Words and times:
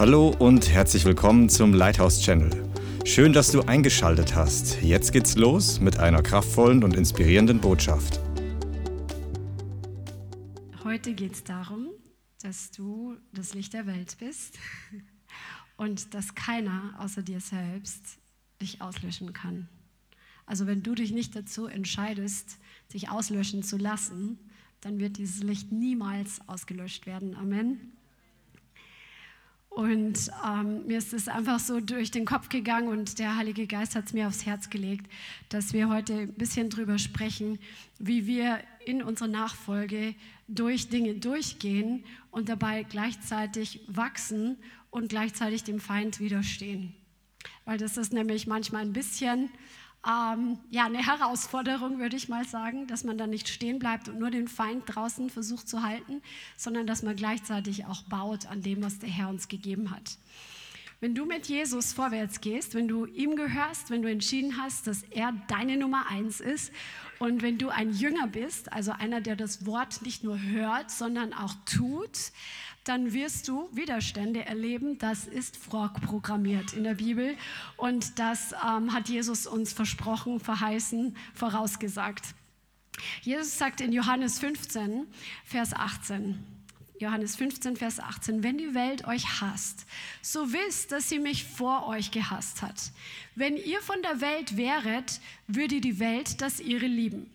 Hallo 0.00 0.34
und 0.38 0.70
herzlich 0.70 1.04
willkommen 1.04 1.50
zum 1.50 1.74
Lighthouse 1.74 2.22
Channel. 2.22 2.50
Schön, 3.04 3.34
dass 3.34 3.52
du 3.52 3.60
eingeschaltet 3.60 4.34
hast. 4.34 4.80
Jetzt 4.80 5.12
geht's 5.12 5.36
los 5.36 5.78
mit 5.78 5.98
einer 5.98 6.22
kraftvollen 6.22 6.82
und 6.84 6.96
inspirierenden 6.96 7.60
Botschaft. 7.60 8.18
Heute 10.84 11.12
geht 11.12 11.34
es 11.34 11.44
darum, 11.44 11.88
dass 12.40 12.70
du 12.70 13.18
das 13.34 13.52
Licht 13.52 13.74
der 13.74 13.84
Welt 13.84 14.16
bist 14.18 14.58
und 15.76 16.14
dass 16.14 16.34
keiner 16.34 16.94
außer 16.98 17.20
dir 17.20 17.40
selbst 17.40 18.02
dich 18.62 18.80
auslöschen 18.80 19.34
kann. 19.34 19.68
Also 20.46 20.66
wenn 20.66 20.82
du 20.82 20.94
dich 20.94 21.12
nicht 21.12 21.36
dazu 21.36 21.66
entscheidest, 21.66 22.56
dich 22.94 23.10
auslöschen 23.10 23.62
zu 23.62 23.76
lassen, 23.76 24.38
dann 24.80 24.98
wird 24.98 25.18
dieses 25.18 25.42
Licht 25.42 25.72
niemals 25.72 26.40
ausgelöscht 26.48 27.04
werden. 27.04 27.36
Amen. 27.36 27.99
Und 29.80 30.30
ähm, 30.46 30.86
mir 30.86 30.98
ist 30.98 31.14
es 31.14 31.26
einfach 31.26 31.58
so 31.58 31.80
durch 31.80 32.10
den 32.10 32.26
Kopf 32.26 32.50
gegangen 32.50 32.88
und 32.88 33.18
der 33.18 33.36
Heilige 33.36 33.66
Geist 33.66 33.94
hat 33.94 34.04
es 34.04 34.12
mir 34.12 34.26
aufs 34.26 34.44
Herz 34.44 34.68
gelegt, 34.68 35.10
dass 35.48 35.72
wir 35.72 35.88
heute 35.88 36.12
ein 36.12 36.34
bisschen 36.34 36.68
drüber 36.68 36.98
sprechen, 36.98 37.58
wie 37.98 38.26
wir 38.26 38.58
in 38.84 39.02
unserer 39.02 39.28
Nachfolge 39.28 40.14
durch 40.48 40.90
Dinge 40.90 41.14
durchgehen 41.14 42.04
und 42.30 42.50
dabei 42.50 42.82
gleichzeitig 42.82 43.80
wachsen 43.86 44.58
und 44.90 45.08
gleichzeitig 45.08 45.64
dem 45.64 45.80
Feind 45.80 46.20
widerstehen. 46.20 46.94
Weil 47.64 47.78
das 47.78 47.96
ist 47.96 48.12
nämlich 48.12 48.46
manchmal 48.46 48.82
ein 48.82 48.92
bisschen 48.92 49.48
ähm, 50.06 50.58
ja, 50.70 50.86
eine 50.86 51.04
Herausforderung, 51.06 51.98
würde 51.98 52.16
ich 52.16 52.28
mal 52.28 52.46
sagen, 52.46 52.86
dass 52.86 53.04
man 53.04 53.18
da 53.18 53.26
nicht 53.26 53.48
stehen 53.48 53.78
bleibt 53.78 54.08
und 54.08 54.18
nur 54.18 54.30
den 54.30 54.48
Feind 54.48 54.84
draußen 54.86 55.28
versucht 55.28 55.68
zu 55.68 55.82
halten, 55.82 56.22
sondern 56.56 56.86
dass 56.86 57.02
man 57.02 57.16
gleichzeitig 57.16 57.84
auch 57.84 58.02
baut 58.04 58.46
an 58.46 58.62
dem, 58.62 58.82
was 58.82 58.98
der 58.98 59.10
Herr 59.10 59.28
uns 59.28 59.48
gegeben 59.48 59.90
hat. 59.90 60.16
Wenn 61.00 61.14
du 61.14 61.24
mit 61.24 61.46
Jesus 61.46 61.92
vorwärts 61.92 62.40
gehst, 62.40 62.74
wenn 62.74 62.88
du 62.88 63.06
ihm 63.06 63.36
gehörst, 63.36 63.90
wenn 63.90 64.02
du 64.02 64.10
entschieden 64.10 64.58
hast, 64.58 64.86
dass 64.86 65.02
er 65.04 65.32
deine 65.48 65.76
Nummer 65.76 66.06
eins 66.10 66.40
ist 66.40 66.72
und 67.20 67.42
wenn 67.42 67.58
du 67.58 67.68
ein 67.68 67.92
Jünger 67.92 68.26
bist, 68.26 68.72
also 68.72 68.92
einer, 68.92 69.20
der 69.20 69.36
das 69.36 69.66
Wort 69.66 70.00
nicht 70.00 70.24
nur 70.24 70.40
hört, 70.40 70.90
sondern 70.90 71.34
auch 71.34 71.54
tut, 71.66 72.32
dann 72.84 73.12
wirst 73.12 73.46
du 73.46 73.68
Widerstände 73.72 74.46
erleben. 74.46 74.96
Das 74.96 75.26
ist 75.26 75.58
vorprogrammiert 75.58 76.72
in 76.72 76.82
der 76.82 76.94
Bibel 76.94 77.36
und 77.76 78.18
das 78.18 78.52
ähm, 78.66 78.94
hat 78.94 79.10
Jesus 79.10 79.46
uns 79.46 79.74
versprochen, 79.74 80.40
verheißen, 80.40 81.14
vorausgesagt. 81.34 82.24
Jesus 83.20 83.58
sagt 83.58 83.82
in 83.82 83.92
Johannes 83.92 84.38
15, 84.38 85.06
Vers 85.44 85.74
18, 85.74 86.42
Johannes 87.00 87.34
15, 87.36 87.76
Vers 87.76 87.98
18, 87.98 88.42
wenn 88.42 88.58
die 88.58 88.74
Welt 88.74 89.06
euch 89.06 89.40
hasst, 89.40 89.86
so 90.20 90.52
wisst, 90.52 90.92
dass 90.92 91.08
sie 91.08 91.18
mich 91.18 91.44
vor 91.44 91.86
euch 91.86 92.10
gehasst 92.10 92.60
hat. 92.60 92.92
Wenn 93.34 93.56
ihr 93.56 93.80
von 93.80 94.02
der 94.02 94.20
Welt 94.20 94.58
wäret, 94.58 95.18
würde 95.46 95.80
die 95.80 95.98
Welt 95.98 96.42
das 96.42 96.60
ihre 96.60 96.86
lieben. 96.86 97.30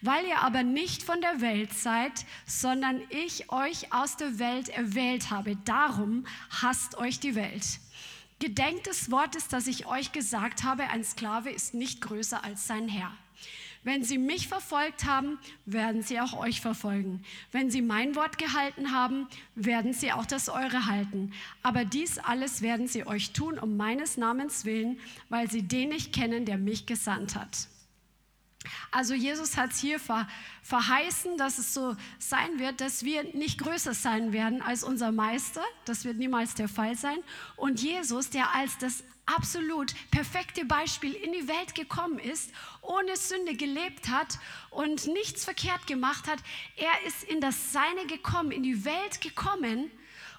Weil 0.00 0.24
ihr 0.24 0.40
aber 0.40 0.62
nicht 0.62 1.02
von 1.02 1.20
der 1.20 1.42
Welt 1.42 1.74
seid, 1.74 2.24
sondern 2.46 3.02
ich 3.10 3.52
euch 3.52 3.92
aus 3.92 4.16
der 4.16 4.38
Welt 4.38 4.70
erwählt 4.70 5.30
habe, 5.30 5.54
darum 5.66 6.26
hasst 6.62 6.96
euch 6.96 7.20
die 7.20 7.34
Welt. 7.34 7.78
Gedenkt 8.38 8.86
des 8.86 9.10
Wortes, 9.10 9.48
das 9.48 9.66
ich 9.66 9.84
euch 9.84 10.12
gesagt 10.12 10.64
habe, 10.64 10.84
ein 10.84 11.04
Sklave 11.04 11.50
ist 11.50 11.74
nicht 11.74 12.00
größer 12.00 12.42
als 12.42 12.66
sein 12.66 12.88
Herr. 12.88 13.12
Wenn 13.82 14.04
sie 14.04 14.18
mich 14.18 14.46
verfolgt 14.46 15.04
haben, 15.04 15.38
werden 15.64 16.02
sie 16.02 16.20
auch 16.20 16.34
euch 16.36 16.60
verfolgen. 16.60 17.22
Wenn 17.50 17.70
sie 17.70 17.80
mein 17.80 18.14
Wort 18.14 18.36
gehalten 18.36 18.92
haben, 18.92 19.26
werden 19.54 19.94
sie 19.94 20.12
auch 20.12 20.26
das 20.26 20.50
eure 20.50 20.84
halten. 20.84 21.32
Aber 21.62 21.86
dies 21.86 22.18
alles 22.18 22.60
werden 22.60 22.88
sie 22.88 23.06
euch 23.06 23.32
tun 23.32 23.58
um 23.58 23.78
meines 23.78 24.18
Namens 24.18 24.66
willen, 24.66 25.00
weil 25.30 25.50
sie 25.50 25.62
den 25.62 25.88
nicht 25.88 26.12
kennen, 26.12 26.44
der 26.44 26.58
mich 26.58 26.84
gesandt 26.84 27.36
hat. 27.36 27.68
Also 28.90 29.14
Jesus 29.14 29.56
hat 29.56 29.72
hier 29.72 29.98
verheißen, 30.62 31.38
dass 31.38 31.58
es 31.58 31.72
so 31.72 31.96
sein 32.18 32.58
wird, 32.58 32.82
dass 32.82 33.04
wir 33.04 33.24
nicht 33.34 33.58
größer 33.58 33.94
sein 33.94 34.34
werden 34.34 34.60
als 34.60 34.84
unser 34.84 35.12
Meister. 35.12 35.62
Das 35.86 36.04
wird 36.04 36.18
niemals 36.18 36.54
der 36.54 36.68
Fall 36.68 36.94
sein. 36.96 37.16
Und 37.56 37.80
Jesus, 37.80 38.28
der 38.28 38.54
als 38.54 38.76
das 38.76 39.02
absolut 39.36 39.94
perfekte 40.10 40.64
Beispiel 40.64 41.12
in 41.12 41.32
die 41.32 41.48
Welt 41.48 41.74
gekommen 41.74 42.18
ist, 42.18 42.50
ohne 42.82 43.16
Sünde 43.16 43.54
gelebt 43.54 44.08
hat 44.08 44.38
und 44.70 45.06
nichts 45.06 45.44
verkehrt 45.44 45.86
gemacht 45.86 46.26
hat, 46.28 46.38
er 46.76 47.06
ist 47.06 47.24
in 47.24 47.40
das 47.40 47.72
Seine 47.72 48.06
gekommen, 48.06 48.50
in 48.50 48.62
die 48.62 48.84
Welt 48.84 49.20
gekommen 49.20 49.90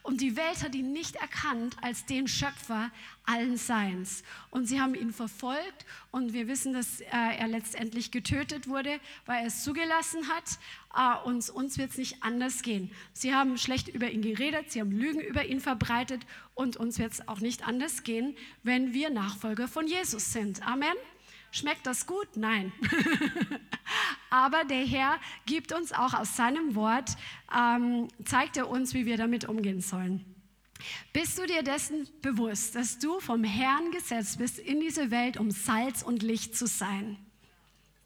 und 0.03 0.21
die 0.21 0.35
Welt 0.35 0.63
hat 0.63 0.73
ihn 0.73 0.93
nicht 0.93 1.15
erkannt 1.15 1.75
als 1.81 2.05
den 2.05 2.27
Schöpfer 2.27 2.89
allen 3.25 3.55
Seins. 3.55 4.23
Und 4.49 4.65
sie 4.65 4.81
haben 4.81 4.95
ihn 4.95 5.13
verfolgt 5.13 5.85
und 6.09 6.33
wir 6.33 6.47
wissen, 6.47 6.73
dass 6.73 7.01
äh, 7.01 7.07
er 7.11 7.47
letztendlich 7.47 8.09
getötet 8.09 8.67
wurde, 8.67 8.99
weil 9.27 9.41
er 9.41 9.47
es 9.47 9.63
zugelassen 9.63 10.27
hat. 10.27 10.57
Äh, 10.95 11.27
und 11.27 11.47
uns 11.51 11.77
wird 11.77 11.91
es 11.91 11.97
nicht 11.97 12.23
anders 12.23 12.63
gehen. 12.63 12.91
Sie 13.13 13.35
haben 13.35 13.57
schlecht 13.59 13.89
über 13.89 14.09
ihn 14.09 14.23
geredet, 14.23 14.71
sie 14.71 14.81
haben 14.81 14.91
Lügen 14.91 15.21
über 15.21 15.45
ihn 15.45 15.59
verbreitet 15.59 16.21
und 16.61 16.77
uns 16.77 16.99
wird 16.99 17.13
es 17.13 17.27
auch 17.27 17.39
nicht 17.39 17.67
anders 17.67 18.03
gehen, 18.03 18.35
wenn 18.61 18.93
wir 18.93 19.09
Nachfolger 19.09 19.67
von 19.67 19.87
Jesus 19.87 20.31
sind. 20.31 20.65
Amen. 20.65 20.93
Schmeckt 21.51 21.85
das 21.85 22.05
gut? 22.05 22.27
Nein. 22.35 22.71
Aber 24.29 24.63
der 24.63 24.85
Herr 24.85 25.19
gibt 25.45 25.73
uns 25.73 25.91
auch 25.91 26.13
aus 26.13 26.37
seinem 26.37 26.75
Wort, 26.75 27.17
ähm, 27.53 28.07
zeigt 28.23 28.55
er 28.55 28.69
uns, 28.69 28.93
wie 28.93 29.05
wir 29.05 29.17
damit 29.17 29.45
umgehen 29.45 29.81
sollen. 29.81 30.23
Bist 31.11 31.37
du 31.37 31.45
dir 31.45 31.63
dessen 31.63 32.07
bewusst, 32.21 32.75
dass 32.75 32.99
du 32.99 33.19
vom 33.19 33.43
Herrn 33.43 33.91
gesetzt 33.91 34.37
bist 34.37 34.57
in 34.59 34.79
diese 34.79 35.11
Welt, 35.11 35.37
um 35.37 35.51
Salz 35.51 36.03
und 36.03 36.23
Licht 36.23 36.55
zu 36.55 36.67
sein? 36.67 37.17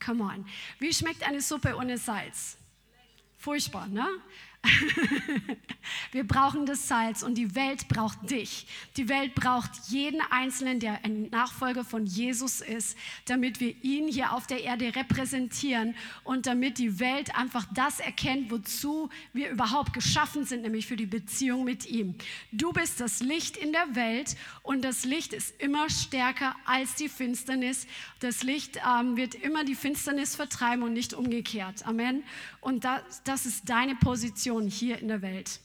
Come 0.04 0.24
on. 0.24 0.46
Wie 0.80 0.94
schmeckt 0.94 1.28
eine 1.28 1.42
Suppe 1.42 1.76
ohne 1.76 1.98
Salz? 1.98 2.58
Furchtbar, 3.38 3.88
ne? 3.88 4.08
Wir 6.12 6.26
brauchen 6.26 6.66
das 6.66 6.88
Salz 6.88 7.24
und 7.24 7.36
die 7.36 7.56
Welt 7.56 7.88
braucht 7.88 8.30
dich. 8.30 8.68
Die 8.98 9.10
Welt 9.10 9.36
braucht 9.36 9.72
jeden 9.88 10.22
Einzelnen, 10.32 10.80
der 10.80 11.04
ein 11.04 11.30
Nachfolger 11.30 11.84
von 11.84 12.06
Jesus 12.06 12.62
ist, 12.62 12.98
damit 13.26 13.60
wir 13.60 13.76
ihn 13.84 14.08
hier 14.08 14.34
auf 14.34 14.48
der 14.48 14.64
Erde 14.64 14.96
repräsentieren 14.96 15.96
und 16.24 16.48
damit 16.48 16.78
die 16.78 17.00
Welt 17.00 17.36
einfach 17.36 17.66
das 17.74 18.00
erkennt, 18.00 18.52
wozu 18.52 19.10
wir 19.34 19.50
überhaupt 19.50 19.94
geschaffen 19.94 20.46
sind, 20.46 20.62
nämlich 20.62 20.88
für 20.88 20.96
die 20.96 21.06
Beziehung 21.06 21.64
mit 21.64 21.86
ihm. 21.86 22.16
Du 22.52 22.72
bist 22.72 23.00
das 23.00 23.20
Licht 23.20 23.58
in 23.58 23.72
der 23.72 23.96
Welt 23.96 24.36
und 24.64 24.84
das 24.84 25.06
Licht 25.06 25.34
ist 25.34 25.60
immer 25.62 25.90
stärker 25.90 26.56
als 26.66 26.96
die 26.96 27.10
Finsternis. 27.10 27.88
Das 28.20 28.44
Licht 28.44 28.80
ähm, 28.88 29.18
wird 29.18 29.36
immer 29.36 29.64
die 29.64 29.76
Finsternis 29.76 30.36
vertreiben 30.36 30.84
und 30.84 30.94
nicht 30.94 31.14
umgekehrt. 31.14 31.86
Amen. 31.86 32.24
Und 32.62 32.84
das, 32.84 33.22
das 33.24 33.46
ist 33.46 33.70
deine 33.70 33.96
Position 33.96 34.55
Mission 34.56 34.68
hier 34.68 35.00
in 35.00 35.08
der 35.08 35.22
Welt. 35.22 35.60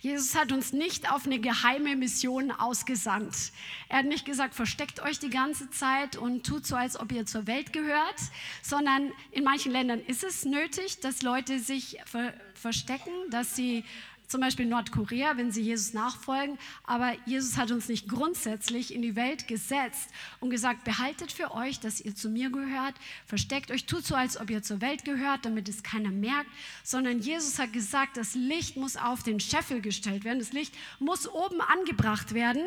Jesus 0.00 0.34
hat 0.34 0.52
uns 0.52 0.72
nicht 0.72 1.10
auf 1.10 1.26
eine 1.26 1.38
geheime 1.38 1.96
Mission 1.96 2.50
ausgesandt. 2.50 3.52
Er 3.88 3.98
hat 3.98 4.06
nicht 4.06 4.24
gesagt, 4.24 4.54
versteckt 4.54 5.00
euch 5.00 5.18
die 5.18 5.28
ganze 5.28 5.68
Zeit 5.70 6.16
und 6.16 6.46
tut 6.46 6.66
so, 6.66 6.76
als 6.76 6.98
ob 6.98 7.12
ihr 7.12 7.26
zur 7.26 7.46
Welt 7.46 7.72
gehört, 7.72 8.16
sondern 8.62 9.12
in 9.32 9.44
manchen 9.44 9.72
Ländern 9.72 10.00
ist 10.00 10.24
es 10.24 10.44
nötig, 10.44 11.00
dass 11.00 11.22
Leute 11.22 11.58
sich 11.58 11.98
ver 12.06 12.32
verstecken, 12.54 13.12
dass 13.30 13.54
sie 13.54 13.84
zum 14.26 14.40
Beispiel 14.40 14.66
Nordkorea, 14.66 15.36
wenn 15.36 15.52
sie 15.52 15.62
Jesus 15.62 15.92
nachfolgen. 15.92 16.58
Aber 16.84 17.14
Jesus 17.26 17.56
hat 17.56 17.70
uns 17.70 17.88
nicht 17.88 18.08
grundsätzlich 18.08 18.94
in 18.94 19.02
die 19.02 19.16
Welt 19.16 19.48
gesetzt 19.48 20.10
und 20.40 20.50
gesagt, 20.50 20.84
behaltet 20.84 21.32
für 21.32 21.52
euch, 21.52 21.80
dass 21.80 22.00
ihr 22.00 22.14
zu 22.14 22.28
mir 22.28 22.50
gehört, 22.50 22.94
versteckt 23.26 23.70
euch, 23.70 23.86
tut 23.86 24.04
so, 24.04 24.14
als 24.14 24.38
ob 24.38 24.50
ihr 24.50 24.62
zur 24.62 24.80
Welt 24.80 25.04
gehört, 25.04 25.44
damit 25.44 25.68
es 25.68 25.82
keiner 25.82 26.10
merkt, 26.10 26.50
sondern 26.82 27.20
Jesus 27.20 27.58
hat 27.58 27.72
gesagt, 27.72 28.16
das 28.16 28.34
Licht 28.34 28.76
muss 28.76 28.96
auf 28.96 29.22
den 29.22 29.40
Scheffel 29.40 29.80
gestellt 29.80 30.24
werden, 30.24 30.38
das 30.38 30.52
Licht 30.52 30.74
muss 30.98 31.28
oben 31.28 31.60
angebracht 31.60 32.34
werden, 32.34 32.62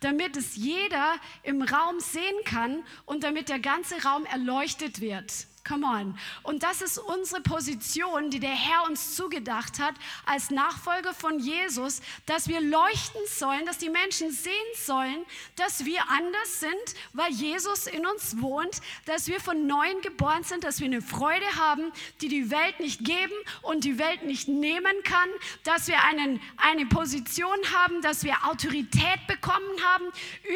damit 0.00 0.36
es 0.36 0.56
jeder 0.56 1.14
im 1.42 1.62
Raum 1.62 2.00
sehen 2.00 2.44
kann 2.44 2.82
und 3.06 3.24
damit 3.24 3.48
der 3.48 3.60
ganze 3.60 4.02
Raum 4.02 4.24
erleuchtet 4.26 5.00
wird. 5.00 5.46
Come 5.66 5.86
on. 5.86 6.18
Und 6.42 6.62
das 6.62 6.82
ist 6.82 6.98
unsere 6.98 7.40
Position, 7.40 8.28
die 8.28 8.38
der 8.38 8.50
Herr 8.50 8.84
uns 8.84 9.16
zugedacht 9.16 9.78
hat 9.78 9.94
als 10.26 10.50
Nachfolger 10.50 11.14
von 11.14 11.38
Jesus, 11.38 12.02
dass 12.26 12.48
wir 12.48 12.60
leuchten 12.60 13.22
sollen, 13.26 13.64
dass 13.64 13.78
die 13.78 13.88
Menschen 13.88 14.30
sehen 14.30 14.52
sollen, 14.76 15.24
dass 15.56 15.86
wir 15.86 16.02
anders 16.10 16.60
sind, 16.60 16.74
weil 17.14 17.30
Jesus 17.32 17.86
in 17.86 18.04
uns 18.04 18.42
wohnt, 18.42 18.82
dass 19.06 19.26
wir 19.26 19.40
von 19.40 19.66
neuem 19.66 20.02
geboren 20.02 20.44
sind, 20.44 20.64
dass 20.64 20.80
wir 20.80 20.86
eine 20.86 21.00
Freude 21.00 21.46
haben, 21.56 21.92
die 22.20 22.28
die 22.28 22.50
Welt 22.50 22.78
nicht 22.80 23.02
geben 23.02 23.32
und 23.62 23.84
die 23.84 23.98
Welt 23.98 24.22
nicht 24.22 24.48
nehmen 24.48 25.02
kann, 25.02 25.30
dass 25.62 25.88
wir 25.88 26.02
einen, 26.04 26.42
eine 26.58 26.84
Position 26.84 27.56
haben, 27.74 28.02
dass 28.02 28.22
wir 28.22 28.34
Autorität 28.44 29.26
bekommen 29.26 29.82
haben 29.82 30.04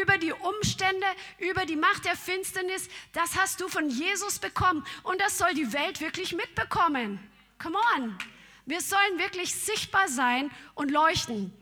über 0.03 0.19
die 0.19 0.33
Umstände, 0.33 1.07
über 1.39 1.65
die 1.65 1.77
Macht 1.77 2.05
der 2.05 2.15
Finsternis. 2.15 2.91
Das 3.15 3.37
hast 3.37 3.63
du 3.63 3.69
von 3.69 3.89
Jesus 3.89 4.39
bekommen. 4.39 4.85
Und 5.03 5.21
das 5.21 5.39
soll 5.39 5.55
die 5.55 5.73
Welt 5.73 6.01
wirklich 6.01 6.35
mitbekommen. 6.35 7.19
Come 7.59 7.79
on. 7.97 8.17
Wir 8.67 8.81
sollen 8.81 9.19
wirklich 9.19 9.55
sichtbar 9.55 10.09
sein 10.09 10.51
und 10.75 10.91
leuchten. 10.91 11.53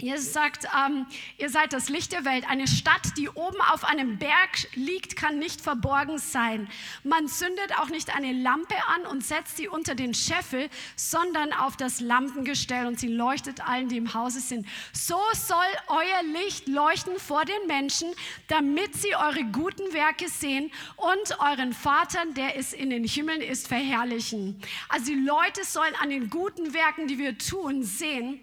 Jesus 0.00 0.32
sagt, 0.32 0.64
ähm, 0.64 1.06
ihr 1.38 1.50
seid 1.50 1.72
das 1.72 1.88
Licht 1.88 2.12
der 2.12 2.24
Welt. 2.24 2.48
Eine 2.48 2.68
Stadt, 2.68 3.16
die 3.16 3.28
oben 3.28 3.60
auf 3.72 3.82
einem 3.82 4.16
Berg 4.18 4.68
liegt, 4.74 5.16
kann 5.16 5.40
nicht 5.40 5.60
verborgen 5.60 6.18
sein. 6.18 6.68
Man 7.02 7.26
zündet 7.26 7.76
auch 7.80 7.88
nicht 7.88 8.14
eine 8.14 8.32
Lampe 8.32 8.76
an 8.94 9.06
und 9.10 9.24
setzt 9.24 9.56
sie 9.56 9.66
unter 9.66 9.96
den 9.96 10.14
Scheffel, 10.14 10.70
sondern 10.94 11.52
auf 11.52 11.76
das 11.76 11.98
Lampengestell 11.98 12.86
und 12.86 13.00
sie 13.00 13.08
leuchtet 13.08 13.66
allen, 13.68 13.88
die 13.88 13.96
im 13.96 14.14
Hause 14.14 14.38
sind. 14.38 14.68
So 14.92 15.18
soll 15.34 15.66
euer 15.88 16.22
Licht 16.44 16.68
leuchten 16.68 17.18
vor 17.18 17.44
den 17.44 17.66
Menschen, 17.66 18.08
damit 18.46 18.94
sie 18.94 19.16
eure 19.16 19.44
guten 19.46 19.92
Werke 19.92 20.28
sehen 20.28 20.70
und 20.96 21.40
euren 21.40 21.72
Vater, 21.72 22.24
der 22.36 22.56
es 22.56 22.72
in 22.72 22.90
den 22.90 23.02
Himmeln 23.02 23.40
ist, 23.40 23.66
verherrlichen. 23.66 24.60
Also 24.88 25.06
die 25.06 25.18
Leute 25.18 25.64
sollen 25.64 25.94
an 26.00 26.10
den 26.10 26.30
guten 26.30 26.72
Werken, 26.72 27.08
die 27.08 27.18
wir 27.18 27.36
tun, 27.36 27.82
sehen, 27.82 28.40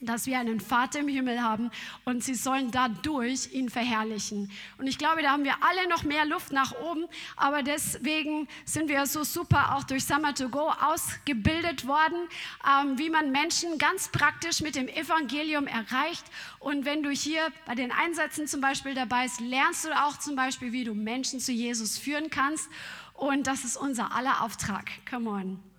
dass 0.00 0.26
wir 0.26 0.38
einen 0.38 0.60
Vater 0.60 1.00
im 1.00 1.08
Himmel 1.08 1.42
haben 1.42 1.70
und 2.04 2.22
sie 2.22 2.34
sollen 2.34 2.70
dadurch 2.70 3.52
ihn 3.52 3.70
verherrlichen. 3.70 4.50
Und 4.78 4.86
ich 4.86 4.98
glaube, 4.98 5.22
da 5.22 5.30
haben 5.30 5.44
wir 5.44 5.54
alle 5.62 5.88
noch 5.88 6.02
mehr 6.02 6.26
Luft 6.26 6.52
nach 6.52 6.74
oben, 6.80 7.06
aber 7.36 7.62
deswegen 7.62 8.48
sind 8.64 8.88
wir 8.88 9.06
so 9.06 9.24
super 9.24 9.76
auch 9.76 9.84
durch 9.84 10.04
Summer 10.04 10.34
to 10.34 10.48
Go 10.48 10.70
ausgebildet 10.70 11.86
worden, 11.86 12.28
ähm, 12.66 12.98
wie 12.98 13.10
man 13.10 13.32
Menschen 13.32 13.78
ganz 13.78 14.08
praktisch 14.08 14.60
mit 14.60 14.74
dem 14.74 14.88
Evangelium 14.88 15.66
erreicht. 15.66 16.24
Und 16.58 16.84
wenn 16.84 17.02
du 17.02 17.10
hier 17.10 17.40
bei 17.66 17.74
den 17.74 17.90
Einsätzen 17.92 18.46
zum 18.46 18.60
Beispiel 18.60 18.94
dabei 18.94 19.24
bist, 19.30 19.40
lernst 19.40 19.84
du 19.84 19.90
auch 19.90 20.18
zum 20.18 20.36
Beispiel, 20.36 20.72
wie 20.72 20.84
du 20.84 20.94
Menschen 20.94 21.40
zu 21.40 21.52
Jesus 21.52 21.98
führen 21.98 22.30
kannst. 22.30 22.68
Und 23.14 23.46
das 23.46 23.64
ist 23.64 23.76
unser 23.76 24.14
aller 24.14 24.42
Auftrag. 24.42 24.90
Come 25.08 25.30
on. 25.30 25.69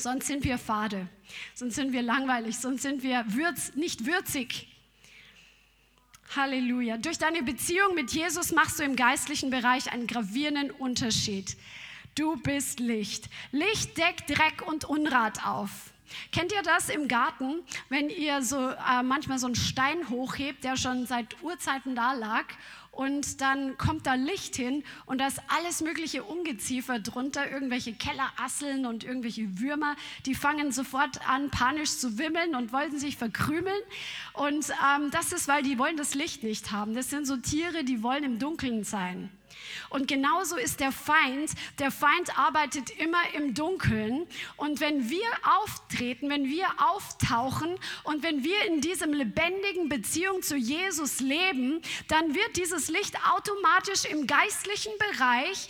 Sonst 0.00 0.26
sind 0.28 0.44
wir 0.44 0.56
fade, 0.56 1.08
sonst 1.54 1.74
sind 1.74 1.92
wir 1.92 2.00
langweilig, 2.00 2.58
sonst 2.58 2.82
sind 2.82 3.02
wir 3.02 3.22
würz, 3.28 3.74
nicht 3.74 4.06
würzig. 4.06 4.66
Halleluja. 6.34 6.96
Durch 6.96 7.18
deine 7.18 7.42
Beziehung 7.42 7.94
mit 7.94 8.12
Jesus 8.12 8.52
machst 8.52 8.78
du 8.78 8.84
im 8.84 8.96
geistlichen 8.96 9.50
Bereich 9.50 9.92
einen 9.92 10.06
gravierenden 10.06 10.70
Unterschied. 10.70 11.56
Du 12.14 12.36
bist 12.36 12.80
Licht. 12.80 13.28
Licht 13.52 13.98
deckt 13.98 14.30
Dreck 14.30 14.66
und 14.66 14.84
Unrat 14.84 15.44
auf. 15.44 15.70
Kennt 16.32 16.52
ihr 16.52 16.62
das 16.62 16.88
im 16.88 17.06
Garten, 17.06 17.60
wenn 17.88 18.08
ihr 18.10 18.42
so 18.42 18.70
äh, 18.70 19.02
manchmal 19.02 19.38
so 19.38 19.46
einen 19.46 19.54
Stein 19.54 20.08
hochhebt, 20.08 20.64
der 20.64 20.76
schon 20.76 21.06
seit 21.06 21.40
Urzeiten 21.42 21.94
da 21.94 22.14
lag 22.14 22.46
und 23.00 23.40
dann 23.40 23.78
kommt 23.78 24.06
da 24.06 24.12
Licht 24.12 24.56
hin 24.56 24.84
und 25.06 25.22
da 25.22 25.28
ist 25.28 25.40
alles 25.48 25.80
mögliche 25.80 26.22
Ungeziefer 26.22 26.98
drunter, 26.98 27.50
irgendwelche 27.50 27.94
Kellerasseln 27.94 28.84
und 28.84 29.04
irgendwelche 29.04 29.58
Würmer, 29.58 29.96
die 30.26 30.34
fangen 30.34 30.70
sofort 30.70 31.26
an, 31.26 31.48
panisch 31.48 31.96
zu 31.96 32.18
wimmeln 32.18 32.54
und 32.54 32.74
wollen 32.74 32.98
sich 32.98 33.16
verkrümeln. 33.16 33.80
Und 34.34 34.68
ähm, 34.68 35.10
das 35.12 35.32
ist, 35.32 35.48
weil 35.48 35.62
die 35.62 35.78
wollen 35.78 35.96
das 35.96 36.14
Licht 36.14 36.42
nicht 36.42 36.72
haben. 36.72 36.92
Das 36.94 37.08
sind 37.08 37.26
so 37.26 37.38
Tiere, 37.38 37.84
die 37.84 38.02
wollen 38.02 38.22
im 38.22 38.38
Dunkeln 38.38 38.84
sein. 38.84 39.30
Und 39.88 40.08
genauso 40.08 40.56
ist 40.56 40.80
der 40.80 40.92
Feind. 40.92 41.52
Der 41.78 41.90
Feind 41.90 42.38
arbeitet 42.38 42.90
immer 42.90 43.22
im 43.34 43.54
Dunkeln. 43.54 44.26
Und 44.56 44.80
wenn 44.80 45.10
wir 45.10 45.26
auftreten, 45.60 46.30
wenn 46.30 46.46
wir 46.46 46.66
auftauchen 46.78 47.78
und 48.04 48.22
wenn 48.22 48.44
wir 48.44 48.64
in 48.66 48.80
diesem 48.80 49.12
lebendigen 49.12 49.88
Beziehung 49.88 50.42
zu 50.42 50.56
Jesus 50.56 51.20
leben, 51.20 51.82
dann 52.08 52.34
wird 52.34 52.56
dieses 52.56 52.88
Licht 52.88 53.16
automatisch 53.32 54.04
im 54.04 54.26
geistlichen 54.26 54.92
Bereich 54.98 55.68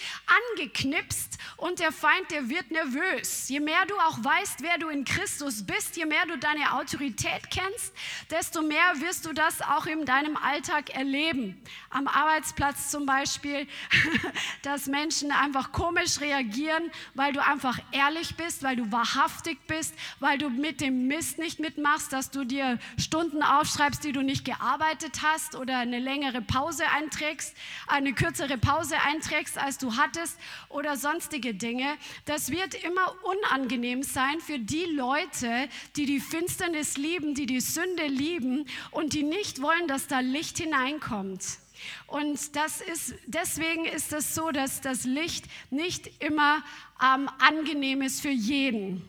angeknipst 0.52 1.38
und 1.56 1.78
der 1.78 1.92
Feind, 1.92 2.30
der 2.30 2.48
wird 2.48 2.70
nervös. 2.70 3.48
Je 3.48 3.60
mehr 3.60 3.84
du 3.86 3.94
auch 3.96 4.22
weißt, 4.24 4.62
wer 4.62 4.78
du 4.78 4.88
in 4.88 5.04
Christus 5.04 5.64
bist, 5.64 5.96
je 5.96 6.06
mehr 6.06 6.24
du 6.26 6.38
deine 6.38 6.74
Autorität 6.74 7.50
kennst, 7.50 7.92
desto 8.30 8.62
mehr 8.62 9.00
wirst 9.00 9.26
du 9.26 9.32
das 9.32 9.60
auch 9.60 9.86
in 9.86 10.06
deinem 10.06 10.36
Alltag 10.36 10.90
erleben. 10.90 11.60
Am 11.90 12.08
Arbeitsplatz 12.08 12.90
zum 12.90 13.04
Beispiel 13.04 13.66
dass 14.62 14.86
Menschen 14.86 15.30
einfach 15.30 15.72
komisch 15.72 16.20
reagieren, 16.20 16.90
weil 17.14 17.32
du 17.32 17.42
einfach 17.44 17.78
ehrlich 17.92 18.36
bist, 18.36 18.62
weil 18.62 18.76
du 18.76 18.90
wahrhaftig 18.92 19.58
bist, 19.66 19.94
weil 20.18 20.38
du 20.38 20.50
mit 20.50 20.80
dem 20.80 21.06
Mist 21.06 21.38
nicht 21.38 21.60
mitmachst, 21.60 22.12
dass 22.12 22.30
du 22.30 22.44
dir 22.44 22.78
Stunden 22.98 23.42
aufschreibst, 23.42 24.04
die 24.04 24.12
du 24.12 24.22
nicht 24.22 24.44
gearbeitet 24.44 25.20
hast 25.22 25.56
oder 25.56 25.78
eine 25.78 25.98
längere 25.98 26.42
Pause 26.42 26.84
einträgst, 26.96 27.56
eine 27.86 28.12
kürzere 28.12 28.58
Pause 28.58 28.96
einträgst, 29.06 29.58
als 29.58 29.78
du 29.78 29.96
hattest 29.96 30.38
oder 30.68 30.96
sonstige 30.96 31.54
Dinge. 31.54 31.96
Das 32.24 32.50
wird 32.50 32.74
immer 32.74 33.14
unangenehm 33.22 34.02
sein 34.02 34.40
für 34.40 34.58
die 34.58 34.84
Leute, 34.84 35.68
die 35.96 36.06
die 36.06 36.20
Finsternis 36.20 36.96
lieben, 36.96 37.34
die 37.34 37.46
die 37.46 37.60
Sünde 37.60 38.06
lieben 38.06 38.66
und 38.90 39.12
die 39.12 39.22
nicht 39.22 39.62
wollen, 39.62 39.88
dass 39.88 40.06
da 40.06 40.20
Licht 40.20 40.58
hineinkommt. 40.58 41.60
Und 42.06 42.56
das 42.56 42.80
ist, 42.80 43.14
deswegen 43.26 43.84
ist 43.84 44.12
es 44.12 44.34
so, 44.34 44.50
dass 44.50 44.80
das 44.80 45.04
Licht 45.04 45.46
nicht 45.70 46.22
immer 46.22 46.62
ähm, 47.02 47.28
angenehm 47.38 48.02
ist 48.02 48.20
für 48.20 48.30
jeden. 48.30 49.08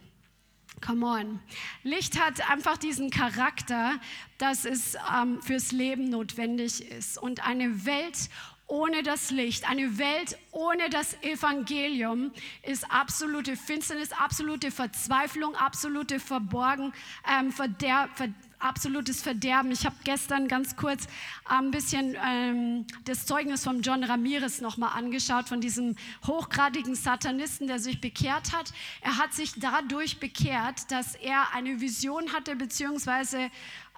Come 0.86 1.06
on. 1.06 1.40
Licht 1.84 2.20
hat 2.20 2.50
einfach 2.50 2.78
diesen 2.78 3.12
Charakter, 3.12 4.00
dass 4.40 4.66
es 4.66 4.96
ähm, 5.16 5.42
fürs 5.42 5.72
Leben 5.72 6.10
notwendig 6.10 6.82
ist. 6.92 7.20
Und 7.20 7.46
eine 7.46 7.86
Welt 7.86 8.30
ohne 8.72 9.04
das 9.04 9.32
Licht, 9.32 9.70
eine 9.70 9.98
Welt 9.98 10.38
ohne 10.52 10.90
das 10.90 11.22
Evangelium 11.22 12.32
ist 12.64 12.90
absolute 12.90 13.58
Finsternis, 13.58 14.14
absolute 14.14 14.72
Verzweiflung, 14.72 15.56
absolute 15.56 16.20
Verborgen, 16.20 16.94
ähm, 17.30 17.52
Verder 17.52 18.10
Ver 18.16 18.30
absolutes 18.62 19.22
Verderben. 19.22 19.72
Ich 19.72 19.86
habe 19.86 19.96
gestern 20.04 20.48
ganz 20.48 20.76
kurz 20.76 21.08
ein 21.46 21.72
bisschen 21.72 22.16
ähm, 22.26 22.86
das 23.06 23.26
Zeugnis 23.26 23.64
von 23.64 23.82
John 23.82 24.04
Ramirez 24.04 24.62
nochmal 24.62 24.98
angeschaut, 24.98 25.50
von 25.50 25.62
diesem 25.62 25.96
hochgradigen 26.26 26.96
Satanisten, 26.96 27.68
der 27.68 27.80
sich 27.80 28.02
bekehrt 28.02 28.54
hat. 28.54 28.72
Er 29.02 29.18
hat 29.18 29.34
sich 29.34 29.54
dadurch 29.58 30.20
bekehrt, 30.20 30.92
dass 30.92 31.16
er 31.16 31.54
eine 31.54 31.82
Vision 31.82 32.34
hatte, 32.34 32.56
beziehungsweise 32.56 33.50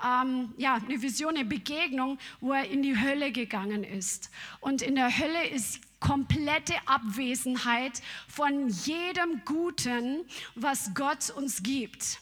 ähm, 0.04 0.54
ja, 0.58 0.76
eine 0.76 1.02
Vision, 1.02 1.36
eine 1.36 1.46
Begegnung, 1.46 2.18
wo 2.42 2.54
er 2.54 2.70
in 2.70 2.82
die 2.84 3.00
Hölle 3.00 3.32
gegangen 3.32 3.84
ist. 3.84 4.30
Und 4.60 4.82
in 4.82 4.96
der 4.96 5.18
Hölle 5.18 5.48
ist 5.48 5.82
komplette 6.00 6.76
Abwesenheit 6.86 8.02
von 8.28 8.68
jedem 8.68 9.42
Guten, 9.46 10.26
was 10.56 10.92
Gott 10.94 11.30
uns 11.30 11.64
gibt. 11.64 12.20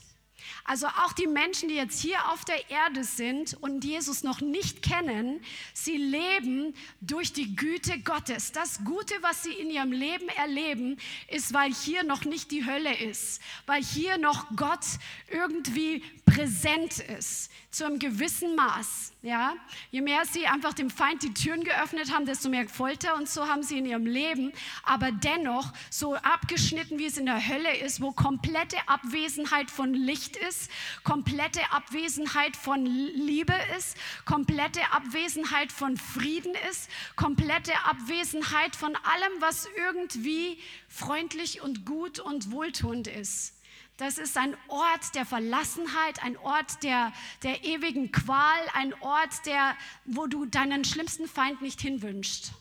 Also 0.63 0.87
auch 0.87 1.13
die 1.13 1.27
Menschen, 1.27 1.69
die 1.69 1.75
jetzt 1.75 1.99
hier 1.99 2.29
auf 2.31 2.45
der 2.45 2.69
Erde 2.69 3.03
sind 3.03 3.57
und 3.61 3.83
Jesus 3.83 4.23
noch 4.23 4.41
nicht 4.41 4.81
kennen, 4.81 5.41
sie 5.73 5.97
leben 5.97 6.73
durch 7.01 7.33
die 7.33 7.55
Güte 7.55 7.99
Gottes. 7.99 8.51
Das 8.51 8.83
Gute, 8.83 9.13
was 9.21 9.43
sie 9.43 9.53
in 9.53 9.69
ihrem 9.69 9.91
Leben 9.91 10.29
erleben, 10.29 10.97
ist, 11.27 11.53
weil 11.53 11.73
hier 11.73 12.03
noch 12.03 12.25
nicht 12.25 12.51
die 12.51 12.65
Hölle 12.65 12.95
ist, 12.97 13.41
weil 13.65 13.83
hier 13.83 14.17
noch 14.17 14.55
Gott 14.55 14.85
irgendwie 15.29 16.03
präsent 16.25 16.99
ist, 16.99 17.51
zu 17.71 17.85
einem 17.85 17.99
gewissen 17.99 18.55
Maß. 18.55 19.13
Ja? 19.21 19.55
Je 19.91 20.01
mehr 20.01 20.25
sie 20.25 20.45
einfach 20.45 20.73
dem 20.73 20.89
Feind 20.89 21.23
die 21.23 21.33
Türen 21.33 21.63
geöffnet 21.63 22.13
haben, 22.13 22.25
desto 22.25 22.49
mehr 22.49 22.67
Folter 22.67 23.15
und 23.15 23.29
so 23.29 23.47
haben 23.47 23.63
sie 23.63 23.77
in 23.77 23.85
ihrem 23.85 24.05
Leben, 24.05 24.51
aber 24.83 25.11
dennoch 25.11 25.71
so 25.89 26.15
abgeschnitten, 26.15 26.99
wie 26.99 27.05
es 27.05 27.17
in 27.17 27.27
der 27.27 27.47
Hölle 27.47 27.77
ist, 27.77 28.01
wo 28.01 28.11
komplette 28.11 28.77
Abwesenheit 28.87 29.71
von 29.71 29.93
Licht 29.93 30.35
ist, 30.35 30.69
komplette 31.03 31.61
Abwesenheit 31.71 32.57
von 32.57 32.85
Liebe 32.85 33.55
ist, 33.77 33.95
komplette 34.25 34.81
Abwesenheit 34.91 35.71
von 35.71 35.95
Frieden 35.95 36.53
ist, 36.69 36.89
komplette 37.15 37.73
Abwesenheit 37.85 38.75
von 38.75 38.95
allem, 38.95 39.31
was 39.39 39.67
irgendwie 39.77 40.59
freundlich 40.89 41.61
und 41.61 41.85
gut 41.85 42.19
und 42.19 42.51
wohltuend 42.51 43.07
ist. 43.07 43.60
Das 44.01 44.17
ist 44.17 44.35
ein 44.35 44.57
Ort 44.67 45.13
der 45.13 45.27
Verlassenheit, 45.27 46.23
ein 46.23 46.35
Ort 46.37 46.81
der, 46.81 47.13
der 47.43 47.63
ewigen 47.63 48.11
Qual, 48.11 48.59
ein 48.73 48.95
Ort, 48.95 49.45
der, 49.45 49.77
wo 50.05 50.25
du 50.25 50.47
deinen 50.47 50.83
schlimmsten 50.83 51.27
Feind 51.27 51.61
nicht 51.61 51.81
hinwünschst. 51.81 52.51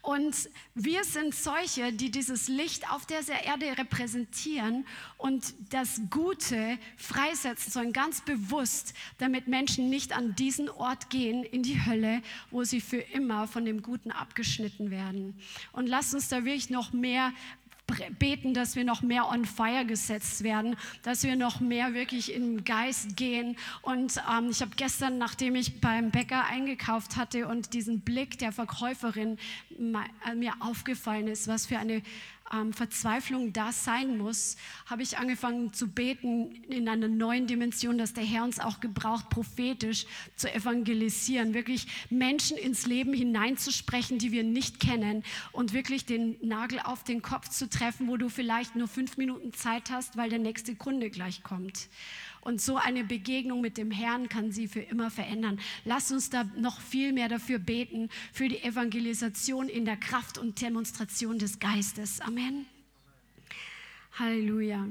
Und 0.00 0.48
wir 0.74 1.04
sind 1.04 1.34
solche, 1.34 1.92
die 1.92 2.10
dieses 2.10 2.48
Licht 2.48 2.90
auf 2.90 3.04
dieser 3.04 3.44
Erde 3.44 3.76
repräsentieren 3.76 4.86
und 5.18 5.52
das 5.68 6.00
Gute 6.08 6.78
freisetzen 6.96 7.70
sollen, 7.70 7.92
ganz 7.92 8.22
bewusst, 8.22 8.94
damit 9.18 9.46
Menschen 9.46 9.90
nicht 9.90 10.16
an 10.16 10.34
diesen 10.34 10.70
Ort 10.70 11.10
gehen, 11.10 11.44
in 11.44 11.62
die 11.62 11.84
Hölle, 11.84 12.22
wo 12.50 12.64
sie 12.64 12.80
für 12.80 12.96
immer 12.96 13.46
von 13.46 13.66
dem 13.66 13.82
Guten 13.82 14.10
abgeschnitten 14.10 14.90
werden. 14.90 15.38
Und 15.72 15.86
lasst 15.86 16.14
uns 16.14 16.30
da 16.30 16.46
wirklich 16.46 16.70
noch 16.70 16.94
mehr 16.94 17.34
beten, 18.18 18.54
dass 18.54 18.76
wir 18.76 18.84
noch 18.84 19.02
mehr 19.02 19.28
on 19.28 19.44
fire 19.44 19.84
gesetzt 19.86 20.42
werden, 20.42 20.76
dass 21.02 21.22
wir 21.22 21.36
noch 21.36 21.60
mehr 21.60 21.94
wirklich 21.94 22.32
im 22.32 22.64
Geist 22.64 23.16
gehen. 23.16 23.56
Und 23.82 24.20
ähm, 24.30 24.50
ich 24.50 24.60
habe 24.60 24.72
gestern, 24.76 25.18
nachdem 25.18 25.54
ich 25.54 25.80
beim 25.80 26.10
Bäcker 26.10 26.44
eingekauft 26.46 27.16
hatte 27.16 27.48
und 27.48 27.72
diesen 27.72 28.00
Blick 28.00 28.38
der 28.38 28.52
Verkäuferin 28.52 29.38
äh, 29.70 30.34
mir 30.34 30.52
aufgefallen 30.60 31.28
ist, 31.28 31.48
was 31.48 31.66
für 31.66 31.78
eine 31.78 32.02
ähm, 32.52 32.72
Verzweiflung 32.72 33.52
da 33.52 33.72
sein 33.72 34.18
muss, 34.18 34.56
habe 34.86 35.02
ich 35.02 35.18
angefangen 35.18 35.72
zu 35.72 35.88
beten 35.88 36.52
in 36.68 36.88
einer 36.88 37.08
neuen 37.08 37.46
Dimension, 37.46 37.98
dass 37.98 38.14
der 38.14 38.24
Herr 38.24 38.44
uns 38.44 38.60
auch 38.60 38.80
gebraucht, 38.80 39.30
prophetisch 39.30 40.06
zu 40.36 40.52
evangelisieren, 40.52 41.54
wirklich 41.54 41.86
Menschen 42.10 42.56
ins 42.56 42.86
Leben 42.86 43.12
hineinzusprechen, 43.12 44.18
die 44.18 44.32
wir 44.32 44.44
nicht 44.44 44.80
kennen 44.80 45.24
und 45.52 45.72
wirklich 45.72 46.04
den 46.04 46.36
Nagel 46.40 46.80
auf 46.80 47.04
den 47.04 47.22
Kopf 47.22 47.48
zu 47.48 47.68
treffen, 47.68 48.08
wo 48.08 48.16
du 48.16 48.28
vielleicht 48.28 48.76
nur 48.76 48.88
fünf 48.88 49.16
Minuten 49.16 49.52
Zeit 49.52 49.90
hast, 49.90 50.16
weil 50.16 50.30
der 50.30 50.38
nächste 50.38 50.74
Kunde 50.74 51.10
gleich 51.10 51.42
kommt. 51.42 51.88
Und 52.48 52.62
so 52.62 52.76
eine 52.76 53.04
Begegnung 53.04 53.60
mit 53.60 53.76
dem 53.76 53.90
Herrn 53.90 54.30
kann 54.30 54.52
sie 54.52 54.68
für 54.68 54.80
immer 54.80 55.10
verändern. 55.10 55.60
Lass 55.84 56.10
uns 56.10 56.30
da 56.30 56.44
noch 56.56 56.80
viel 56.80 57.12
mehr 57.12 57.28
dafür 57.28 57.58
beten, 57.58 58.08
für 58.32 58.48
die 58.48 58.62
Evangelisation 58.62 59.68
in 59.68 59.84
der 59.84 59.98
Kraft 59.98 60.38
und 60.38 60.58
Demonstration 60.62 61.38
des 61.38 61.58
Geistes. 61.58 62.22
Amen. 62.22 62.64
Halleluja. 64.18 64.86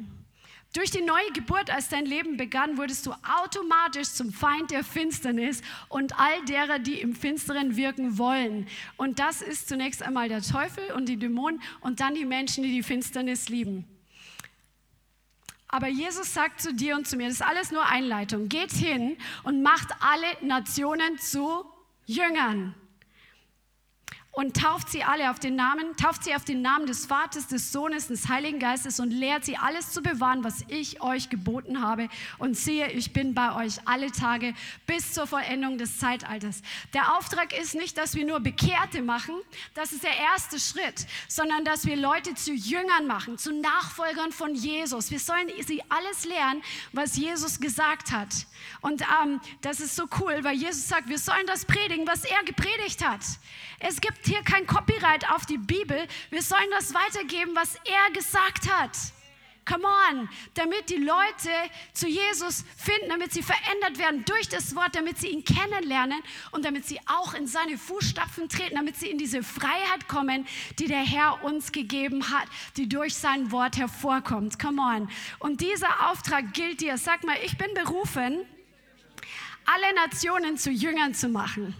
Durch 0.73 0.91
die 0.91 1.01
neue 1.01 1.31
Geburt, 1.33 1.71
als 1.71 1.89
dein 1.89 2.05
Leben 2.05 2.37
begann, 2.37 2.77
wurdest 2.77 3.07
du 3.07 3.13
automatisch 3.41 4.09
zum 4.09 4.31
Feind 4.31 4.69
der 4.69 4.83
Finsternis 4.83 5.63
und 5.89 6.19
all 6.19 6.45
derer, 6.45 6.77
die 6.77 7.01
im 7.01 7.15
Finsteren 7.15 7.75
wirken 7.75 8.19
wollen. 8.19 8.67
Und 8.97 9.17
das 9.17 9.41
ist 9.41 9.67
zunächst 9.67 10.03
einmal 10.03 10.29
der 10.29 10.43
Teufel 10.43 10.91
und 10.95 11.09
die 11.09 11.17
Dämonen 11.17 11.59
und 11.81 12.01
dann 12.01 12.13
die 12.13 12.25
Menschen, 12.25 12.63
die 12.63 12.71
die 12.71 12.83
Finsternis 12.83 13.49
lieben. 13.49 13.96
Aber 15.67 15.87
Jesus 15.87 16.33
sagt 16.33 16.61
zu 16.61 16.73
dir 16.73 16.95
und 16.95 17.07
zu 17.07 17.17
mir, 17.17 17.27
das 17.27 17.35
ist 17.35 17.45
alles 17.45 17.71
nur 17.71 17.85
Einleitung. 17.85 18.47
Geht 18.47 18.71
hin 18.71 19.17
und 19.43 19.61
macht 19.61 19.89
alle 19.99 20.47
Nationen 20.47 21.17
zu 21.17 21.65
Jüngern 22.05 22.73
und 24.37 24.55
tauft 24.55 24.91
sie 24.91 25.03
alle 25.03 25.31
auf 25.31 25.39
den 25.39 25.55
Namen, 25.55 25.97
tauft 25.97 26.23
sie 26.23 26.35
auf 26.35 26.45
den 26.45 26.61
Namen 26.61 26.85
des 26.85 27.07
Vaters, 27.07 27.47
des 27.47 27.71
Sohnes, 27.71 28.05
des 28.05 28.29
Heiligen 28.29 28.59
Geistes 28.59 28.99
und 28.99 29.09
lehrt 29.09 29.43
sie 29.43 29.57
alles 29.57 29.91
zu 29.93 30.03
bewahren, 30.03 30.43
was 30.43 30.63
ich 30.67 31.01
euch 31.01 31.29
geboten 31.29 31.81
habe. 31.81 32.07
Und 32.37 32.55
siehe, 32.55 32.91
ich 32.91 33.13
bin 33.13 33.33
bei 33.33 33.55
euch 33.55 33.79
alle 33.85 34.11
Tage 34.11 34.53
bis 34.85 35.13
zur 35.13 35.25
Vollendung 35.25 35.79
des 35.79 35.97
Zeitalters. 35.97 36.61
Der 36.93 37.17
Auftrag 37.17 37.51
ist 37.51 37.73
nicht, 37.73 37.97
dass 37.97 38.13
wir 38.13 38.27
nur 38.27 38.39
Bekehrte 38.39 39.01
machen, 39.01 39.33
das 39.73 39.91
ist 39.91 40.03
der 40.03 40.15
erste 40.15 40.59
Schritt, 40.59 41.07
sondern 41.27 41.65
dass 41.65 41.87
wir 41.87 41.95
Leute 41.95 42.35
zu 42.35 42.53
Jüngern 42.53 43.07
machen, 43.07 43.39
zu 43.39 43.51
Nachfolgern 43.51 44.31
von 44.31 44.53
Jesus. 44.53 45.09
Wir 45.09 45.19
sollen 45.19 45.47
sie 45.65 45.81
alles 45.89 46.25
lernen, 46.25 46.61
was 46.93 47.17
Jesus 47.17 47.59
gesagt 47.59 48.11
hat. 48.11 48.29
Und 48.81 49.01
ähm, 49.01 49.41
das 49.61 49.79
ist 49.79 49.95
so 49.95 50.03
cool, 50.19 50.43
weil 50.43 50.57
Jesus 50.57 50.87
sagt, 50.87 51.09
wir 51.09 51.17
sollen 51.17 51.47
das 51.47 51.65
predigen, 51.65 52.05
was 52.05 52.23
er 52.23 52.43
gepredigt 52.43 53.03
hat. 53.03 53.21
Es 53.79 54.01
gibt 54.01 54.26
hier 54.27 54.43
kein 54.43 54.67
Copyright 54.67 55.29
auf 55.31 55.45
die 55.45 55.57
Bibel. 55.57 56.07
Wir 56.29 56.41
sollen 56.41 56.69
das 56.71 56.93
weitergeben, 56.93 57.55
was 57.55 57.75
er 57.75 58.13
gesagt 58.13 58.71
hat. 58.71 58.91
Come 59.67 59.83
on, 59.85 60.29
damit 60.53 60.89
die 60.89 60.95
Leute 60.95 61.49
zu 61.91 62.07
Jesus 62.07 62.63
finden, 62.77 63.09
damit 63.09 63.33
sie 63.33 63.43
verändert 63.43 63.97
werden 63.97 64.23
durch 64.23 64.47
das 64.47 64.73
Wort, 64.77 64.95
damit 64.95 65.17
sie 65.17 65.27
ihn 65.27 65.43
kennenlernen 65.43 66.21
und 66.51 66.63
damit 66.63 66.85
sie 66.85 66.99
auch 67.05 67.33
in 67.33 67.47
seine 67.47 67.77
Fußstapfen 67.77 68.47
treten, 68.47 68.75
damit 68.75 68.95
sie 68.95 69.09
in 69.09 69.17
diese 69.17 69.43
Freiheit 69.43 70.07
kommen, 70.07 70.47
die 70.79 70.87
der 70.87 71.03
Herr 71.03 71.43
uns 71.43 71.73
gegeben 71.73 72.29
hat, 72.29 72.47
die 72.77 72.87
durch 72.87 73.15
sein 73.15 73.51
Wort 73.51 73.77
hervorkommt. 73.77 74.57
Come 74.57 74.81
on. 74.81 75.09
Und 75.39 75.59
dieser 75.59 76.09
Auftrag 76.09 76.53
gilt 76.53 76.79
dir. 76.79 76.97
Sag 76.97 77.25
mal, 77.25 77.35
ich 77.43 77.57
bin 77.57 77.73
berufen, 77.73 78.45
alle 79.65 79.95
Nationen 79.95 80.57
zu 80.57 80.71
Jüngern 80.71 81.13
zu 81.13 81.27
machen. 81.27 81.75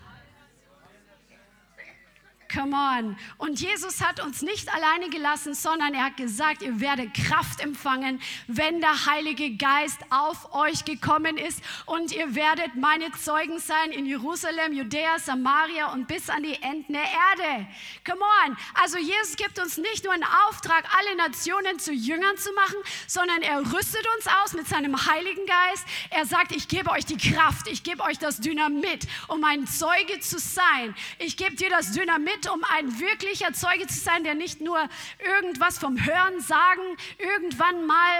Come 2.54 2.76
on. 2.76 3.18
Und 3.38 3.60
Jesus 3.60 4.02
hat 4.02 4.24
uns 4.24 4.42
nicht 4.42 4.74
alleine 4.74 5.10
gelassen, 5.10 5.54
sondern 5.54 5.94
er 5.94 6.06
hat 6.06 6.18
gesagt, 6.18 6.62
ihr 6.62 6.80
werdet 6.80 7.14
Kraft 7.14 7.60
empfangen, 7.60 8.22
wenn 8.48 8.80
der 8.80 9.06
Heilige 9.06 9.56
Geist 9.58 10.00
auf 10.10 10.54
euch 10.54 10.86
gekommen 10.86 11.38
ist. 11.38 11.62
Und 11.86 12.12
ihr 12.14 12.36
werdet 12.36 12.76
meine 12.76 13.12
Zeugen 13.12 13.60
sein 13.60 13.92
in 13.92 14.06
Jerusalem, 14.06 14.74
Judäa, 14.74 15.20
Samaria 15.20 15.92
und 15.92 16.08
bis 16.08 16.30
an 16.30 16.44
die 16.44 16.56
Enden 16.62 16.94
der 16.94 17.04
Erde. 17.04 17.68
Come 18.06 18.22
on. 18.46 18.58
Also 18.82 18.98
Jesus 18.98 19.36
gibt 19.36 19.60
uns 19.60 19.78
nicht 19.78 20.04
nur 20.06 20.14
einen 20.14 20.26
Auftrag, 20.48 20.86
alle 20.98 21.18
Nationen 21.18 21.80
zu 21.80 21.92
Jüngern 21.92 22.38
zu 22.38 22.52
machen, 22.54 22.78
sondern 23.08 23.42
er 23.42 23.60
rüstet 23.60 24.08
uns 24.16 24.28
aus 24.44 24.54
mit 24.54 24.68
seinem 24.68 25.06
Heiligen 25.06 25.46
Geist. 25.46 25.86
Er 26.12 26.26
sagt, 26.26 26.56
ich 26.56 26.68
gebe 26.68 26.92
euch 26.92 27.06
die 27.06 27.18
Kraft, 27.18 27.68
ich 27.68 27.84
gebe 27.84 28.04
euch 28.04 28.20
das 28.20 28.40
Dynamit, 28.40 29.08
um 29.28 29.44
ein 29.44 29.68
Zeuge 29.68 30.20
zu 30.22 30.40
sein. 30.40 30.96
Ich 31.20 31.36
gebe 31.36 31.56
dir 31.56 31.70
das 31.70 31.92
Dynamit, 31.92 32.37
mit, 32.38 32.50
um 32.50 32.64
ein 32.76 33.00
wirklicher 33.00 33.54
Zeuge 33.54 33.88
zu 33.88 34.00
sein, 34.00 34.24
der 34.24 34.36
nicht 34.36 34.62
nur 34.62 34.78
irgendwas 35.20 35.80
vom 35.80 36.04
Hören 36.04 36.40
sagen 36.42 36.82
irgendwann 37.18 37.86
mal 37.86 38.20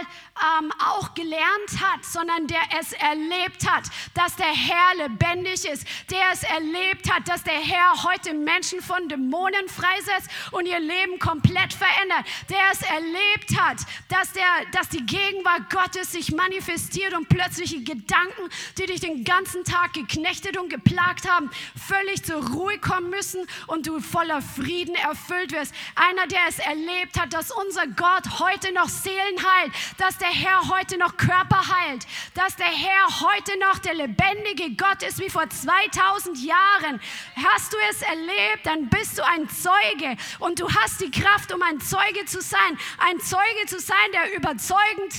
ähm, 0.60 0.72
auch 0.80 1.14
gelernt 1.14 1.82
hat, 1.82 2.04
sondern 2.04 2.48
der 2.48 2.62
es 2.80 2.94
erlebt 2.94 3.70
hat, 3.70 3.86
dass 4.14 4.36
der 4.36 4.48
Herr 4.48 5.08
lebendig 5.08 5.66
ist, 5.66 5.86
der 6.10 6.32
es 6.32 6.44
erlebt 6.44 7.12
hat, 7.12 7.28
dass 7.28 7.44
der 7.44 7.54
Herr 7.54 8.04
heute 8.04 8.34
Menschen 8.34 8.82
von 8.82 9.08
Dämonen 9.08 9.68
freisetzt 9.68 10.30
und 10.52 10.66
ihr 10.66 10.80
Leben 10.80 11.20
komplett 11.20 11.74
verändert, 11.74 12.26
der 12.50 12.72
es 12.72 12.82
erlebt 12.82 13.60
hat, 13.60 13.78
dass, 14.10 14.34
der, 14.34 14.46
dass 14.72 14.90
die 14.90 15.06
Gegenwart 15.06 15.70
Gottes 15.70 16.12
sich 16.12 16.32
manifestiert 16.32 17.14
und 17.14 17.30
plötzliche 17.30 17.84
Gedanken, 17.84 18.50
die 18.78 18.86
dich 18.86 19.00
den 19.00 19.24
ganzen 19.24 19.64
Tag 19.64 19.94
geknechtet 19.94 20.58
und 20.58 20.70
geplagt 20.70 21.30
haben, 21.30 21.50
völlig 21.76 22.24
zur 22.24 22.46
Ruhe 22.48 22.80
kommen 22.80 23.10
müssen 23.10 23.46
und 23.68 23.88
du 23.88 24.00
voller 24.08 24.42
Frieden 24.42 24.96
erfüllt 24.96 25.52
wirst. 25.52 25.74
Einer, 25.96 26.28
der 26.28 26.40
es 26.48 26.60
erlebt 26.60 27.20
hat, 27.20 27.34
dass 27.34 27.52
unser 27.52 27.88
Gott 27.88 28.40
heute 28.40 28.72
noch 28.74 28.90
Seelen 28.90 29.38
heilt, 29.38 29.74
dass 29.98 30.18
der 30.18 30.30
Herr 30.30 30.70
heute 30.70 30.98
noch 30.98 31.18
Körper 31.18 31.62
heilt, 31.78 32.06
dass 32.34 32.56
der 32.56 32.66
Herr 32.66 33.22
heute 33.22 33.60
noch 33.60 33.80
der 33.80 33.94
lebendige 33.94 34.76
Gott 34.76 35.04
ist 35.04 35.20
wie 35.20 35.30
vor 35.30 35.50
2000 35.50 36.38
Jahren. 36.44 37.02
Hast 37.36 37.74
du 37.74 37.78
es 37.90 38.02
erlebt, 38.02 38.66
dann 38.66 38.90
bist 38.90 39.18
du 39.18 39.26
ein 39.26 39.50
Zeuge 39.50 40.18
und 40.40 40.60
du 40.60 40.68
hast 40.70 41.02
die 41.02 41.12
Kraft, 41.12 41.54
um 41.54 41.62
ein 41.62 41.80
Zeuge 41.80 42.26
zu 42.26 42.42
sein. 42.42 42.78
Ein 43.00 43.20
Zeuge 43.20 43.66
zu 43.68 43.80
sein, 43.80 43.98
der 44.14 44.36
überzeugend 44.36 45.14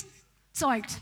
zeugt, 0.59 1.01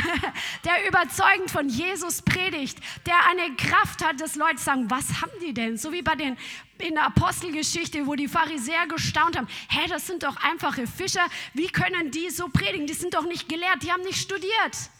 der 0.64 0.88
überzeugend 0.88 1.50
von 1.50 1.68
Jesus 1.68 2.22
predigt, 2.22 2.78
der 3.06 3.14
eine 3.28 3.54
Kraft 3.56 4.04
hat, 4.04 4.20
dass 4.20 4.34
Leute 4.34 4.58
sagen, 4.58 4.90
was 4.90 5.20
haben 5.20 5.32
die 5.40 5.54
denn? 5.54 5.76
So 5.76 5.92
wie 5.92 6.02
bei 6.02 6.14
den 6.14 6.36
in 6.78 6.94
der 6.94 7.06
Apostelgeschichte, 7.06 8.06
wo 8.06 8.14
die 8.14 8.28
Pharisäer 8.28 8.86
gestaunt 8.86 9.36
haben, 9.36 9.48
hä, 9.68 9.88
das 9.88 10.06
sind 10.06 10.22
doch 10.22 10.36
einfache 10.36 10.86
Fischer, 10.86 11.26
wie 11.54 11.68
können 11.68 12.10
die 12.10 12.30
so 12.30 12.48
predigen? 12.48 12.86
Die 12.86 12.94
sind 12.94 13.14
doch 13.14 13.24
nicht 13.24 13.48
gelehrt, 13.48 13.82
die 13.82 13.90
haben 13.90 14.02
nicht 14.02 14.20
studiert. 14.20 14.90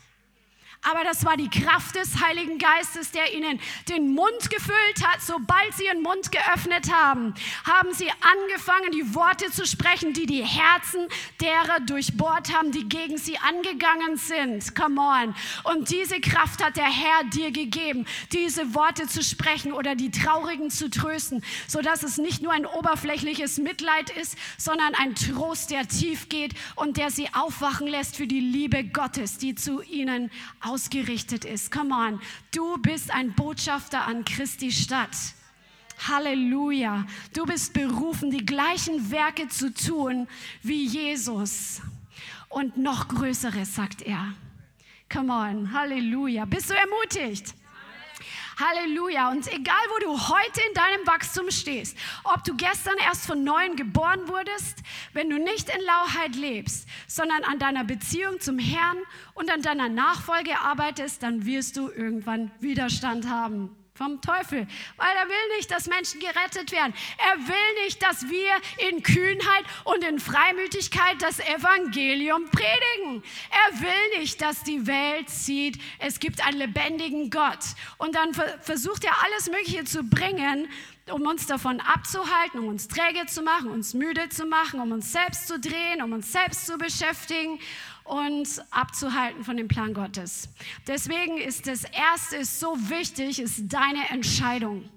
Aber 0.82 1.02
das 1.02 1.24
war 1.24 1.36
die 1.36 1.50
Kraft 1.50 1.96
des 1.96 2.20
Heiligen 2.22 2.58
Geistes, 2.58 3.10
der 3.10 3.34
ihnen 3.34 3.60
den 3.88 4.14
Mund 4.14 4.48
gefüllt 4.48 5.04
hat. 5.04 5.20
Sobald 5.20 5.74
sie 5.74 5.86
ihren 5.86 6.02
Mund 6.02 6.30
geöffnet 6.30 6.92
haben, 6.92 7.34
haben 7.64 7.92
sie 7.92 8.08
angefangen, 8.10 8.92
die 8.92 9.14
Worte 9.14 9.50
zu 9.50 9.66
sprechen, 9.66 10.12
die 10.12 10.26
die 10.26 10.44
Herzen 10.44 11.08
derer 11.40 11.80
durchbohrt 11.80 12.54
haben, 12.54 12.70
die 12.70 12.88
gegen 12.88 13.18
sie 13.18 13.36
angegangen 13.38 14.16
sind. 14.16 14.74
Come 14.76 15.00
on. 15.00 15.34
Und 15.64 15.90
diese 15.90 16.20
Kraft 16.20 16.64
hat 16.64 16.76
der 16.76 16.84
Herr 16.84 17.24
dir 17.24 17.50
gegeben, 17.50 18.06
diese 18.32 18.74
Worte 18.74 19.08
zu 19.08 19.22
sprechen 19.22 19.72
oder 19.72 19.94
die 19.96 20.10
Traurigen 20.10 20.70
zu 20.70 20.90
trösten, 20.90 21.42
sodass 21.66 22.02
es 22.02 22.18
nicht 22.18 22.42
nur 22.42 22.52
ein 22.52 22.66
oberflächliches 22.66 23.58
Mitleid 23.58 24.10
ist, 24.10 24.38
sondern 24.56 24.94
ein 24.94 25.14
Trost, 25.16 25.70
der 25.70 25.88
tief 25.88 26.28
geht 26.28 26.54
und 26.76 26.96
der 26.96 27.10
sie 27.10 27.28
aufwachen 27.34 27.88
lässt 27.88 28.16
für 28.16 28.26
die 28.26 28.40
Liebe 28.40 28.84
Gottes, 28.84 29.38
die 29.38 29.54
zu 29.54 29.82
ihnen 29.82 30.30
ausgerichtet 30.68 31.44
ist. 31.44 31.70
Come 31.72 31.94
on, 31.94 32.20
du 32.54 32.76
bist 32.78 33.12
ein 33.12 33.32
Botschafter 33.34 34.06
an 34.06 34.24
Christi 34.24 34.70
Stadt. 34.70 35.16
Halleluja. 36.06 37.06
Du 37.34 37.44
bist 37.44 37.72
berufen, 37.72 38.30
die 38.30 38.44
gleichen 38.44 39.10
Werke 39.10 39.48
zu 39.48 39.72
tun 39.72 40.28
wie 40.62 40.86
Jesus. 40.86 41.80
Und 42.48 42.76
noch 42.76 43.08
größeres, 43.08 43.74
sagt 43.74 44.02
er. 44.02 44.34
Come 45.12 45.32
on, 45.32 45.72
Halleluja. 45.72 46.44
Bist 46.44 46.70
du 46.70 46.74
ermutigt? 46.74 47.54
Halleluja. 48.58 49.30
Und 49.30 49.46
egal, 49.52 49.76
wo 49.94 50.04
du 50.04 50.28
heute 50.28 50.60
in 50.68 50.74
deinem 50.74 51.06
Wachstum 51.06 51.50
stehst, 51.50 51.96
ob 52.24 52.42
du 52.44 52.56
gestern 52.56 52.96
erst 52.98 53.26
von 53.26 53.44
neuem 53.44 53.76
geboren 53.76 54.26
wurdest, 54.26 54.78
wenn 55.12 55.30
du 55.30 55.38
nicht 55.38 55.68
in 55.68 55.84
Lauheit 55.84 56.34
lebst, 56.34 56.88
sondern 57.06 57.44
an 57.44 57.58
deiner 57.58 57.84
Beziehung 57.84 58.40
zum 58.40 58.58
Herrn 58.58 58.98
und 59.34 59.50
an 59.52 59.62
deiner 59.62 59.88
Nachfolge 59.88 60.58
arbeitest, 60.58 61.22
dann 61.22 61.46
wirst 61.46 61.76
du 61.76 61.88
irgendwann 61.88 62.50
Widerstand 62.60 63.28
haben 63.28 63.77
vom 63.98 64.20
Teufel, 64.20 64.66
weil 64.96 65.16
er 65.16 65.28
will 65.28 65.56
nicht, 65.56 65.70
dass 65.72 65.88
Menschen 65.88 66.20
gerettet 66.20 66.70
werden. 66.70 66.94
Er 67.18 67.36
will 67.48 67.84
nicht, 67.84 68.00
dass 68.00 68.28
wir 68.28 68.88
in 68.88 69.02
Kühnheit 69.02 69.64
und 69.84 70.04
in 70.04 70.20
Freimütigkeit 70.20 71.20
das 71.20 71.40
Evangelium 71.40 72.44
predigen. 72.48 73.24
Er 73.50 73.80
will 73.80 74.20
nicht, 74.20 74.40
dass 74.40 74.62
die 74.62 74.86
Welt 74.86 75.28
sieht, 75.28 75.82
es 75.98 76.20
gibt 76.20 76.46
einen 76.46 76.58
lebendigen 76.58 77.28
Gott. 77.28 77.58
Und 77.98 78.14
dann 78.14 78.32
versucht 78.62 79.04
er 79.04 79.12
alles 79.24 79.50
Mögliche 79.50 79.84
zu 79.84 80.04
bringen, 80.04 80.68
um 81.10 81.22
uns 81.22 81.46
davon 81.46 81.80
abzuhalten, 81.80 82.60
um 82.60 82.68
uns 82.68 82.86
träge 82.86 83.26
zu 83.26 83.42
machen, 83.42 83.70
uns 83.70 83.94
müde 83.94 84.28
zu 84.28 84.44
machen, 84.44 84.78
um 84.80 84.92
uns 84.92 85.10
selbst 85.10 85.48
zu 85.48 85.58
drehen, 85.58 86.02
um 86.02 86.12
uns 86.12 86.30
selbst 86.30 86.66
zu 86.66 86.78
beschäftigen 86.78 87.58
und 88.08 88.48
abzuhalten 88.70 89.44
von 89.44 89.56
dem 89.56 89.68
Plan 89.68 89.94
Gottes. 89.94 90.48
Deswegen 90.86 91.38
ist 91.38 91.66
das 91.66 91.84
Erste 91.84 92.36
ist 92.36 92.58
so 92.58 92.74
wichtig, 92.88 93.40
ist 93.40 93.72
deine 93.72 94.08
Entscheidung. 94.10 94.88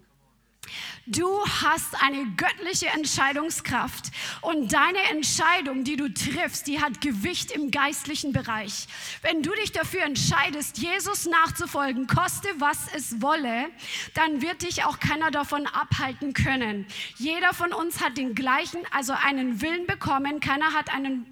Du 1.06 1.44
hast 1.46 2.02
eine 2.04 2.26
göttliche 2.38 2.88
Entscheidungskraft 2.88 4.12
und 4.42 4.72
deine 4.72 5.00
Entscheidung, 5.10 5.84
die 5.84 5.96
du 5.96 6.14
triffst, 6.14 6.68
die 6.68 6.82
hat 6.82 7.02
Gewicht 7.02 7.52
im 7.52 7.72
geistlichen 7.72 8.34
Bereich. 8.34 8.88
Wenn 9.22 9.44
du 9.44 9.52
dich 9.52 9.72
dafür 9.72 10.04
entscheidest, 10.04 10.78
Jesus 10.78 11.26
nachzufolgen, 11.26 12.08
koste 12.08 12.50
was 12.60 12.94
es 12.96 13.22
wolle, 13.22 13.70
dann 14.14 14.42
wird 14.42 14.62
dich 14.62 14.84
auch 14.84 15.00
keiner 15.00 15.32
davon 15.32 15.68
abhalten 15.68 16.34
können. 16.34 16.86
Jeder 17.18 17.54
von 17.54 17.74
uns 17.74 18.02
hat 18.02 18.18
den 18.18 18.36
gleichen, 18.36 18.80
also 18.92 19.14
einen 19.14 19.62
Willen 19.62 19.88
bekommen, 19.88 20.40
keiner 20.40 20.74
hat 20.74 20.94
einen 20.94 21.26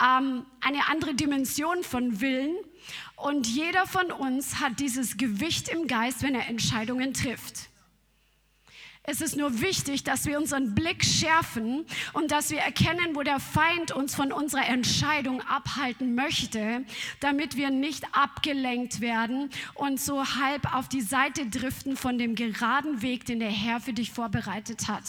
ähm, 0.00 0.46
eine 0.60 0.88
andere 0.88 1.14
Dimension 1.14 1.82
von 1.82 2.20
Willen. 2.20 2.56
Und 3.16 3.46
jeder 3.46 3.86
von 3.86 4.10
uns 4.10 4.60
hat 4.60 4.80
dieses 4.80 5.16
Gewicht 5.16 5.68
im 5.68 5.86
Geist, 5.86 6.22
wenn 6.22 6.34
er 6.34 6.48
Entscheidungen 6.48 7.12
trifft. 7.12 7.69
Es 9.10 9.20
ist 9.20 9.36
nur 9.36 9.60
wichtig, 9.60 10.04
dass 10.04 10.24
wir 10.26 10.38
unseren 10.38 10.72
Blick 10.72 11.04
schärfen 11.04 11.84
und 12.12 12.30
dass 12.30 12.50
wir 12.50 12.60
erkennen, 12.60 13.16
wo 13.16 13.24
der 13.24 13.40
Feind 13.40 13.90
uns 13.90 14.14
von 14.14 14.30
unserer 14.30 14.68
Entscheidung 14.68 15.40
abhalten 15.40 16.14
möchte, 16.14 16.84
damit 17.18 17.56
wir 17.56 17.70
nicht 17.70 18.04
abgelenkt 18.12 19.00
werden 19.00 19.50
und 19.74 20.00
so 20.00 20.24
halb 20.24 20.72
auf 20.76 20.88
die 20.88 21.00
Seite 21.00 21.46
driften 21.46 21.96
von 21.96 22.18
dem 22.18 22.36
geraden 22.36 23.02
Weg, 23.02 23.24
den 23.24 23.40
der 23.40 23.50
Herr 23.50 23.80
für 23.80 23.92
dich 23.92 24.12
vorbereitet 24.12 24.86
hat. 24.86 25.02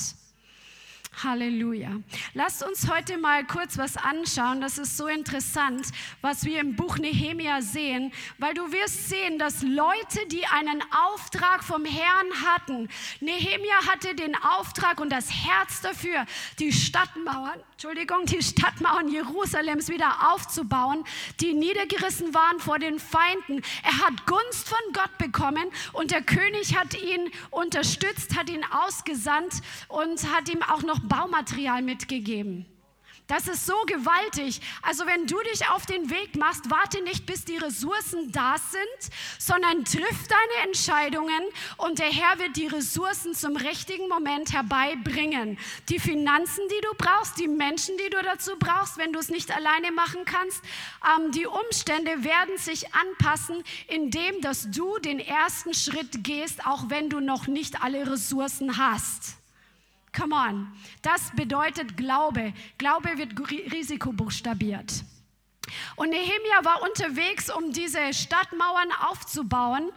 Halleluja. 1.23 1.99
Lasst 2.33 2.63
uns 2.63 2.89
heute 2.89 3.17
mal 3.17 3.45
kurz 3.45 3.77
was 3.77 3.97
anschauen. 3.97 4.61
Das 4.61 4.77
ist 4.77 4.97
so 4.97 5.07
interessant, 5.07 5.87
was 6.21 6.45
wir 6.45 6.59
im 6.59 6.75
Buch 6.75 6.97
Nehemia 6.97 7.61
sehen, 7.61 8.11
weil 8.37 8.53
du 8.53 8.71
wirst 8.71 9.09
sehen, 9.09 9.37
dass 9.37 9.61
Leute, 9.61 10.25
die 10.27 10.45
einen 10.47 10.81
Auftrag 11.05 11.63
vom 11.63 11.85
Herrn 11.85 12.27
hatten, 12.45 12.87
Nehemia 13.19 13.87
hatte 13.91 14.15
den 14.15 14.35
Auftrag 14.35 14.99
und 14.99 15.11
das 15.11 15.29
Herz 15.29 15.81
dafür, 15.81 16.25
die 16.59 16.71
Stadtmauern, 16.71 17.59
Entschuldigung, 17.73 18.25
die 18.25 18.41
Stadtmauern 18.41 19.09
Jerusalems 19.09 19.89
wieder 19.89 20.31
aufzubauen, 20.33 21.03
die 21.39 21.53
niedergerissen 21.53 22.33
waren 22.33 22.59
vor 22.59 22.79
den 22.79 22.99
Feinden. 22.99 23.61
Er 23.83 23.97
hat 24.05 24.25
Gunst 24.25 24.69
von 24.69 24.79
Gott 24.93 25.17
bekommen 25.17 25.65
und 25.93 26.11
der 26.11 26.21
König 26.21 26.75
hat 26.77 26.99
ihn 26.99 27.29
unterstützt, 27.51 28.37
hat 28.37 28.49
ihn 28.49 28.65
ausgesandt 28.71 29.61
und 29.87 30.33
hat 30.33 30.49
ihm 30.49 30.63
auch 30.63 30.81
noch 30.81 31.00
Baumaterial 31.07 31.81
mitgegeben. 31.81 32.65
Das 33.31 33.47
ist 33.47 33.65
so 33.65 33.75
gewaltig. 33.85 34.59
Also 34.81 35.05
wenn 35.05 35.25
du 35.25 35.39
dich 35.53 35.65
auf 35.69 35.85
den 35.85 36.09
Weg 36.09 36.35
machst, 36.35 36.69
warte 36.69 37.01
nicht, 37.01 37.25
bis 37.25 37.45
die 37.45 37.55
Ressourcen 37.55 38.29
da 38.33 38.55
sind, 38.57 39.13
sondern 39.39 39.85
triff 39.85 40.27
deine 40.27 40.67
Entscheidungen 40.67 41.41
und 41.77 41.99
der 41.99 42.11
Herr 42.11 42.39
wird 42.39 42.57
die 42.57 42.67
Ressourcen 42.67 43.33
zum 43.33 43.55
richtigen 43.55 44.09
Moment 44.09 44.51
herbeibringen. 44.51 45.57
Die 45.87 45.99
Finanzen, 45.99 46.67
die 46.67 46.81
du 46.81 46.89
brauchst, 46.97 47.39
die 47.39 47.47
Menschen, 47.47 47.95
die 47.95 48.09
du 48.09 48.21
dazu 48.21 48.51
brauchst, 48.59 48.97
wenn 48.97 49.13
du 49.13 49.19
es 49.19 49.29
nicht 49.29 49.55
alleine 49.55 49.93
machen 49.93 50.25
kannst, 50.25 50.61
ähm, 51.15 51.31
die 51.31 51.45
Umstände 51.45 52.25
werden 52.25 52.57
sich 52.57 52.93
anpassen, 52.93 53.63
indem 53.87 54.41
dass 54.41 54.69
du 54.71 54.99
den 54.99 55.21
ersten 55.21 55.73
Schritt 55.73 56.25
gehst, 56.25 56.67
auch 56.67 56.89
wenn 56.89 57.09
du 57.09 57.21
noch 57.21 57.47
nicht 57.47 57.81
alle 57.81 58.11
Ressourcen 58.11 58.77
hast. 58.77 59.40
Come 60.15 60.35
on. 60.35 60.67
Das 61.01 61.31
bedeutet 61.35 61.97
Glaube. 61.97 62.53
Glaube 62.77 63.17
wird 63.17 63.33
risikobuchstabiert. 63.71 65.03
Und 65.95 66.09
Nehemia 66.09 66.63
war 66.63 66.81
unterwegs, 66.81 67.49
um 67.49 67.71
diese 67.71 68.13
Stadtmauern 68.13 68.89
aufzubauen. 69.07 69.91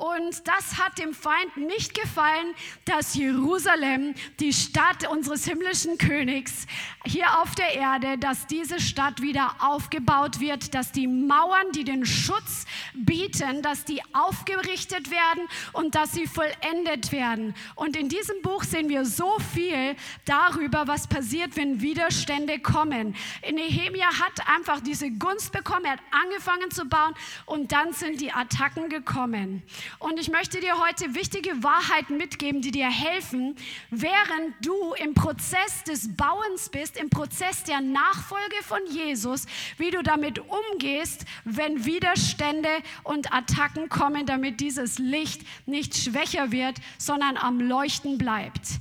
Und 0.00 0.48
das 0.48 0.78
hat 0.78 0.96
dem 0.96 1.12
Feind 1.12 1.58
nicht 1.58 1.92
gefallen, 1.92 2.54
dass 2.86 3.14
Jerusalem, 3.14 4.14
die 4.38 4.54
Stadt 4.54 5.06
unseres 5.06 5.44
himmlischen 5.44 5.98
Königs, 5.98 6.66
hier 7.04 7.38
auf 7.42 7.54
der 7.54 7.74
Erde, 7.74 8.16
dass 8.16 8.46
diese 8.46 8.80
Stadt 8.80 9.20
wieder 9.20 9.56
aufgebaut 9.60 10.40
wird, 10.40 10.74
dass 10.74 10.92
die 10.92 11.06
Mauern, 11.06 11.72
die 11.74 11.84
den 11.84 12.06
Schutz 12.06 12.64
bieten, 12.94 13.60
dass 13.60 13.84
die 13.84 14.00
aufgerichtet 14.14 15.10
werden 15.10 15.46
und 15.74 15.94
dass 15.94 16.12
sie 16.12 16.26
vollendet 16.26 17.12
werden. 17.12 17.54
Und 17.74 17.94
in 17.94 18.08
diesem 18.08 18.40
Buch 18.40 18.64
sehen 18.64 18.88
wir 18.88 19.04
so 19.04 19.36
viel 19.52 19.96
darüber, 20.24 20.88
was 20.88 21.08
passiert, 21.08 21.56
wenn 21.56 21.82
Widerstände 21.82 22.58
kommen. 22.58 23.14
Nehemia 23.42 24.08
hat 24.18 24.48
einfach 24.48 24.80
diese 24.80 25.10
Gunst 25.10 25.52
bekommen, 25.52 25.84
er 25.84 25.92
hat 25.92 26.00
angefangen 26.10 26.70
zu 26.70 26.86
bauen 26.86 27.12
und 27.44 27.72
dann 27.72 27.92
sind 27.92 28.22
die 28.22 28.32
Attacken 28.32 28.88
gekommen. 28.88 29.62
Und 29.98 30.18
ich 30.18 30.30
möchte 30.30 30.60
dir 30.60 30.78
heute 30.78 31.14
wichtige 31.14 31.62
Wahrheiten 31.62 32.16
mitgeben, 32.16 32.62
die 32.62 32.70
dir 32.70 32.90
helfen, 32.90 33.56
während 33.90 34.54
du 34.64 34.94
im 34.94 35.14
Prozess 35.14 35.84
des 35.84 36.14
Bauens 36.16 36.68
bist, 36.68 36.96
im 36.96 37.10
Prozess 37.10 37.64
der 37.64 37.80
Nachfolge 37.80 38.56
von 38.62 38.80
Jesus, 38.88 39.46
wie 39.78 39.90
du 39.90 40.02
damit 40.02 40.38
umgehst, 40.38 41.24
wenn 41.44 41.84
Widerstände 41.84 42.70
und 43.02 43.32
Attacken 43.32 43.88
kommen, 43.88 44.26
damit 44.26 44.60
dieses 44.60 44.98
Licht 44.98 45.42
nicht 45.66 45.96
schwächer 45.96 46.52
wird, 46.52 46.78
sondern 46.98 47.36
am 47.36 47.60
Leuchten 47.60 48.18
bleibt. 48.18 48.80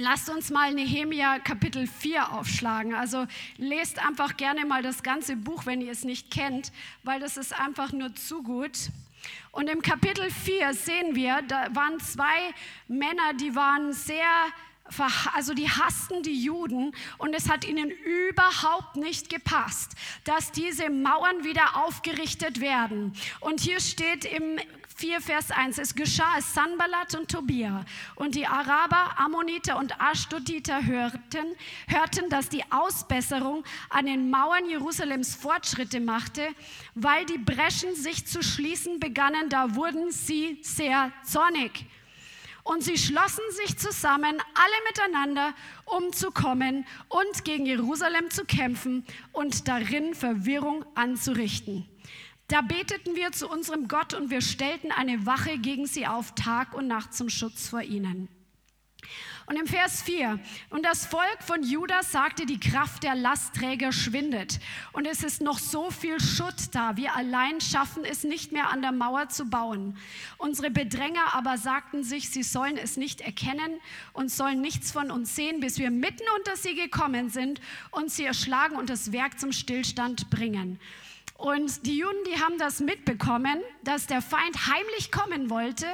Lasst 0.00 0.30
uns 0.30 0.50
mal 0.50 0.72
Nehemia 0.74 1.40
Kapitel 1.40 1.88
4 1.88 2.32
aufschlagen. 2.32 2.94
Also 2.94 3.26
lest 3.56 3.98
einfach 3.98 4.36
gerne 4.36 4.64
mal 4.64 4.80
das 4.80 5.02
ganze 5.02 5.34
Buch, 5.34 5.66
wenn 5.66 5.80
ihr 5.80 5.90
es 5.90 6.04
nicht 6.04 6.30
kennt, 6.30 6.70
weil 7.02 7.18
das 7.18 7.36
ist 7.36 7.52
einfach 7.52 7.92
nur 7.92 8.14
zu 8.14 8.44
gut. 8.44 8.90
Und 9.50 9.68
im 9.68 9.82
Kapitel 9.82 10.30
4 10.30 10.74
sehen 10.74 11.14
wir, 11.14 11.42
da 11.48 11.68
waren 11.74 11.98
zwei 12.00 12.54
Männer, 12.86 13.34
die 13.34 13.54
waren 13.54 13.92
sehr 13.92 14.26
also 15.34 15.54
die 15.54 15.68
hassten 15.68 16.22
die 16.22 16.42
Juden 16.42 16.92
und 17.18 17.34
es 17.34 17.50
hat 17.50 17.66
ihnen 17.66 17.90
überhaupt 17.90 18.96
nicht 18.96 19.28
gepasst, 19.28 19.92
dass 20.24 20.50
diese 20.50 20.88
Mauern 20.88 21.44
wieder 21.44 21.84
aufgerichtet 21.84 22.60
werden. 22.60 23.12
Und 23.40 23.60
hier 23.60 23.80
steht 23.80 24.24
im 24.24 24.58
4, 24.98 25.20
Vers 25.20 25.52
1. 25.52 25.78
Es 25.78 25.94
geschah, 25.94 26.32
als 26.34 26.54
Sanballat 26.54 27.14
und 27.14 27.30
Tobia 27.30 27.84
und 28.16 28.34
die 28.34 28.48
Araber, 28.48 29.16
Ammoniter 29.16 29.78
und 29.78 29.94
Ashdoditer 30.00 30.84
hörten, 30.84 31.54
hörten, 31.86 32.28
dass 32.30 32.48
die 32.48 32.64
Ausbesserung 32.72 33.62
an 33.90 34.06
den 34.06 34.28
Mauern 34.28 34.68
Jerusalems 34.68 35.36
Fortschritte 35.36 36.00
machte, 36.00 36.48
weil 36.96 37.24
die 37.26 37.38
Breschen 37.38 37.94
sich 37.94 38.26
zu 38.26 38.42
schließen 38.42 38.98
begannen, 38.98 39.48
da 39.48 39.76
wurden 39.76 40.10
sie 40.10 40.58
sehr 40.62 41.12
zornig. 41.22 41.86
Und 42.64 42.82
sie 42.82 42.98
schlossen 42.98 43.44
sich 43.52 43.78
zusammen, 43.78 44.36
alle 44.54 44.84
miteinander, 44.88 45.54
um 45.84 46.12
zu 46.12 46.32
kommen 46.32 46.84
und 47.08 47.44
gegen 47.44 47.66
Jerusalem 47.66 48.30
zu 48.30 48.44
kämpfen 48.44 49.06
und 49.30 49.68
darin 49.68 50.14
Verwirrung 50.14 50.84
anzurichten. 50.96 51.86
Da 52.48 52.62
beteten 52.62 53.14
wir 53.14 53.30
zu 53.32 53.46
unserem 53.46 53.88
Gott 53.88 54.14
und 54.14 54.30
wir 54.30 54.40
stellten 54.40 54.90
eine 54.90 55.26
Wache 55.26 55.58
gegen 55.58 55.86
sie 55.86 56.06
auf, 56.06 56.34
Tag 56.34 56.72
und 56.72 56.88
Nacht 56.88 57.12
zum 57.12 57.28
Schutz 57.28 57.68
vor 57.68 57.82
ihnen. 57.82 58.28
Und 59.44 59.56
im 59.56 59.66
Vers 59.66 60.02
4, 60.02 60.38
und 60.70 60.84
das 60.84 61.06
Volk 61.06 61.38
von 61.42 61.62
Juda 61.62 62.02
sagte, 62.02 62.46
die 62.46 62.60
Kraft 62.60 63.02
der 63.02 63.14
Lastträger 63.14 63.92
schwindet 63.92 64.60
und 64.92 65.06
es 65.06 65.22
ist 65.22 65.40
noch 65.40 65.58
so 65.58 65.90
viel 65.90 66.20
Schutt 66.20 66.74
da, 66.74 66.96
wir 66.96 67.16
allein 67.16 67.60
schaffen 67.60 68.04
es 68.04 68.24
nicht 68.24 68.52
mehr 68.52 68.70
an 68.70 68.82
der 68.82 68.92
Mauer 68.92 69.28
zu 69.28 69.46
bauen. 69.46 69.96
Unsere 70.36 70.70
Bedränger 70.70 71.34
aber 71.34 71.56
sagten 71.56 72.02
sich, 72.02 72.28
sie 72.30 72.42
sollen 72.42 72.76
es 72.76 72.96
nicht 72.96 73.20
erkennen 73.20 73.80
und 74.12 74.30
sollen 74.30 74.60
nichts 74.60 74.90
von 74.90 75.10
uns 75.10 75.34
sehen, 75.34 75.60
bis 75.60 75.78
wir 75.78 75.90
mitten 75.90 76.24
unter 76.36 76.56
sie 76.56 76.74
gekommen 76.74 77.30
sind 77.30 77.60
und 77.90 78.10
sie 78.10 78.24
erschlagen 78.24 78.76
und 78.76 78.90
das 78.90 79.12
Werk 79.12 79.38
zum 79.38 79.52
Stillstand 79.52 80.28
bringen. 80.28 80.78
Und 81.38 81.86
die 81.86 81.98
Juden, 81.98 82.18
die 82.26 82.42
haben 82.42 82.58
das 82.58 82.80
mitbekommen, 82.80 83.60
dass 83.84 84.08
der 84.08 84.20
Feind 84.22 84.66
heimlich 84.66 85.12
kommen 85.12 85.50
wollte, 85.50 85.86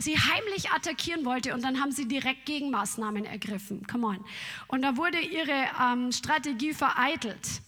sie 0.00 0.18
heimlich 0.18 0.72
attackieren 0.72 1.24
wollte 1.24 1.54
und 1.54 1.62
dann 1.62 1.80
haben 1.80 1.92
sie 1.92 2.08
direkt 2.08 2.44
Gegenmaßnahmen 2.44 3.24
ergriffen. 3.24 3.86
Come 3.86 4.08
on. 4.08 4.24
Und 4.66 4.82
da 4.82 4.96
wurde 4.96 5.20
ihre 5.20 5.68
ähm, 5.80 6.10
Strategie 6.10 6.74
vereitelt. 6.74 7.62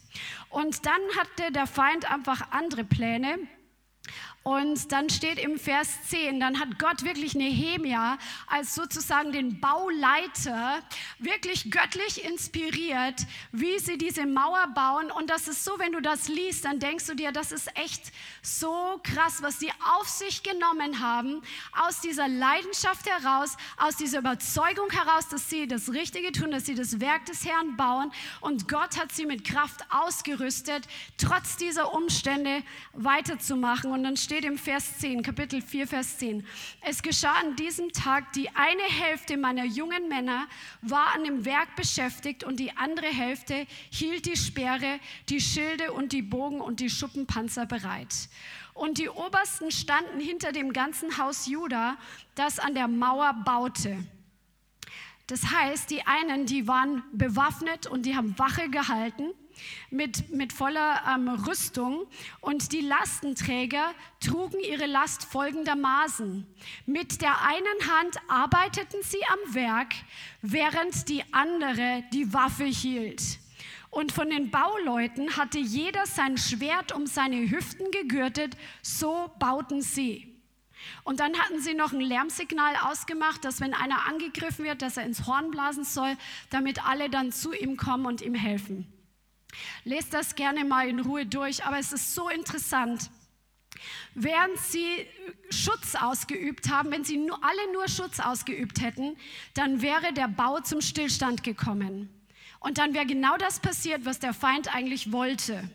Und 0.50 0.84
dann 0.84 1.00
hatte 1.16 1.52
der 1.52 1.68
Feind 1.68 2.10
einfach 2.10 2.50
andere 2.50 2.82
Pläne. 2.82 3.38
Und 4.42 4.90
dann 4.90 5.08
steht 5.08 5.38
im 5.38 5.56
Vers 5.56 5.88
10, 6.08 6.40
dann 6.40 6.58
hat 6.58 6.78
Gott 6.78 7.04
wirklich 7.04 7.34
Nehemia 7.34 8.18
als 8.48 8.74
sozusagen 8.74 9.30
den 9.30 9.60
Bauleiter 9.60 10.82
wirklich 11.20 11.70
göttlich 11.70 12.24
inspiriert, 12.24 13.24
wie 13.52 13.78
sie 13.78 13.98
diese 13.98 14.26
Mauer 14.26 14.66
bauen. 14.74 15.12
Und 15.12 15.30
das 15.30 15.46
ist 15.46 15.64
so, 15.64 15.78
wenn 15.78 15.92
du 15.92 16.02
das 16.02 16.26
liest, 16.26 16.64
dann 16.64 16.80
denkst 16.80 17.06
du 17.06 17.14
dir, 17.14 17.30
das 17.30 17.52
ist 17.52 17.68
echt 17.76 18.12
so 18.42 19.00
krass, 19.04 19.42
was 19.42 19.60
sie 19.60 19.70
auf 19.98 20.08
sich 20.08 20.42
genommen 20.42 20.98
haben, 20.98 21.40
aus 21.86 22.00
dieser 22.00 22.26
Leidenschaft 22.26 23.06
heraus, 23.06 23.56
aus 23.76 23.96
dieser 23.96 24.18
Überzeugung 24.18 24.90
heraus, 24.90 25.28
dass 25.28 25.48
sie 25.48 25.68
das 25.68 25.90
Richtige 25.92 26.32
tun, 26.32 26.50
dass 26.50 26.66
sie 26.66 26.74
das 26.74 26.98
Werk 27.00 27.26
des 27.26 27.46
Herrn 27.46 27.76
bauen. 27.76 28.10
Und 28.40 28.66
Gott 28.68 28.98
hat 28.98 29.12
sie 29.12 29.24
mit 29.24 29.44
Kraft 29.44 29.82
ausgerüstet, 29.90 30.88
trotz 31.16 31.56
dieser 31.56 31.94
Umstände 31.94 32.64
weiterzumachen. 32.92 33.92
Und 33.92 34.02
dann 34.02 34.16
steht 34.16 34.31
steht 34.32 34.46
im 34.46 34.56
Vers 34.56 34.96
10, 34.96 35.22
Kapitel 35.22 35.60
4, 35.60 35.86
Vers 35.86 36.16
10. 36.16 36.42
Es 36.80 37.02
geschah 37.02 37.34
an 37.34 37.54
diesem 37.54 37.92
Tag, 37.92 38.32
die 38.32 38.48
eine 38.48 38.82
Hälfte 38.82 39.36
meiner 39.36 39.66
jungen 39.66 40.08
Männer 40.08 40.48
war 40.80 41.14
an 41.14 41.24
dem 41.24 41.44
Werk 41.44 41.76
beschäftigt 41.76 42.42
und 42.42 42.58
die 42.58 42.74
andere 42.74 43.08
Hälfte 43.08 43.66
hielt 43.90 44.24
die 44.24 44.38
Speere, 44.38 45.00
die 45.28 45.38
Schilde 45.38 45.92
und 45.92 46.12
die 46.12 46.22
Bogen 46.22 46.62
und 46.62 46.80
die 46.80 46.88
Schuppenpanzer 46.88 47.66
bereit. 47.66 48.30
Und 48.72 48.96
die 48.96 49.10
Obersten 49.10 49.70
standen 49.70 50.18
hinter 50.18 50.52
dem 50.52 50.72
ganzen 50.72 51.18
Haus 51.18 51.46
Juda, 51.46 51.98
das 52.34 52.58
an 52.58 52.72
der 52.72 52.88
Mauer 52.88 53.34
baute. 53.44 54.02
Das 55.26 55.50
heißt, 55.50 55.90
die 55.90 56.06
einen, 56.06 56.46
die 56.46 56.66
waren 56.66 57.02
bewaffnet 57.12 57.86
und 57.86 58.06
die 58.06 58.16
haben 58.16 58.38
Wache 58.38 58.70
gehalten 58.70 59.34
mit, 59.90 60.30
mit 60.30 60.52
voller 60.52 61.02
ähm, 61.12 61.28
Rüstung 61.28 62.06
und 62.40 62.72
die 62.72 62.80
Lastenträger 62.80 63.92
trugen 64.20 64.60
ihre 64.60 64.86
Last 64.86 65.24
folgendermaßen. 65.24 66.46
Mit 66.86 67.22
der 67.22 67.42
einen 67.42 67.90
Hand 67.90 68.16
arbeiteten 68.28 69.02
sie 69.02 69.24
am 69.26 69.54
Werk, 69.54 69.94
während 70.40 71.08
die 71.08 71.22
andere 71.32 72.04
die 72.12 72.32
Waffe 72.32 72.64
hielt. 72.64 73.38
Und 73.90 74.10
von 74.10 74.30
den 74.30 74.50
Bauleuten 74.50 75.36
hatte 75.36 75.58
jeder 75.58 76.06
sein 76.06 76.38
Schwert 76.38 76.92
um 76.92 77.06
seine 77.06 77.50
Hüften 77.50 77.90
gegürtet, 77.90 78.56
so 78.80 79.30
bauten 79.38 79.82
sie. 79.82 80.32
Und 81.04 81.20
dann 81.20 81.38
hatten 81.38 81.60
sie 81.60 81.74
noch 81.74 81.92
ein 81.92 82.00
Lärmsignal 82.00 82.74
ausgemacht, 82.82 83.44
dass 83.44 83.60
wenn 83.60 83.74
einer 83.74 84.06
angegriffen 84.06 84.64
wird, 84.64 84.82
dass 84.82 84.96
er 84.96 85.04
ins 85.04 85.26
Horn 85.26 85.50
blasen 85.50 85.84
soll, 85.84 86.16
damit 86.50 86.86
alle 86.86 87.10
dann 87.10 87.32
zu 87.32 87.52
ihm 87.52 87.76
kommen 87.76 88.06
und 88.06 88.22
ihm 88.22 88.34
helfen. 88.34 88.86
Lest 89.84 90.14
das 90.14 90.34
gerne 90.34 90.64
mal 90.64 90.88
in 90.88 91.00
Ruhe 91.00 91.26
durch, 91.26 91.64
aber 91.64 91.78
es 91.78 91.92
ist 91.92 92.14
so 92.14 92.28
interessant. 92.28 93.10
Während 94.14 94.58
sie 94.58 95.06
Schutz 95.50 95.94
ausgeübt 95.94 96.70
haben, 96.70 96.90
wenn 96.90 97.04
sie 97.04 97.16
nur, 97.16 97.42
alle 97.42 97.72
nur 97.72 97.88
Schutz 97.88 98.20
ausgeübt 98.20 98.80
hätten, 98.80 99.16
dann 99.54 99.82
wäre 99.82 100.12
der 100.12 100.28
Bau 100.28 100.60
zum 100.60 100.80
Stillstand 100.80 101.42
gekommen. 101.42 102.08
Und 102.60 102.78
dann 102.78 102.94
wäre 102.94 103.06
genau 103.06 103.36
das 103.36 103.60
passiert, 103.60 104.04
was 104.04 104.20
der 104.20 104.34
Feind 104.34 104.74
eigentlich 104.74 105.10
wollte. 105.10 105.68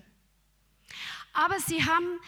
Aber 1.34 1.60
sie 1.60 1.84
haben 1.86 2.20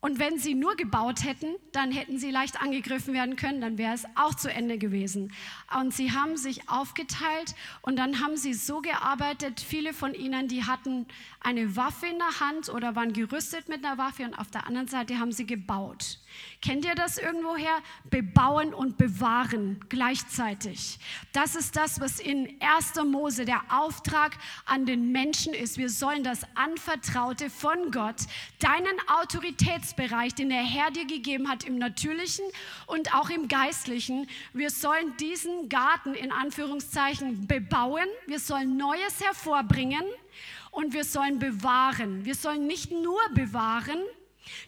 und 0.00 0.18
wenn 0.18 0.38
sie 0.38 0.54
nur 0.54 0.76
gebaut 0.76 1.24
hätten, 1.24 1.56
dann 1.72 1.90
hätten 1.90 2.18
sie 2.18 2.30
leicht 2.30 2.60
angegriffen 2.60 3.14
werden 3.14 3.34
können, 3.36 3.60
dann 3.60 3.78
wäre 3.78 3.94
es 3.94 4.04
auch 4.14 4.34
zu 4.34 4.52
Ende 4.52 4.78
gewesen. 4.78 5.32
Und 5.76 5.94
sie 5.94 6.12
haben 6.12 6.36
sich 6.36 6.68
aufgeteilt 6.68 7.54
und 7.82 7.96
dann 7.96 8.20
haben 8.20 8.36
sie 8.36 8.54
so 8.54 8.80
gearbeitet, 8.80 9.60
viele 9.60 9.94
von 9.94 10.14
ihnen, 10.14 10.48
die 10.48 10.64
hatten 10.64 11.06
eine 11.40 11.76
Waffe 11.76 12.06
in 12.06 12.18
der 12.18 12.40
Hand 12.40 12.68
oder 12.68 12.94
waren 12.94 13.14
gerüstet 13.14 13.68
mit 13.68 13.84
einer 13.84 13.98
Waffe 13.98 14.24
und 14.24 14.34
auf 14.34 14.50
der 14.50 14.66
anderen 14.66 14.86
Seite 14.86 15.18
haben 15.18 15.32
sie 15.32 15.46
gebaut. 15.46 16.18
Kennt 16.62 16.84
ihr 16.84 16.94
das 16.94 17.18
irgendwoher? 17.18 17.78
Bebauen 18.10 18.74
und 18.74 18.98
bewahren 18.98 19.80
gleichzeitig. 19.88 20.98
Das 21.32 21.54
ist 21.54 21.76
das, 21.76 22.00
was 22.00 22.18
in 22.18 22.56
1. 22.60 22.94
Mose 23.04 23.44
der 23.44 23.62
Auftrag 23.70 24.36
an 24.64 24.86
den 24.86 25.12
Menschen 25.12 25.54
ist. 25.54 25.78
Wir 25.78 25.90
sollen 25.90 26.24
das 26.24 26.40
Anvertraute 26.54 27.50
von 27.50 27.90
Gott, 27.90 28.22
deinen 28.58 28.96
Autoritätsbereich, 29.20 30.34
den 30.34 30.48
der 30.48 30.62
Herr 30.62 30.90
dir 30.90 31.06
gegeben 31.06 31.48
hat 31.48 31.64
im 31.64 31.78
Natürlichen 31.78 32.44
und 32.86 33.14
auch 33.14 33.30
im 33.30 33.48
Geistlichen, 33.48 34.28
wir 34.52 34.70
sollen 34.70 35.16
diesen 35.18 35.68
Garten 35.68 36.14
in 36.14 36.32
Anführungszeichen 36.32 37.46
bebauen. 37.46 38.06
Wir 38.26 38.40
sollen 38.40 38.76
Neues 38.76 39.20
hervorbringen 39.20 40.04
und 40.70 40.92
wir 40.92 41.04
sollen 41.04 41.38
bewahren. 41.38 42.24
Wir 42.24 42.34
sollen 42.34 42.66
nicht 42.66 42.90
nur 42.90 43.20
bewahren, 43.34 43.98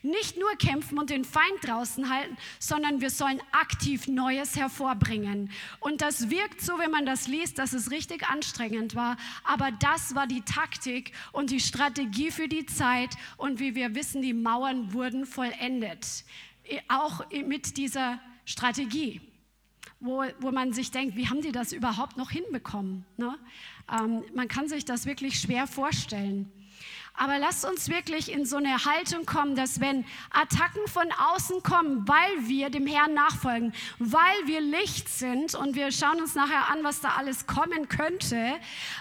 nicht 0.02 0.38
nur 0.38 0.50
kämpfen 0.56 0.98
und 0.98 1.10
den 1.10 1.24
Feind 1.24 1.58
draußen 1.62 2.08
halten, 2.10 2.36
sondern 2.58 3.00
wir 3.00 3.10
sollen 3.10 3.40
aktiv 3.52 4.08
Neues 4.08 4.56
hervorbringen. 4.56 5.50
Und 5.80 6.00
das 6.00 6.30
wirkt 6.30 6.60
so, 6.60 6.78
wenn 6.78 6.90
man 6.90 7.06
das 7.06 7.28
liest, 7.28 7.58
dass 7.58 7.72
es 7.72 7.90
richtig 7.90 8.28
anstrengend 8.28 8.94
war. 8.94 9.16
Aber 9.44 9.70
das 9.72 10.14
war 10.14 10.26
die 10.26 10.42
Taktik 10.42 11.12
und 11.32 11.50
die 11.50 11.60
Strategie 11.60 12.30
für 12.30 12.48
die 12.48 12.66
Zeit. 12.66 13.10
Und 13.36 13.60
wie 13.60 13.74
wir 13.74 13.94
wissen, 13.94 14.22
die 14.22 14.34
Mauern 14.34 14.92
wurden 14.92 15.26
vollendet. 15.26 16.24
Auch 16.88 17.24
mit 17.30 17.76
dieser 17.76 18.20
Strategie. 18.44 19.20
Wo, 20.00 20.24
wo 20.38 20.52
man 20.52 20.72
sich 20.72 20.92
denkt, 20.92 21.16
wie 21.16 21.28
haben 21.28 21.40
die 21.40 21.50
das 21.50 21.72
überhaupt 21.72 22.16
noch 22.16 22.30
hinbekommen? 22.30 23.04
Ne? 23.16 23.36
Ähm, 23.90 24.22
man 24.34 24.46
kann 24.46 24.68
sich 24.68 24.84
das 24.84 25.06
wirklich 25.06 25.40
schwer 25.40 25.66
vorstellen. 25.66 26.52
Aber 27.20 27.38
lasst 27.38 27.64
uns 27.64 27.88
wirklich 27.88 28.30
in 28.30 28.46
so 28.46 28.58
eine 28.58 28.84
Haltung 28.84 29.26
kommen, 29.26 29.56
dass 29.56 29.80
wenn 29.80 30.04
Attacken 30.30 30.86
von 30.86 31.08
außen 31.32 31.64
kommen, 31.64 32.06
weil 32.06 32.48
wir 32.48 32.70
dem 32.70 32.86
Herrn 32.86 33.12
nachfolgen, 33.12 33.74
weil 33.98 34.46
wir 34.46 34.60
Licht 34.60 35.08
sind 35.08 35.56
und 35.56 35.74
wir 35.74 35.90
schauen 35.90 36.20
uns 36.20 36.36
nachher 36.36 36.70
an, 36.70 36.84
was 36.84 37.00
da 37.00 37.16
alles 37.16 37.48
kommen 37.48 37.88
könnte, 37.88 38.54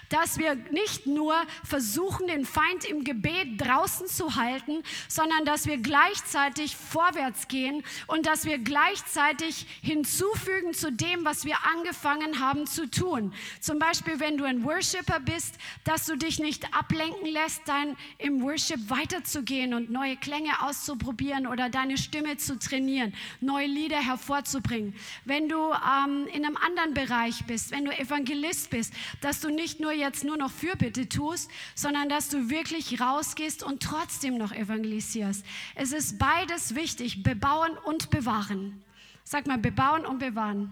dass 0.09 0.39
wir 0.39 0.55
nicht 0.71 1.05
nur 1.05 1.35
versuchen, 1.63 2.27
den 2.27 2.45
Feind 2.45 2.85
im 2.85 3.03
Gebet 3.03 3.61
draußen 3.61 4.07
zu 4.07 4.35
halten, 4.35 4.81
sondern 5.07 5.45
dass 5.45 5.67
wir 5.67 5.77
gleichzeitig 5.77 6.75
vorwärts 6.75 7.47
gehen 7.47 7.83
und 8.07 8.25
dass 8.25 8.45
wir 8.45 8.57
gleichzeitig 8.57 9.67
hinzufügen 9.83 10.73
zu 10.73 10.91
dem, 10.91 11.23
was 11.23 11.45
wir 11.45 11.57
angefangen 11.71 12.39
haben 12.39 12.65
zu 12.65 12.89
tun. 12.89 13.31
Zum 13.59 13.77
Beispiel, 13.77 14.19
wenn 14.19 14.37
du 14.37 14.43
ein 14.43 14.63
Worshipper 14.63 15.19
bist, 15.19 15.53
dass 15.83 16.05
du 16.07 16.17
dich 16.17 16.39
nicht 16.39 16.73
ablenken 16.73 17.27
lässt, 17.27 17.61
dein 17.67 17.95
im 18.17 18.41
Worship 18.41 18.89
weiterzugehen 18.89 19.73
und 19.73 19.89
neue 19.89 20.17
Klänge 20.17 20.61
auszuprobieren 20.61 21.47
oder 21.47 21.69
deine 21.69 21.97
Stimme 21.97 22.37
zu 22.37 22.57
trainieren, 22.57 23.13
neue 23.41 23.67
Lieder 23.67 23.99
hervorzubringen. 23.99 24.93
Wenn 25.25 25.49
du 25.49 25.57
ähm, 25.57 26.27
in 26.33 26.45
einem 26.45 26.57
anderen 26.57 26.93
Bereich 26.93 27.45
bist, 27.45 27.71
wenn 27.71 27.85
du 27.85 27.91
Evangelist 27.97 28.69
bist, 28.69 28.93
dass 29.21 29.39
du 29.39 29.49
nicht 29.49 29.79
nur 29.79 29.91
jetzt 29.91 30.23
nur 30.23 30.37
noch 30.37 30.51
Fürbitte 30.51 31.09
tust, 31.09 31.49
sondern 31.75 32.09
dass 32.09 32.29
du 32.29 32.49
wirklich 32.49 32.99
rausgehst 32.99 33.63
und 33.63 33.81
trotzdem 33.83 34.37
noch 34.37 34.51
evangelisierst. 34.51 35.45
Es 35.75 35.91
ist 35.91 36.17
beides 36.17 36.75
wichtig, 36.75 37.23
bebauen 37.23 37.71
und 37.85 38.09
bewahren. 38.09 38.83
Sag 39.23 39.45
mal, 39.45 39.57
bebauen 39.57 40.05
und 40.05 40.19
bewahren. 40.19 40.71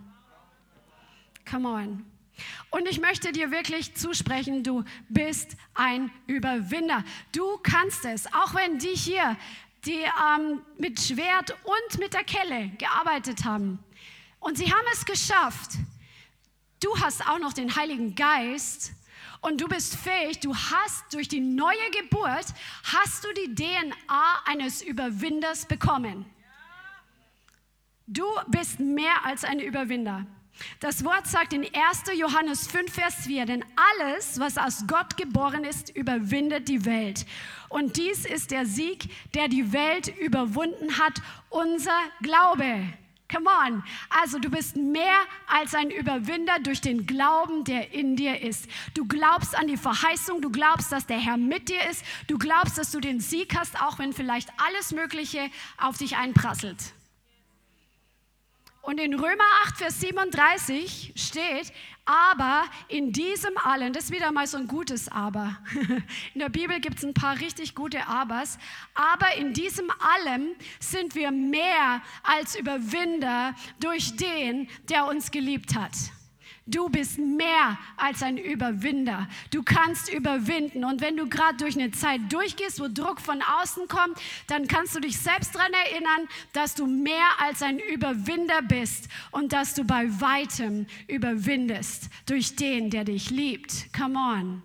Come 1.49 1.67
on. 1.67 2.14
Und 2.69 2.87
ich 2.87 2.99
möchte 2.99 3.31
dir 3.31 3.51
wirklich 3.51 3.95
zusprechen, 3.95 4.63
du 4.63 4.83
bist 5.09 5.55
ein 5.73 6.11
Überwinder. 6.27 7.03
Du 7.31 7.57
kannst 7.63 8.05
es, 8.05 8.27
auch 8.33 8.53
wenn 8.53 8.77
die 8.79 8.95
hier, 8.95 9.37
die 9.85 10.01
ähm, 10.01 10.61
mit 10.77 10.99
Schwert 10.99 11.55
und 11.63 11.99
mit 11.99 12.13
der 12.13 12.23
Kelle 12.23 12.69
gearbeitet 12.77 13.45
haben. 13.45 13.79
Und 14.39 14.57
sie 14.57 14.71
haben 14.71 14.85
es 14.91 15.05
geschafft. 15.05 15.71
Du 16.81 16.99
hast 16.99 17.27
auch 17.27 17.39
noch 17.39 17.53
den 17.53 17.75
Heiligen 17.75 18.15
Geist 18.15 18.93
und 19.41 19.61
du 19.61 19.67
bist 19.67 19.95
fähig, 19.95 20.39
du 20.39 20.55
hast 20.55 21.13
durch 21.13 21.27
die 21.27 21.39
neue 21.39 21.89
Geburt, 21.91 22.45
hast 22.83 23.23
du 23.23 23.27
die 23.33 23.55
DNA 23.55 24.43
eines 24.45 24.81
Überwinders 24.81 25.65
bekommen. 25.67 26.25
Du 28.07 28.25
bist 28.47 28.79
mehr 28.79 29.25
als 29.25 29.43
ein 29.43 29.59
Überwinder. 29.59 30.25
Das 30.79 31.03
Wort 31.03 31.27
sagt 31.27 31.53
in 31.53 31.63
1. 31.63 31.71
Johannes 32.17 32.67
5, 32.67 32.93
Vers 32.93 33.15
4, 33.25 33.45
denn 33.45 33.65
alles, 33.99 34.39
was 34.39 34.57
aus 34.57 34.85
Gott 34.87 35.17
geboren 35.17 35.63
ist, 35.63 35.95
überwindet 35.95 36.67
die 36.67 36.85
Welt. 36.85 37.25
Und 37.69 37.97
dies 37.97 38.25
ist 38.25 38.51
der 38.51 38.65
Sieg, 38.65 39.09
der 39.33 39.47
die 39.47 39.73
Welt 39.73 40.07
überwunden 40.17 40.97
hat, 40.97 41.21
unser 41.49 41.97
Glaube. 42.21 42.93
Come 43.31 43.49
on. 43.49 43.83
Also 44.09 44.37
du 44.37 44.49
bist 44.49 44.75
mehr 44.75 45.17
als 45.47 45.73
ein 45.73 45.89
Überwinder 45.89 46.59
durch 46.61 46.79
den 46.79 47.07
Glauben, 47.07 47.63
der 47.63 47.91
in 47.91 48.15
dir 48.15 48.41
ist. 48.41 48.67
Du 48.93 49.05
glaubst 49.07 49.57
an 49.57 49.67
die 49.67 49.77
Verheißung, 49.77 50.41
du 50.41 50.51
glaubst, 50.51 50.91
dass 50.91 51.07
der 51.07 51.17
Herr 51.17 51.37
mit 51.37 51.69
dir 51.69 51.89
ist, 51.89 52.05
du 52.27 52.37
glaubst, 52.37 52.77
dass 52.77 52.91
du 52.91 52.99
den 52.99 53.19
Sieg 53.19 53.55
hast, 53.57 53.81
auch 53.81 53.97
wenn 53.97 54.13
vielleicht 54.13 54.49
alles 54.65 54.91
Mögliche 54.91 55.49
auf 55.77 55.97
dich 55.97 56.17
einprasselt. 56.17 56.77
Und 58.85 58.99
in 58.99 59.15
Römer 59.15 59.43
8, 59.63 59.77
Vers 59.77 59.99
37 59.99 61.13
steht, 61.15 61.73
aber 62.05 62.65
in 62.87 63.11
diesem 63.11 63.57
allen, 63.57 63.93
das 63.93 64.05
ist 64.05 64.11
wieder 64.11 64.31
mal 64.31 64.45
so 64.45 64.57
ein 64.57 64.67
gutes 64.67 65.09
Aber. 65.09 65.57
In 66.35 66.39
der 66.39 66.49
Bibel 66.49 66.79
gibt 66.79 66.99
es 66.99 67.03
ein 67.03 67.15
paar 67.15 67.39
richtig 67.39 67.73
gute 67.73 68.05
Abers. 68.05 68.59
Aber 68.93 69.35
in 69.37 69.53
diesem 69.53 69.89
allem 69.89 70.55
sind 70.79 71.15
wir 71.15 71.31
mehr 71.31 72.03
als 72.21 72.55
Überwinder 72.55 73.55
durch 73.79 74.15
den, 74.17 74.69
der 74.87 75.07
uns 75.07 75.31
geliebt 75.31 75.73
hat. 75.73 75.93
Du 76.67 76.89
bist 76.89 77.19
mehr 77.19 77.77
als 77.95 78.23
ein 78.23 78.37
Überwinder. 78.37 79.27
Du 79.51 79.61
kannst 79.61 80.11
überwinden. 80.11 80.83
Und 80.83 80.99
wenn 80.99 81.15
du 81.15 81.29
gerade 81.29 81.57
durch 81.57 81.75
eine 81.75 81.91
Zeit 81.91 82.21
durchgehst, 82.29 82.79
wo 82.79 82.87
Druck 82.87 83.21
von 83.21 83.39
außen 83.61 83.87
kommt, 83.87 84.19
dann 84.47 84.67
kannst 84.67 84.95
du 84.95 84.99
dich 84.99 85.19
selbst 85.19 85.53
daran 85.53 85.73
erinnern, 85.73 86.27
dass 86.53 86.73
du 86.73 86.87
mehr 86.87 87.27
als 87.39 87.61
ein 87.61 87.77
Überwinder 87.77 88.63
bist 88.63 89.09
und 89.29 89.53
dass 89.53 89.75
du 89.75 89.83
bei 89.83 90.09
weitem 90.19 90.87
überwindest 91.07 92.09
durch 92.25 92.55
den, 92.55 92.89
der 92.89 93.03
dich 93.03 93.29
liebt. 93.29 93.93
Come 93.93 94.17
on. 94.17 94.63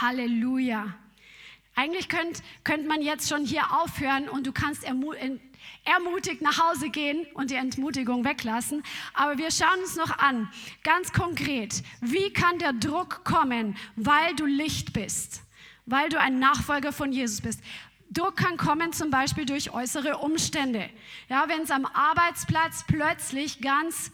Halleluja. 0.00 0.94
Eigentlich 1.76 2.08
könnte 2.08 2.42
könnt 2.64 2.88
man 2.88 3.02
jetzt 3.02 3.28
schon 3.28 3.44
hier 3.44 3.62
aufhören 3.80 4.28
und 4.28 4.48
du 4.48 4.52
kannst 4.52 4.84
ermutigt 5.84 6.42
nach 6.42 6.58
Hause 6.58 6.90
gehen 6.90 7.26
und 7.34 7.50
die 7.50 7.56
Entmutigung 7.56 8.24
weglassen. 8.24 8.82
Aber 9.14 9.38
wir 9.38 9.50
schauen 9.50 9.80
uns 9.80 9.96
noch 9.96 10.18
an, 10.18 10.50
ganz 10.82 11.12
konkret, 11.12 11.82
wie 12.00 12.32
kann 12.32 12.58
der 12.58 12.72
Druck 12.72 13.24
kommen, 13.24 13.76
weil 13.96 14.34
du 14.34 14.46
Licht 14.46 14.92
bist, 14.92 15.42
weil 15.86 16.08
du 16.08 16.20
ein 16.20 16.38
Nachfolger 16.38 16.92
von 16.92 17.12
Jesus 17.12 17.40
bist. 17.40 17.60
Druck 18.12 18.36
kann 18.36 18.56
kommen 18.56 18.92
zum 18.92 19.10
Beispiel 19.10 19.46
durch 19.46 19.72
äußere 19.72 20.18
Umstände. 20.18 20.90
Ja, 21.28 21.44
wenn 21.48 21.62
es 21.62 21.70
am 21.70 21.86
Arbeitsplatz 21.86 22.84
plötzlich 22.88 23.60
ganz 23.60 24.10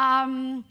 ähm, 0.00 0.64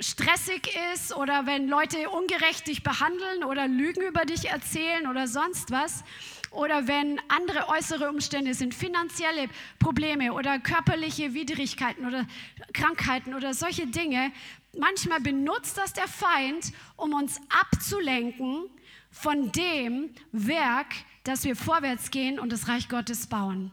stressig 0.00 0.76
ist 0.92 1.14
oder 1.14 1.46
wenn 1.46 1.68
Leute 1.68 2.10
ungerecht 2.10 2.66
dich 2.66 2.82
behandeln 2.82 3.44
oder 3.44 3.68
Lügen 3.68 4.02
über 4.02 4.24
dich 4.24 4.48
erzählen 4.48 5.06
oder 5.06 5.28
sonst 5.28 5.70
was 5.70 6.04
oder 6.50 6.86
wenn 6.86 7.20
andere 7.28 7.68
äußere 7.68 8.08
Umstände 8.08 8.54
sind, 8.54 8.74
finanzielle 8.74 9.48
Probleme 9.78 10.32
oder 10.32 10.58
körperliche 10.58 11.34
Widrigkeiten 11.34 12.06
oder 12.06 12.26
Krankheiten 12.72 13.34
oder 13.34 13.54
solche 13.54 13.86
Dinge, 13.86 14.32
manchmal 14.76 15.20
benutzt 15.20 15.78
das 15.78 15.92
der 15.92 16.08
Feind, 16.08 16.72
um 16.96 17.14
uns 17.14 17.40
abzulenken 17.48 18.64
von 19.10 19.50
dem 19.52 20.10
Werk, 20.32 20.94
dass 21.24 21.44
wir 21.44 21.56
vorwärts 21.56 22.10
gehen 22.10 22.38
und 22.38 22.52
das 22.52 22.68
Reich 22.68 22.88
Gottes 22.88 23.26
bauen. 23.26 23.70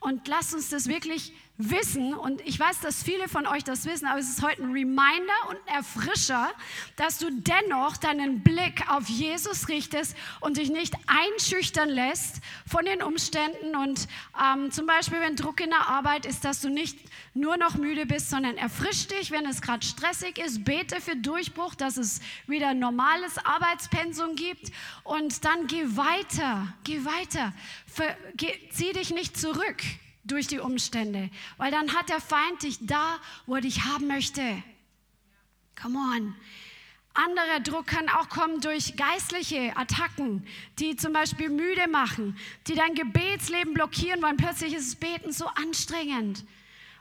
Und 0.00 0.28
lasst 0.28 0.54
uns 0.54 0.68
das 0.68 0.88
wirklich 0.88 1.32
wissen, 1.58 2.14
und 2.14 2.40
ich 2.46 2.58
weiß, 2.58 2.80
dass 2.80 3.02
viele 3.02 3.28
von 3.28 3.46
euch 3.46 3.64
das 3.64 3.84
wissen, 3.84 4.06
aber 4.06 4.20
es 4.20 4.28
ist 4.28 4.42
heute 4.42 4.62
ein 4.62 4.70
Reminder 4.70 5.34
und 5.48 5.58
ein 5.66 5.76
Erfrischer, 5.76 6.50
dass 6.94 7.18
du 7.18 7.30
dennoch 7.30 7.96
deinen 7.96 8.42
Blick 8.42 8.88
auf 8.88 9.08
Jesus 9.08 9.68
richtest 9.68 10.16
und 10.40 10.56
dich 10.56 10.70
nicht 10.70 10.94
einschüchtern 11.06 11.88
lässt 11.88 12.36
von 12.64 12.84
den 12.84 13.02
Umständen. 13.02 13.74
Und 13.74 14.06
ähm, 14.40 14.70
zum 14.70 14.86
Beispiel, 14.86 15.20
wenn 15.20 15.34
Druck 15.34 15.60
in 15.60 15.70
der 15.70 15.88
Arbeit 15.88 16.26
ist, 16.26 16.44
dass 16.44 16.60
du 16.60 16.70
nicht 16.70 16.96
nur 17.34 17.56
noch 17.56 17.74
müde 17.74 18.06
bist, 18.06 18.30
sondern 18.30 18.56
erfrisch 18.56 19.08
dich, 19.08 19.32
wenn 19.32 19.44
es 19.44 19.60
gerade 19.60 19.84
stressig 19.84 20.38
ist, 20.38 20.64
bete 20.64 21.00
für 21.00 21.16
Durchbruch, 21.16 21.74
dass 21.74 21.96
es 21.96 22.20
wieder 22.46 22.72
normales 22.72 23.36
Arbeitspensum 23.44 24.36
gibt. 24.36 24.70
Und 25.02 25.44
dann 25.44 25.66
geh 25.66 25.84
weiter, 25.96 26.72
geh 26.84 27.04
weiter, 27.04 27.52
Ver, 27.86 28.16
geh, 28.36 28.54
zieh 28.70 28.92
dich 28.92 29.10
nicht 29.10 29.36
zurück 29.36 29.82
durch 30.30 30.46
die 30.46 30.60
Umstände, 30.60 31.30
weil 31.56 31.70
dann 31.70 31.94
hat 31.94 32.08
der 32.08 32.20
Feind 32.20 32.62
dich 32.62 32.78
da, 32.80 33.18
wo 33.46 33.56
er 33.56 33.60
dich 33.60 33.84
haben 33.84 34.06
möchte. 34.06 34.62
Come 35.80 35.98
on. 35.98 36.34
Anderer 37.14 37.60
Druck 37.60 37.88
kann 37.88 38.08
auch 38.08 38.28
kommen 38.28 38.60
durch 38.60 38.96
geistliche 38.96 39.76
Attacken, 39.76 40.46
die 40.78 40.94
zum 40.94 41.12
Beispiel 41.12 41.48
müde 41.48 41.88
machen, 41.88 42.38
die 42.68 42.74
dein 42.74 42.94
Gebetsleben 42.94 43.74
blockieren, 43.74 44.22
weil 44.22 44.34
plötzlich 44.36 44.74
ist 44.74 44.92
das 44.92 45.00
Beten 45.00 45.32
so 45.32 45.46
anstrengend. 45.46 46.44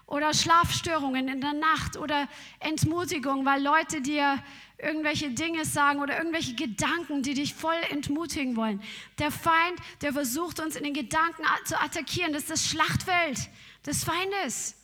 Oder 0.08 0.34
Schlafstörungen 0.34 1.28
in 1.28 1.42
der 1.42 1.54
Nacht 1.54 1.98
oder 1.98 2.28
Entmutigung, 2.60 3.46
weil 3.46 3.62
Leute 3.62 4.02
dir 4.02 4.42
irgendwelche 4.78 5.32
Dinge 5.32 5.66
sagen 5.66 6.00
oder 6.00 6.18
irgendwelche 6.18 6.56
Gedanken, 6.56 7.24
die 7.24 7.34
dich 7.34 7.54
voll 7.54 7.80
entmutigen 7.90 8.56
wollen. 8.56 8.82
Der 9.20 9.32
Feind, 9.32 9.80
der 10.02 10.14
versucht 10.14 10.60
uns 10.60 10.76
in 10.76 10.84
den 10.84 10.94
Gedanken 10.94 11.44
zu 11.66 11.80
attackieren. 11.80 12.34
Das 12.34 12.44
ist 12.44 12.52
das 12.52 12.68
Schlachtfeld 12.68 13.38
des 13.86 14.04
Feindes. 14.04 14.76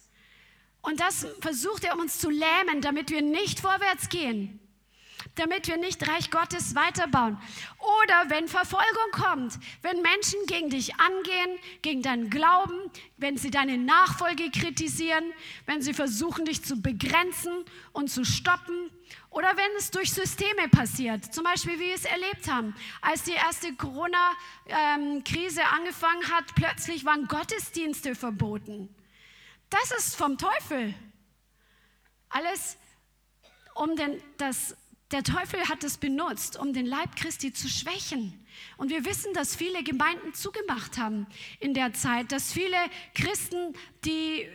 Und 0.82 1.00
das 1.00 1.26
versucht 1.40 1.86
er, 1.86 1.96
um 1.96 2.02
uns 2.02 2.20
zu 2.20 2.30
lähmen, 2.30 2.82
damit 2.82 3.10
wir 3.10 3.22
nicht 3.22 3.60
vorwärts 3.60 4.10
gehen 4.10 4.60
damit 5.36 5.68
wir 5.68 5.78
nicht 5.78 6.08
Reich 6.08 6.30
Gottes 6.30 6.76
weiterbauen. 6.76 7.38
Oder 8.04 8.30
wenn 8.30 8.48
Verfolgung 8.48 9.12
kommt, 9.12 9.58
wenn 9.82 10.02
Menschen 10.02 10.40
gegen 10.48 10.70
dich 10.70 10.96
angehen, 10.96 11.60
gegen 11.82 12.02
deinen 12.02 12.30
Glauben, 12.30 12.92
wenn 13.18 13.38
sie 13.38 13.50
deine 13.50 13.78
Nachfolge 13.78 14.52
kritisieren, 14.52 15.24
wenn 15.66 15.82
sie 15.82 15.94
versuchen, 15.94 16.46
dich 16.46 16.64
zu 16.64 16.82
begrenzen 16.82 17.66
und 17.92 18.10
zu 18.10 18.26
stoppen. 18.26 18.92
Oder 19.30 19.58
wenn 19.58 19.72
es 19.78 19.90
durch 19.90 20.14
Systeme 20.14 20.70
passiert, 20.70 21.34
zum 21.34 21.44
Beispiel 21.44 21.80
wie 21.80 21.86
wir 21.86 21.96
es 21.96 22.06
erlebt 22.06 22.50
haben, 22.50 22.76
als 23.02 23.24
die 23.24 23.32
erste 23.32 23.74
Corona-Krise 23.74 25.62
ähm, 25.62 25.68
angefangen 25.74 26.32
hat, 26.32 26.46
plötzlich 26.56 27.04
waren 27.06 27.28
Gottesdienste 27.28 28.14
verboten. 28.14 28.94
Das 29.70 29.92
ist 29.92 30.16
vom 30.16 30.38
Teufel. 30.38 30.94
Alles 32.30 32.78
um 33.76 33.96
den, 33.96 34.22
das 34.38 34.76
der 35.12 35.24
Teufel 35.24 35.68
hat 35.70 35.84
es 35.84 35.98
benutzt, 35.98 36.58
um 36.58 36.74
den 36.74 36.86
Leib 36.86 37.16
Christi 37.16 37.54
zu 37.54 37.68
schwächen. 37.68 38.44
Und 38.78 38.90
wir 38.90 39.06
wissen, 39.06 39.34
dass 39.34 39.56
viele 39.56 39.84
Gemeinden 39.84 40.34
zugemacht 40.34 40.98
haben 40.98 41.28
in 41.60 41.74
der 41.74 41.94
Zeit, 41.94 42.32
dass 42.32 42.52
viele 42.52 42.78
Christen, 43.14 43.74
die, 44.06 44.48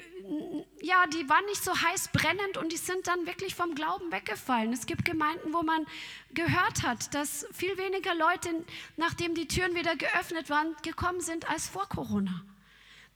ja, 0.80 1.06
die 1.06 1.28
waren 1.28 1.44
nicht 1.46 1.62
so 1.62 1.72
heiß 1.72 2.08
brennend 2.12 2.56
und 2.56 2.72
die 2.72 2.76
sind 2.76 3.06
dann 3.06 3.26
wirklich 3.26 3.54
vom 3.54 3.74
Glauben 3.74 4.10
weggefallen. 4.10 4.72
Es 4.72 4.86
gibt 4.86 5.04
Gemeinden, 5.04 5.52
wo 5.52 5.62
man 5.62 5.86
gehört 6.34 6.82
hat, 6.82 7.14
dass 7.14 7.46
viel 7.52 7.76
weniger 7.78 8.14
Leute, 8.14 8.64
nachdem 8.96 9.34
die 9.34 9.46
Türen 9.46 9.74
wieder 9.74 9.96
geöffnet 9.96 10.50
waren, 10.50 10.74
gekommen 10.82 11.20
sind 11.20 11.48
als 11.48 11.68
vor 11.68 11.88
Corona. 11.88 12.44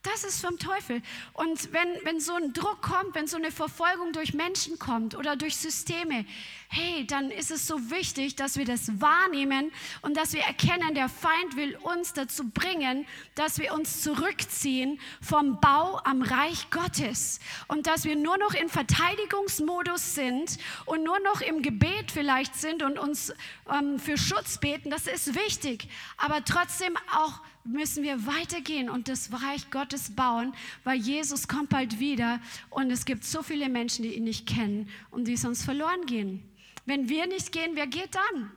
Das 0.02 0.24
ist 0.24 0.40
vom 0.40 0.58
Teufel. 0.58 1.00
Und 1.32 1.72
wenn, 1.72 1.88
wenn 2.02 2.18
so 2.18 2.34
ein 2.34 2.52
Druck 2.52 2.82
kommt, 2.82 3.14
wenn 3.14 3.28
so 3.28 3.36
eine 3.36 3.52
Verfolgung 3.52 4.12
durch 4.12 4.34
Menschen 4.34 4.76
kommt 4.80 5.14
oder 5.14 5.36
durch 5.36 5.56
Systeme, 5.56 6.26
hey, 6.66 7.06
dann 7.06 7.30
ist 7.30 7.52
es 7.52 7.68
so 7.68 7.90
wichtig, 7.90 8.34
dass 8.34 8.56
wir 8.56 8.64
das 8.64 9.00
wahrnehmen 9.00 9.70
und 10.00 10.16
dass 10.16 10.32
wir 10.32 10.40
erkennen, 10.40 10.96
der 10.96 11.08
Feind 11.08 11.54
will 11.54 11.76
uns 11.82 12.14
dazu 12.14 12.48
bringen, 12.48 13.06
dass 13.36 13.60
wir 13.60 13.74
uns 13.74 14.02
zurückziehen 14.02 14.98
vom 15.20 15.60
Bau 15.60 16.00
am 16.02 16.22
Reich 16.22 16.70
Gottes 16.70 17.38
und 17.68 17.86
dass 17.86 18.04
wir 18.04 18.16
nur 18.16 18.38
noch 18.38 18.54
in 18.54 18.68
Verteidigungsmodus 18.68 20.16
sind 20.16 20.58
und 20.84 21.04
nur 21.04 21.20
noch 21.20 21.42
im 21.42 21.62
Gebet 21.62 22.10
vielleicht 22.10 22.56
sind 22.56 22.82
und 22.82 22.98
uns 22.98 23.32
ähm, 23.72 24.00
für 24.00 24.18
Schutz 24.18 24.58
beten. 24.58 24.90
Das 24.90 25.06
ist 25.06 25.36
wichtig, 25.36 25.86
aber 26.16 26.44
trotzdem 26.44 26.96
auch 27.14 27.40
müssen 27.64 28.02
wir 28.02 28.26
weitergehen 28.26 28.90
und 28.90 29.08
das 29.08 29.30
Reich 29.32 29.70
Gottes 29.70 30.14
bauen, 30.14 30.52
weil 30.84 30.98
Jesus 30.98 31.48
kommt 31.48 31.70
bald 31.70 32.00
wieder 32.00 32.40
und 32.70 32.90
es 32.90 33.04
gibt 33.04 33.24
so 33.24 33.42
viele 33.42 33.68
Menschen, 33.68 34.02
die 34.02 34.14
ihn 34.14 34.24
nicht 34.24 34.46
kennen 34.46 34.88
und 35.10 35.26
die 35.26 35.36
sonst 35.36 35.64
verloren 35.64 36.06
gehen. 36.06 36.42
Wenn 36.86 37.08
wir 37.08 37.26
nicht 37.26 37.52
gehen, 37.52 37.72
wer 37.74 37.86
geht 37.86 38.14
dann? 38.14 38.50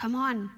Come 0.00 0.18
on. 0.18 0.50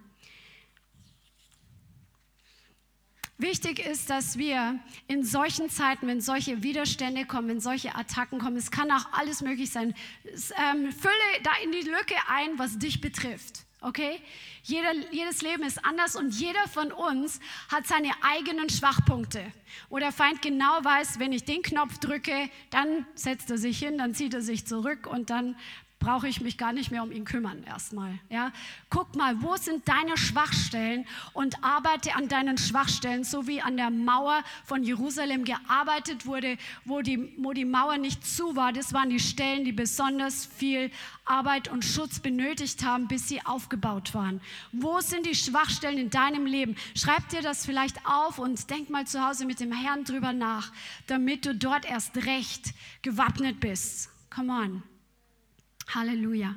Wichtig 3.41 3.79
ist, 3.79 4.11
dass 4.11 4.37
wir 4.37 4.81
in 5.07 5.23
solchen 5.23 5.71
Zeiten, 5.71 6.09
wenn 6.09 6.21
solche 6.21 6.65
Widerstände 6.65 7.25
kommen, 7.25 7.47
wenn 7.47 7.61
solche 7.61 7.95
Attacken 7.95 8.41
kommen, 8.41 8.57
es 8.57 8.73
kann 8.73 8.91
auch 8.91 9.13
alles 9.13 9.43
möglich 9.43 9.71
sein, 9.71 9.95
ähm, 10.25 10.91
fülle 10.91 11.13
da 11.45 11.53
in 11.63 11.71
die 11.71 11.89
Lücke 11.89 12.17
ein, 12.29 12.59
was 12.59 12.79
dich 12.79 13.01
betrifft. 13.01 13.65
Okay? 13.81 14.21
Jeder, 14.65 14.93
jedes 15.13 15.43
Leben 15.43 15.63
ist 15.63 15.85
anders 15.85 16.17
und 16.17 16.35
jeder 16.35 16.67
von 16.69 16.91
uns 16.91 17.39
hat 17.71 17.87
seine 17.87 18.11
eigenen 18.23 18.69
Schwachpunkte. 18.69 19.45
Wo 19.89 19.99
der 19.99 20.11
Feind 20.11 20.43
genau 20.43 20.83
weiß, 20.83 21.19
wenn 21.21 21.33
ich 21.33 21.45
den 21.45 21.63
Knopf 21.63 21.99
drücke, 21.99 22.51
dann 22.71 23.07
setzt 23.15 23.51
er 23.51 23.59
sich 23.59 23.79
hin, 23.79 23.99
dann 23.99 24.15
zieht 24.15 24.35
er 24.35 24.43
sich 24.43 24.67
zurück 24.67 25.07
und 25.07 25.31
dann 25.31 25.57
brauche 25.99 26.29
ich 26.29 26.41
mich 26.41 26.57
gar 26.57 26.73
nicht 26.73 26.91
mehr 26.91 27.03
um 27.03 27.11
ihn 27.11 27.25
kümmern 27.25 27.65
erstmal. 27.65 28.19
Ja? 28.29 28.53
Guck 28.89 29.17
mal, 29.17 29.43
wo 29.43 29.57
sind 29.57 29.89
deine 29.89 30.17
Schwachstellen 30.17 31.07
und 31.33 31.63
arbeite 31.65 32.15
an 32.15 32.29
deinen 32.29 32.57
Schwachstellen, 32.57 33.25
so 33.25 33.47
wie 33.47 33.61
an 33.61 33.77
der 33.77 33.91
Mauer 33.91 34.43
von 34.65 34.85
Jerusalem 34.85 35.45
gearbeitet 35.45 36.27
wurde, 36.27 36.57
wo 36.85 37.01
die, 37.01 37.33
wo 37.39 37.53
die 37.53 37.65
Mauer 37.65 37.99
nicht 37.99 38.27
zu 38.27 38.55
war. 38.55 38.73
Das 38.73 38.93
waren 38.93 39.11
die 39.11 39.21
Stellen, 39.21 39.65
die 39.65 39.73
besonders 39.73 40.47
viel 40.47 40.91
Arbeit 41.25 41.69
und 41.69 41.85
Schutz 41.85 42.21
benötigt 42.21 42.85
haben, 42.85 43.09
bis 43.09 43.29
sie 43.29 43.45
aufgebaut 43.45 44.15
waren. 44.15 44.41
Wo 44.73 45.01
sind 45.01 45.27
die 45.27 45.35
Schwachstellen 45.35 45.99
in 45.99 46.11
deinem 46.11 46.47
Leben? 46.47 46.77
Schreib 46.95 47.29
dir 47.29 47.43
das 47.43 47.67
vielleicht 47.67 48.07
auf 48.07 48.39
und 48.39 48.71
denk 48.71 48.89
mal 48.89 49.07
zu 49.07 49.27
Hause 49.27 49.47
mit 49.47 49.61
dem 49.61 49.73
Herrn 49.73 50.05
drüber 50.05 50.33
nach, 50.33 50.73
damit 51.07 51.45
du 51.45 51.55
dort 51.55 51.85
erst 51.85 52.17
recht 52.25 52.73
gewappnet 53.03 53.61
bist. 53.61 54.11
Come 54.31 54.53
on. 54.53 54.83
Halleluja. 55.95 56.55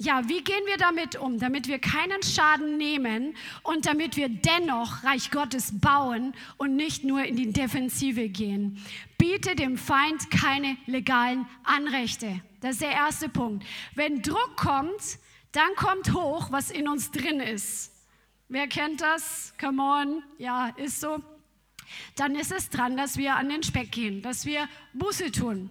Ja, 0.00 0.28
wie 0.28 0.44
gehen 0.44 0.64
wir 0.66 0.76
damit 0.76 1.16
um, 1.16 1.40
damit 1.40 1.66
wir 1.66 1.80
keinen 1.80 2.22
Schaden 2.22 2.76
nehmen 2.76 3.34
und 3.64 3.84
damit 3.84 4.16
wir 4.16 4.28
dennoch 4.28 5.02
Reich 5.02 5.32
Gottes 5.32 5.80
bauen 5.80 6.34
und 6.56 6.76
nicht 6.76 7.02
nur 7.02 7.24
in 7.24 7.34
die 7.34 7.52
Defensive 7.52 8.28
gehen? 8.28 8.80
Biete 9.18 9.56
dem 9.56 9.76
Feind 9.76 10.30
keine 10.30 10.76
legalen 10.86 11.48
Anrechte. 11.64 12.40
Das 12.60 12.74
ist 12.74 12.82
der 12.82 12.92
erste 12.92 13.28
Punkt. 13.28 13.66
Wenn 13.96 14.22
Druck 14.22 14.56
kommt, 14.56 15.18
dann 15.50 15.74
kommt 15.74 16.12
hoch, 16.14 16.52
was 16.52 16.70
in 16.70 16.86
uns 16.86 17.10
drin 17.10 17.40
ist. 17.40 17.92
Wer 18.48 18.68
kennt 18.68 19.00
das? 19.00 19.52
Come 19.60 19.82
on. 19.82 20.22
Ja, 20.38 20.68
ist 20.76 21.00
so. 21.00 21.20
Dann 22.14 22.36
ist 22.36 22.52
es 22.52 22.70
dran, 22.70 22.96
dass 22.96 23.16
wir 23.16 23.34
an 23.34 23.48
den 23.48 23.64
Speck 23.64 23.90
gehen, 23.90 24.22
dass 24.22 24.46
wir 24.46 24.68
Buße 24.94 25.32
tun 25.32 25.70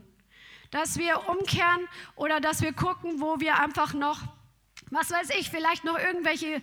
dass 0.72 0.98
wir 0.98 1.30
umkehren 1.30 1.88
oder 2.16 2.40
dass 2.40 2.62
wir 2.62 2.74
gucken, 2.74 3.22
wo 3.22 3.40
wir 3.40 3.60
einfach 3.60 3.94
noch, 3.94 4.22
was 4.92 5.12
weiß 5.12 5.30
ich, 5.40 5.50
vielleicht 5.50 5.84
noch 5.84 5.98
irgendwelche 5.98 6.62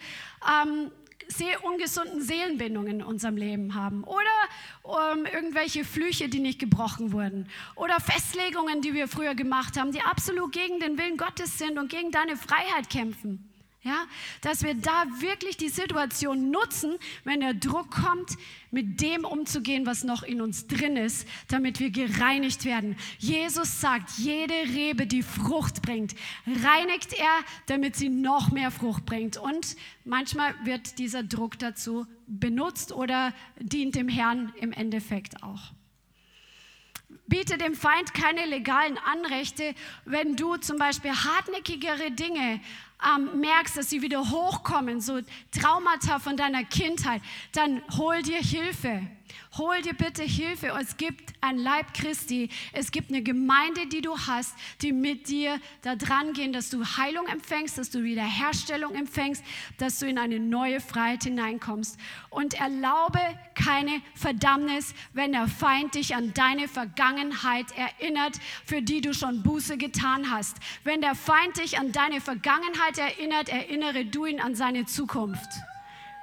ähm, 0.48 0.90
sehr 1.28 1.64
ungesunden 1.64 2.22
Seelenbindungen 2.22 3.00
in 3.00 3.02
unserem 3.02 3.36
Leben 3.36 3.74
haben 3.74 4.04
oder 4.04 5.12
ähm, 5.12 5.26
irgendwelche 5.26 5.84
Flüche, 5.84 6.28
die 6.28 6.40
nicht 6.40 6.58
gebrochen 6.58 7.12
wurden 7.12 7.48
oder 7.76 8.00
Festlegungen, 8.00 8.82
die 8.82 8.94
wir 8.94 9.08
früher 9.08 9.34
gemacht 9.34 9.78
haben, 9.78 9.92
die 9.92 10.02
absolut 10.02 10.52
gegen 10.52 10.80
den 10.80 10.98
Willen 10.98 11.16
Gottes 11.16 11.58
sind 11.58 11.78
und 11.78 11.90
gegen 11.90 12.10
deine 12.10 12.36
Freiheit 12.36 12.90
kämpfen. 12.90 13.53
Ja, 13.84 14.06
dass 14.40 14.62
wir 14.62 14.74
da 14.74 15.04
wirklich 15.18 15.58
die 15.58 15.68
Situation 15.68 16.50
nutzen, 16.50 16.96
wenn 17.24 17.40
der 17.40 17.52
Druck 17.52 17.90
kommt, 17.90 18.30
mit 18.70 19.02
dem 19.02 19.26
umzugehen, 19.26 19.84
was 19.84 20.04
noch 20.04 20.22
in 20.22 20.40
uns 20.40 20.66
drin 20.66 20.96
ist, 20.96 21.28
damit 21.48 21.80
wir 21.80 21.90
gereinigt 21.90 22.64
werden. 22.64 22.96
Jesus 23.18 23.82
sagt, 23.82 24.12
jede 24.16 24.54
Rebe, 24.54 25.06
die 25.06 25.22
Frucht 25.22 25.82
bringt, 25.82 26.14
reinigt 26.46 27.12
er, 27.12 27.28
damit 27.66 27.94
sie 27.94 28.08
noch 28.08 28.50
mehr 28.50 28.70
Frucht 28.70 29.04
bringt. 29.04 29.36
Und 29.36 29.76
manchmal 30.06 30.54
wird 30.64 30.98
dieser 30.98 31.22
Druck 31.22 31.58
dazu 31.58 32.06
benutzt 32.26 32.90
oder 32.90 33.34
dient 33.60 33.96
dem 33.96 34.08
Herrn 34.08 34.54
im 34.60 34.72
Endeffekt 34.72 35.42
auch. 35.42 35.72
Biete 37.26 37.58
dem 37.58 37.74
Feind 37.74 38.14
keine 38.14 38.46
legalen 38.46 38.98
Anrechte, 38.98 39.74
wenn 40.04 40.36
du 40.36 40.56
zum 40.56 40.78
Beispiel 40.78 41.10
hartnäckigere 41.12 42.10
Dinge 42.10 42.60
ähm, 43.04 43.40
merkst, 43.40 43.76
dass 43.76 43.90
sie 43.90 44.02
wieder 44.02 44.30
hochkommen, 44.30 45.00
so 45.00 45.20
Traumata 45.50 46.18
von 46.18 46.36
deiner 46.36 46.64
Kindheit, 46.64 47.22
dann 47.52 47.82
hol 47.96 48.22
dir 48.22 48.38
Hilfe. 48.38 49.02
Hol 49.56 49.82
dir 49.82 49.94
bitte 49.94 50.22
Hilfe. 50.22 50.72
Es 50.80 50.96
gibt 50.96 51.32
ein 51.40 51.58
Leib 51.58 51.94
Christi. 51.94 52.48
Es 52.72 52.90
gibt 52.90 53.10
eine 53.10 53.22
Gemeinde, 53.22 53.86
die 53.86 54.00
du 54.00 54.18
hast, 54.18 54.54
die 54.82 54.92
mit 54.92 55.28
dir 55.28 55.60
da 55.82 55.94
dran 55.94 56.32
gehen, 56.32 56.52
dass 56.52 56.70
du 56.70 56.84
Heilung 56.84 57.26
empfängst, 57.28 57.78
dass 57.78 57.90
du 57.90 58.02
Wiederherstellung 58.02 58.94
empfängst, 58.94 59.44
dass 59.78 60.00
du 60.00 60.06
in 60.06 60.18
eine 60.18 60.40
neue 60.40 60.80
Freiheit 60.80 61.24
hineinkommst. 61.24 61.98
Und 62.30 62.54
erlaube 62.54 63.20
keine 63.54 64.02
Verdammnis, 64.14 64.94
wenn 65.12 65.32
der 65.32 65.46
Feind 65.46 65.94
dich 65.94 66.16
an 66.16 66.34
deine 66.34 66.66
Vergangenheit 66.66 67.66
erinnert, 67.76 68.38
für 68.64 68.82
die 68.82 69.00
du 69.00 69.14
schon 69.14 69.42
Buße 69.42 69.78
getan 69.78 70.30
hast. 70.30 70.56
Wenn 70.82 71.00
der 71.00 71.14
Feind 71.14 71.58
dich 71.58 71.78
an 71.78 71.92
deine 71.92 72.20
Vergangenheit 72.20 72.98
erinnert, 72.98 73.48
erinnere 73.48 74.04
du 74.04 74.26
ihn 74.26 74.40
an 74.40 74.54
seine 74.54 74.86
Zukunft. 74.86 75.48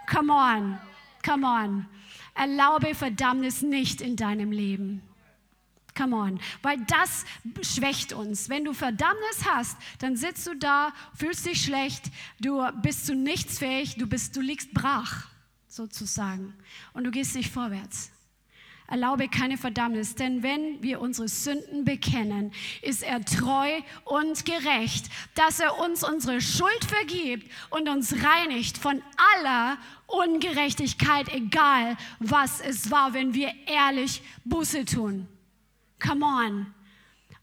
Come 0.09 0.33
on, 0.33 0.77
come 1.23 1.47
on. 1.47 2.00
Erlaube 2.33 2.95
Verdammnis 2.95 3.61
nicht 3.61 4.01
in 4.01 4.15
deinem 4.15 4.51
Leben. 4.51 5.01
Come 5.95 6.15
on, 6.15 6.39
weil 6.61 6.77
das 6.87 7.25
schwächt 7.61 8.13
uns. 8.13 8.49
Wenn 8.49 8.63
du 8.63 8.73
Verdammnis 8.73 9.45
hast, 9.45 9.77
dann 9.99 10.15
sitzt 10.15 10.47
du 10.47 10.55
da, 10.55 10.93
fühlst 11.13 11.45
dich 11.45 11.63
schlecht, 11.63 12.05
du 12.39 12.65
bist 12.81 13.05
zu 13.05 13.13
nichts 13.13 13.59
fähig, 13.59 13.95
du 13.97 14.07
bist, 14.07 14.35
du 14.35 14.41
liegst 14.41 14.73
brach 14.73 15.27
sozusagen 15.67 16.53
und 16.93 17.03
du 17.03 17.11
gehst 17.11 17.35
nicht 17.35 17.51
vorwärts. 17.51 18.11
Erlaube 18.87 19.29
keine 19.29 19.57
Verdammnis, 19.57 20.15
denn 20.15 20.43
wenn 20.43 20.83
wir 20.83 20.99
unsere 20.99 21.29
Sünden 21.29 21.85
bekennen, 21.85 22.51
ist 22.81 23.03
er 23.03 23.23
treu 23.23 23.69
und 24.03 24.43
gerecht, 24.43 25.05
dass 25.33 25.61
er 25.61 25.79
uns 25.79 26.03
unsere 26.03 26.41
Schuld 26.41 26.83
vergibt 26.85 27.49
und 27.69 27.87
uns 27.87 28.13
reinigt 28.21 28.77
von 28.77 29.01
aller 29.35 29.77
Ungerechtigkeit, 30.11 31.29
egal 31.33 31.97
was 32.19 32.59
es 32.61 32.91
war, 32.91 33.13
wenn 33.13 33.33
wir 33.33 33.51
ehrlich 33.65 34.21
Buße 34.45 34.85
tun. 34.85 35.27
Come 35.99 36.25
on. 36.25 36.73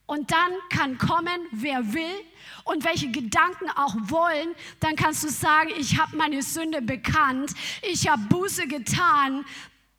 Und 0.07 0.31
dann 0.33 0.52
kann 0.70 0.96
kommen, 0.96 1.40
wer 1.52 1.92
will 1.92 2.24
und 2.64 2.85
welche 2.85 3.11
Gedanken 3.11 3.68
auch 3.76 3.94
wollen, 4.04 4.54
dann 4.81 4.96
kannst 4.96 5.22
du 5.22 5.28
sagen, 5.28 5.70
ich 5.78 5.98
habe 5.98 6.16
meine 6.16 6.42
Sünde 6.42 6.81
bekannt, 6.81 7.52
ich 7.83 8.09
habe 8.09 8.22
Buße 8.28 8.66
getan, 8.68 9.44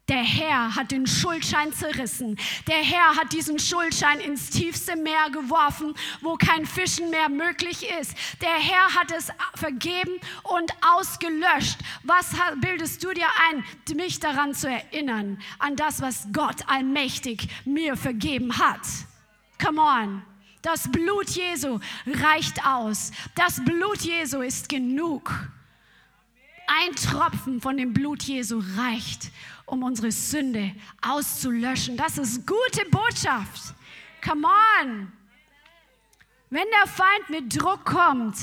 der 0.09 0.23
Herr 0.23 0.75
hat 0.75 0.91
den 0.91 1.05
Schuldschein 1.05 1.71
zerrissen. 1.71 2.37
Der 2.67 2.77
Herr 2.77 3.15
hat 3.15 3.31
diesen 3.31 3.59
Schuldschein 3.59 4.19
ins 4.19 4.49
tiefste 4.49 4.95
Meer 4.95 5.29
geworfen, 5.31 5.93
wo 6.21 6.35
kein 6.35 6.65
Fischen 6.65 7.09
mehr 7.11 7.29
möglich 7.29 7.87
ist. 8.01 8.15
Der 8.41 8.55
Herr 8.55 8.95
hat 8.95 9.11
es 9.15 9.29
vergeben 9.55 10.19
und 10.43 10.71
ausgelöscht. 10.81 11.77
Was 12.03 12.31
bildest 12.59 13.03
du 13.03 13.13
dir 13.13 13.27
ein, 13.49 13.63
mich 13.95 14.19
daran 14.19 14.53
zu 14.53 14.69
erinnern, 14.69 15.39
an 15.59 15.75
das, 15.75 16.01
was 16.01 16.27
Gott 16.33 16.67
allmächtig 16.67 17.47
mir 17.65 17.95
vergeben 17.95 18.57
hat? 18.57 18.81
Come 19.63 19.81
on. 19.81 20.23
Das 20.61 20.91
Blut 20.91 21.29
Jesu 21.29 21.79
reicht 22.05 22.65
aus. 22.65 23.11
Das 23.35 23.63
Blut 23.63 24.01
Jesu 24.01 24.41
ist 24.41 24.67
genug. 24.67 25.31
Ein 26.67 26.95
Tropfen 26.95 27.61
von 27.61 27.77
dem 27.77 27.93
Blut 27.93 28.23
Jesu 28.23 28.61
reicht, 28.77 29.31
um 29.71 29.83
unsere 29.83 30.11
Sünde 30.11 30.73
auszulöschen. 31.01 31.97
Das 31.97 32.17
ist 32.17 32.45
gute 32.45 32.85
Botschaft. 32.89 33.73
Come 34.23 34.47
on. 34.81 35.11
Wenn 36.49 36.65
der 36.71 36.87
Feind 36.91 37.29
mit 37.29 37.61
Druck 37.61 37.85
kommt, 37.85 38.35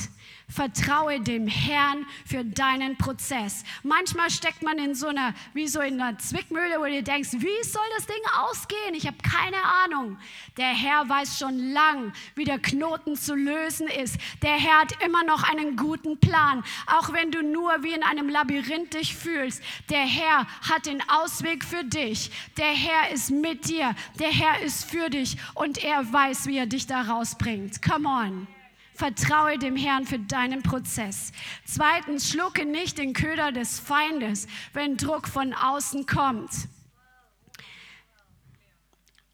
Vertraue 0.48 1.20
dem 1.20 1.48
Herrn 1.48 2.06
für 2.24 2.44
deinen 2.44 2.96
Prozess. 2.96 3.64
Manchmal 3.82 4.30
steckt 4.30 4.62
man 4.62 4.78
in 4.78 4.94
so 4.94 5.08
einer, 5.08 5.34
wie 5.54 5.66
so 5.66 5.80
in 5.80 6.00
einer 6.00 6.18
Zwickmühle, 6.18 6.78
wo 6.78 6.84
du 6.84 7.02
denkst, 7.02 7.32
wie 7.32 7.64
soll 7.68 7.82
das 7.96 8.06
Ding 8.06 8.22
ausgehen? 8.38 8.94
Ich 8.94 9.08
habe 9.08 9.16
keine 9.18 9.56
Ahnung. 9.84 10.18
Der 10.56 10.68
Herr 10.68 11.08
weiß 11.08 11.40
schon 11.40 11.72
lang, 11.72 12.12
wie 12.36 12.44
der 12.44 12.60
Knoten 12.60 13.16
zu 13.16 13.34
lösen 13.34 13.88
ist. 13.88 14.18
Der 14.42 14.54
Herr 14.54 14.82
hat 14.82 15.02
immer 15.04 15.24
noch 15.24 15.42
einen 15.42 15.76
guten 15.76 16.18
Plan, 16.18 16.62
auch 16.86 17.12
wenn 17.12 17.32
du 17.32 17.42
nur 17.42 17.82
wie 17.82 17.92
in 17.92 18.04
einem 18.04 18.28
Labyrinth 18.28 18.94
dich 18.94 19.16
fühlst. 19.16 19.62
Der 19.90 20.06
Herr 20.06 20.46
hat 20.70 20.86
den 20.86 21.02
Ausweg 21.08 21.64
für 21.64 21.82
dich. 21.82 22.30
Der 22.56 22.72
Herr 22.72 23.10
ist 23.12 23.30
mit 23.30 23.68
dir. 23.68 23.96
Der 24.20 24.30
Herr 24.30 24.60
ist 24.62 24.88
für 24.88 25.10
dich 25.10 25.36
und 25.54 25.82
er 25.82 26.12
weiß, 26.12 26.46
wie 26.46 26.58
er 26.58 26.66
dich 26.66 26.86
da 26.86 27.02
rausbringt. 27.02 27.82
Come 27.82 28.08
on. 28.08 28.55
Vertraue 28.96 29.58
dem 29.58 29.76
Herrn 29.76 30.06
für 30.06 30.18
deinen 30.18 30.62
Prozess. 30.62 31.32
Zweitens, 31.64 32.30
schlucke 32.30 32.64
nicht 32.64 32.98
den 32.98 33.12
Köder 33.12 33.52
des 33.52 33.78
Feindes, 33.78 34.46
wenn 34.72 34.96
Druck 34.96 35.28
von 35.28 35.52
außen 35.52 36.06
kommt. 36.06 36.50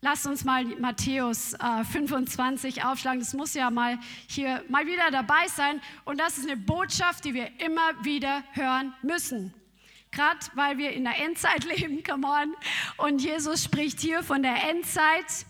Lass 0.05 0.27
uns 0.27 0.43
mal 0.43 0.65
Matthäus 0.65 1.55
äh, 1.55 1.85
25 1.85 2.85
aufschlagen. 2.85 3.21
Das 3.21 3.35
muss 3.35 3.55
ja 3.55 3.71
mal 3.71 4.01
hier 4.27 4.65
mal 4.69 4.85
wieder 4.85 5.13
dabei 5.13 5.47
sein. 5.47 5.81
Und 6.05 6.19
das 6.19 6.39
ist 6.39 6.49
eine 6.49 6.57
Botschaft, 6.57 7.25
die 7.25 7.35
wir 7.35 7.49
immer 7.61 8.05
wieder 8.05 8.43
hören 8.51 8.93
müssen. 9.03 9.55
Gerade 10.11 10.41
weil 10.55 10.77
wir 10.77 10.91
in 10.91 11.05
der 11.05 11.25
Endzeit 11.25 11.65
leben, 11.77 12.03
come 12.03 12.27
on. 12.27 12.57
Und 12.97 13.23
Jesus 13.23 13.63
spricht 13.63 14.01
hier 14.01 14.25
von 14.25 14.43
der 14.43 14.69
Endzeit. 14.69 15.47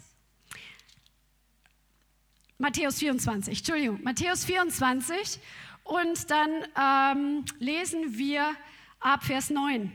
Matthäus 2.62 3.00
24, 3.00 3.58
Entschuldigung, 3.58 4.00
Matthäus 4.04 4.44
24 4.44 5.40
und 5.82 6.30
dann 6.30 6.64
ähm, 6.80 7.44
lesen 7.58 8.16
wir 8.16 8.54
ab 9.00 9.24
Vers 9.24 9.50
9. 9.50 9.92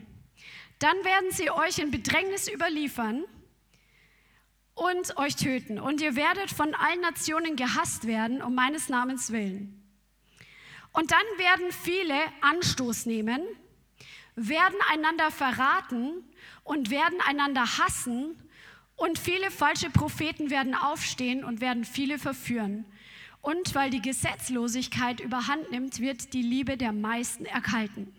Dann 0.80 0.98
werden 1.06 1.32
sie 1.32 1.50
euch 1.50 1.80
in 1.80 1.92
Bedrängnis 1.92 2.52
überliefern 2.52 3.24
und 4.74 5.16
euch 5.16 5.38
töten. 5.38 5.80
Und 5.80 6.02
ihr 6.02 6.18
werdet 6.18 6.52
von 6.52 6.76
allen 6.76 7.00
Nationen 7.00 7.56
gehasst 7.56 8.06
werden 8.06 8.42
um 8.42 8.54
meines 8.54 8.90
Namens 8.90 9.32
willen. 9.32 9.82
Und 10.92 11.12
dann 11.12 11.26
werden 11.38 11.72
viele 11.72 12.20
Anstoß 12.42 13.06
nehmen, 13.06 13.44
werden 14.36 14.78
einander 14.92 15.32
verraten 15.32 16.22
und 16.66 16.90
werden 16.90 17.22
einander 17.26 17.78
hassen. 17.78 18.36
Und 18.98 19.20
viele 19.20 19.52
falsche 19.52 19.90
Propheten 19.92 20.50
werden 20.50 20.76
aufstehen 20.76 21.44
und 21.44 21.62
werden 21.62 21.86
viele 21.86 22.20
verführen. 22.20 22.84
Und 23.42 23.76
weil 23.76 23.92
die 23.92 24.02
Gesetzlosigkeit 24.02 25.20
überhand 25.20 25.72
nimmt, 25.72 26.00
wird 26.00 26.34
die 26.34 26.42
Liebe 26.42 26.76
der 26.76 26.92
meisten 26.92 27.46
erkalten. 27.46 28.12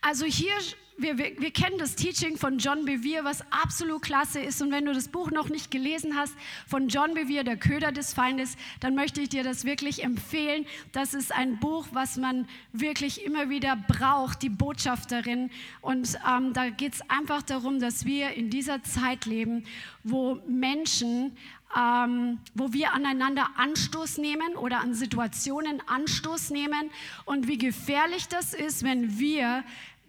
Also 0.00 0.24
hier 0.24 0.54
wir, 0.96 1.18
wir, 1.18 1.40
wir, 1.40 1.50
kennen 1.50 1.78
das 1.78 1.96
Teaching 1.96 2.36
von 2.36 2.58
John 2.58 2.84
Bevere, 2.84 3.24
was 3.24 3.44
absolut 3.50 4.02
klasse 4.02 4.40
ist. 4.40 4.62
Und 4.62 4.70
wenn 4.70 4.84
du 4.84 4.92
das 4.92 5.08
Buch 5.08 5.30
noch 5.30 5.48
nicht 5.48 5.70
gelesen 5.70 6.16
hast 6.16 6.34
von 6.66 6.88
John 6.88 7.14
Bevere, 7.14 7.44
Der 7.44 7.56
Köder 7.56 7.90
des 7.90 8.14
Feindes, 8.14 8.56
dann 8.80 8.94
möchte 8.94 9.20
ich 9.20 9.28
dir 9.28 9.42
das 9.42 9.64
wirklich 9.64 10.04
empfehlen. 10.04 10.66
Das 10.92 11.14
ist 11.14 11.32
ein 11.32 11.58
Buch, 11.58 11.86
was 11.92 12.16
man 12.16 12.46
wirklich 12.72 13.24
immer 13.24 13.50
wieder 13.50 13.76
braucht, 13.76 14.42
die 14.42 14.48
Botschaft 14.48 15.10
darin. 15.10 15.50
Und 15.80 16.16
ähm, 16.28 16.52
da 16.52 16.70
geht 16.70 16.94
es 16.94 17.10
einfach 17.10 17.42
darum, 17.42 17.80
dass 17.80 18.04
wir 18.04 18.30
in 18.30 18.50
dieser 18.50 18.82
Zeit 18.82 19.26
leben, 19.26 19.64
wo 20.04 20.40
Menschen 20.46 21.36
ähm, 21.76 22.38
wo 22.54 22.72
wir 22.72 22.92
aneinander 22.92 23.50
Anstoß 23.56 24.18
nehmen 24.18 24.54
oder 24.56 24.80
an 24.80 24.94
Situationen 24.94 25.82
Anstoß 25.88 26.50
nehmen 26.50 26.90
und 27.24 27.48
wie 27.48 27.58
gefährlich 27.58 28.28
das 28.28 28.54
ist, 28.54 28.84
wenn 28.84 29.18
wir 29.18 29.64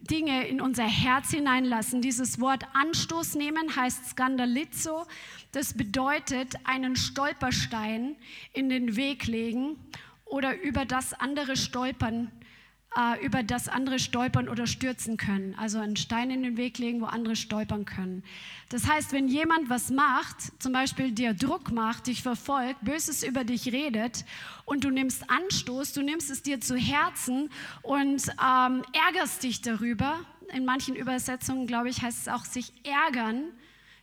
Dinge 0.10 0.48
in 0.48 0.62
unser 0.62 0.86
Herz 0.86 1.32
hineinlassen. 1.32 2.02
Dieses 2.02 2.40
Wort 2.40 2.64
Anstoß 2.74 3.36
nehmen 3.36 3.76
heißt 3.76 4.10
Skandalizo. 4.10 5.06
Das 5.52 5.74
bedeutet 5.74 6.56
einen 6.64 6.96
Stolperstein 6.96 8.16
in 8.54 8.70
den 8.70 8.96
Weg 8.96 9.26
legen 9.26 9.78
oder 10.26 10.60
über 10.62 10.86
das 10.86 11.14
andere 11.14 11.56
stolpern 11.56 12.32
über 13.22 13.44
das 13.44 13.68
andere 13.68 14.00
stolpern 14.00 14.48
oder 14.48 14.68
stürzen 14.68 15.18
können. 15.18 15.56
Also 15.56 15.80
einen 15.80 15.96
Stein 15.96 16.32
in 16.32 16.44
den 16.44 16.58
Weg 16.58 16.78
legen, 16.78 17.02
wo 17.02 17.06
andere 17.06 17.36
stolpern 17.36 17.86
können. 17.86 18.24
Das 18.70 18.88
heißt, 18.88 19.12
wenn 19.12 19.28
jemand 19.28 19.70
was 19.70 19.90
macht, 19.90 20.62
zum 20.62 20.72
Beispiel 20.72 21.12
dir 21.12 21.34
Druck 21.34 21.72
macht, 21.72 22.08
dich 22.08 22.24
verfolgt, 22.24 22.84
Böses 22.84 23.24
über 23.24 23.44
dich 23.44 23.72
redet 23.72 24.26
und 24.66 24.84
du 24.84 24.90
nimmst 24.90 25.30
Anstoß, 25.30 25.94
du 25.94 26.02
nimmst 26.02 26.32
es 26.32 26.42
dir 26.42 26.62
zu 26.62 26.78
Herzen 26.78 27.50
und 27.82 28.28
ähm, 28.42 28.84
ärgerst 29.08 29.44
dich 29.44 29.62
darüber. 29.62 30.20
In 30.54 30.64
manchen 30.64 30.96
Übersetzungen, 30.96 31.68
glaube 31.68 31.90
ich, 31.90 32.02
heißt 32.02 32.28
es 32.28 32.28
auch 32.28 32.46
sich 32.46 32.72
ärgern 32.84 33.46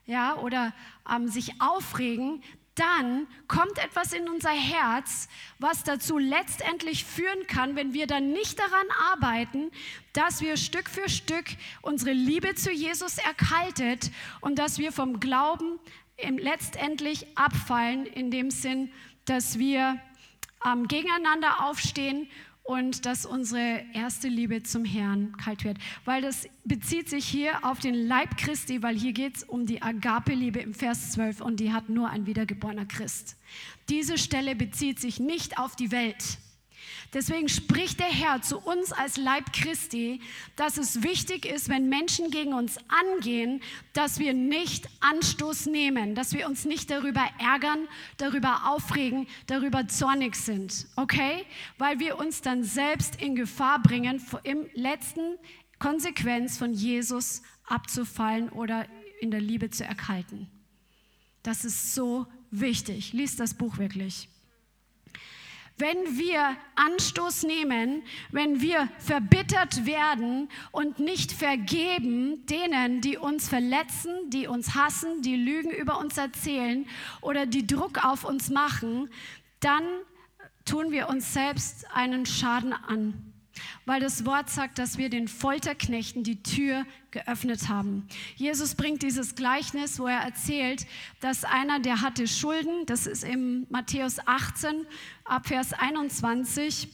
ja, 0.07 0.36
oder 0.36 0.72
ähm, 1.11 1.28
sich 1.28 1.61
aufregen, 1.61 2.43
dann 2.74 3.26
kommt 3.48 3.78
etwas 3.78 4.12
in 4.12 4.28
unser 4.28 4.50
Herz, 4.50 5.28
was 5.58 5.84
dazu 5.84 6.18
letztendlich 6.18 7.04
führen 7.04 7.46
kann, 7.46 7.76
wenn 7.76 7.92
wir 7.92 8.06
dann 8.06 8.32
nicht 8.32 8.58
daran 8.58 8.86
arbeiten, 9.12 9.70
dass 10.14 10.40
wir 10.40 10.56
Stück 10.56 10.88
für 10.88 11.08
Stück 11.08 11.44
unsere 11.82 12.12
Liebe 12.12 12.54
zu 12.54 12.70
Jesus 12.70 13.18
erkaltet 13.18 14.10
und 14.40 14.58
dass 14.58 14.78
wir 14.78 14.92
vom 14.92 15.20
Glauben 15.20 15.78
letztendlich 16.18 17.26
abfallen, 17.36 18.06
in 18.06 18.30
dem 18.30 18.50
Sinn, 18.50 18.90
dass 19.26 19.58
wir 19.58 20.00
ähm, 20.64 20.88
gegeneinander 20.88 21.64
aufstehen 21.64 22.28
und 22.64 23.06
dass 23.06 23.26
unsere 23.26 23.82
erste 23.92 24.28
Liebe 24.28 24.62
zum 24.62 24.84
Herrn 24.84 25.36
kalt 25.36 25.64
wird. 25.64 25.78
Weil 26.04 26.22
das 26.22 26.48
bezieht 26.64 27.08
sich 27.08 27.24
hier 27.24 27.64
auf 27.64 27.80
den 27.80 27.94
Leib 27.94 28.36
Christi, 28.36 28.82
weil 28.82 28.96
hier 28.96 29.12
geht 29.12 29.36
es 29.38 29.44
um 29.44 29.66
die 29.66 29.82
Agape-Liebe 29.82 30.60
im 30.60 30.74
Vers 30.74 31.12
12 31.12 31.40
und 31.40 31.60
die 31.60 31.72
hat 31.72 31.88
nur 31.88 32.08
ein 32.08 32.26
wiedergeborener 32.26 32.86
Christ. 32.86 33.36
Diese 33.88 34.16
Stelle 34.16 34.54
bezieht 34.54 35.00
sich 35.00 35.18
nicht 35.18 35.58
auf 35.58 35.74
die 35.76 35.90
Welt. 35.90 36.38
Deswegen 37.12 37.50
spricht 37.50 38.00
der 38.00 38.06
Herr 38.06 38.40
zu 38.40 38.58
uns 38.58 38.90
als 38.90 39.18
Leib 39.18 39.52
Christi, 39.52 40.22
dass 40.56 40.78
es 40.78 41.02
wichtig 41.02 41.44
ist, 41.44 41.68
wenn 41.68 41.90
Menschen 41.90 42.30
gegen 42.30 42.54
uns 42.54 42.78
angehen, 42.88 43.60
dass 43.92 44.18
wir 44.18 44.32
nicht 44.32 44.88
Anstoß 45.00 45.66
nehmen, 45.66 46.14
dass 46.14 46.32
wir 46.32 46.46
uns 46.46 46.64
nicht 46.64 46.90
darüber 46.90 47.24
ärgern, 47.38 47.86
darüber 48.16 48.70
aufregen, 48.72 49.26
darüber 49.46 49.88
zornig 49.88 50.36
sind. 50.36 50.86
Okay? 50.96 51.44
Weil 51.76 51.98
wir 52.00 52.18
uns 52.18 52.40
dann 52.40 52.64
selbst 52.64 53.20
in 53.20 53.36
Gefahr 53.36 53.82
bringen, 53.82 54.24
im 54.42 54.66
letzten 54.72 55.36
Konsequenz 55.78 56.56
von 56.56 56.72
Jesus 56.72 57.42
abzufallen 57.66 58.48
oder 58.48 58.86
in 59.20 59.30
der 59.30 59.40
Liebe 59.40 59.68
zu 59.68 59.84
erkalten. 59.84 60.48
Das 61.42 61.66
ist 61.66 61.94
so 61.94 62.26
wichtig. 62.50 63.12
Lies 63.12 63.36
das 63.36 63.52
Buch 63.52 63.76
wirklich. 63.76 64.28
Wenn 65.78 66.18
wir 66.18 66.56
Anstoß 66.74 67.44
nehmen, 67.44 68.02
wenn 68.30 68.60
wir 68.60 68.88
verbittert 68.98 69.86
werden 69.86 70.48
und 70.70 70.98
nicht 70.98 71.32
vergeben 71.32 72.44
denen, 72.46 73.00
die 73.00 73.16
uns 73.16 73.48
verletzen, 73.48 74.30
die 74.30 74.46
uns 74.46 74.74
hassen, 74.74 75.22
die 75.22 75.36
Lügen 75.36 75.70
über 75.70 75.98
uns 75.98 76.16
erzählen 76.18 76.86
oder 77.20 77.46
die 77.46 77.66
Druck 77.66 78.04
auf 78.04 78.24
uns 78.24 78.50
machen, 78.50 79.08
dann 79.60 79.84
tun 80.64 80.90
wir 80.90 81.08
uns 81.08 81.32
selbst 81.32 81.86
einen 81.92 82.26
Schaden 82.26 82.72
an 82.72 83.32
weil 83.84 84.00
das 84.00 84.24
Wort 84.24 84.50
sagt, 84.50 84.78
dass 84.78 84.98
wir 84.98 85.08
den 85.08 85.28
Folterknechten 85.28 86.22
die 86.22 86.42
Tür 86.42 86.86
geöffnet 87.10 87.68
haben. 87.68 88.06
Jesus 88.36 88.74
bringt 88.74 89.02
dieses 89.02 89.34
Gleichnis, 89.34 89.98
wo 89.98 90.06
er 90.06 90.20
erzählt, 90.20 90.86
dass 91.20 91.44
einer, 91.44 91.80
der 91.80 92.00
hatte 92.00 92.26
Schulden, 92.26 92.86
das 92.86 93.06
ist 93.06 93.24
im 93.24 93.66
Matthäus 93.70 94.18
18, 94.26 94.86
ab 95.32 95.46
Vers 95.46 95.72
21, 95.72 96.88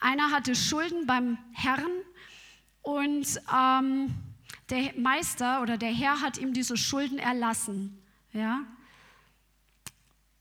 einer 0.00 0.30
hatte 0.32 0.54
Schulden 0.54 1.06
beim 1.06 1.38
Herrn 1.54 1.90
und 2.82 3.40
ähm, 3.50 4.14
der 4.68 4.92
Meister 4.98 5.62
oder 5.62 5.78
der 5.78 5.92
Herr 5.92 6.20
hat 6.20 6.36
ihm 6.36 6.52
diese 6.52 6.76
Schulden 6.76 7.18
erlassen. 7.18 7.98
Ja, 8.34 8.66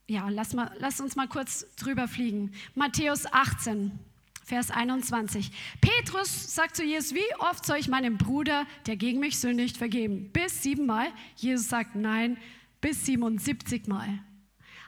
ja 0.05 0.27
lass, 0.27 0.53
mal, 0.53 0.75
lass 0.79 0.99
uns 0.99 1.15
mal 1.15 1.29
kurz 1.29 1.65
drüber 1.77 2.09
fliegen. 2.09 2.51
Matthäus 2.75 3.25
18. 3.25 3.97
Vers 4.43 4.69
21. 4.69 5.49
Petrus 5.79 6.53
sagt 6.53 6.75
zu 6.75 6.83
Jesus, 6.83 7.15
wie 7.15 7.35
oft 7.39 7.65
soll 7.65 7.77
ich 7.77 7.87
meinem 7.87 8.17
Bruder, 8.17 8.65
der 8.85 8.97
gegen 8.97 9.21
mich 9.21 9.39
sündigt, 9.39 9.77
vergeben? 9.77 10.29
Bis 10.33 10.61
siebenmal? 10.61 11.07
Jesus 11.37 11.69
sagt 11.69 11.95
nein, 11.95 12.37
bis 12.81 13.05
77 13.05 13.87
Mal. 13.87 14.19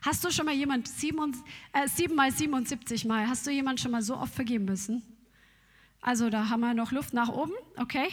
Hast 0.03 0.23
du 0.23 0.31
schon 0.31 0.45
mal 0.45 0.53
jemand 0.53 0.87
sieben, 0.87 1.35
äh, 1.71 1.87
siebenmal 1.87 2.31
77 2.31 3.05
Mal, 3.05 3.27
hast 3.27 3.47
du 3.47 3.51
jemand 3.51 3.79
schon 3.79 3.91
mal 3.91 4.01
so 4.01 4.15
oft 4.17 4.35
vergeben 4.35 4.65
müssen? 4.65 5.01
Also 6.01 6.29
da 6.29 6.49
haben 6.49 6.59
wir 6.59 6.73
noch 6.73 6.91
Luft 6.91 7.13
nach 7.13 7.29
oben, 7.29 7.53
okay? 7.77 8.09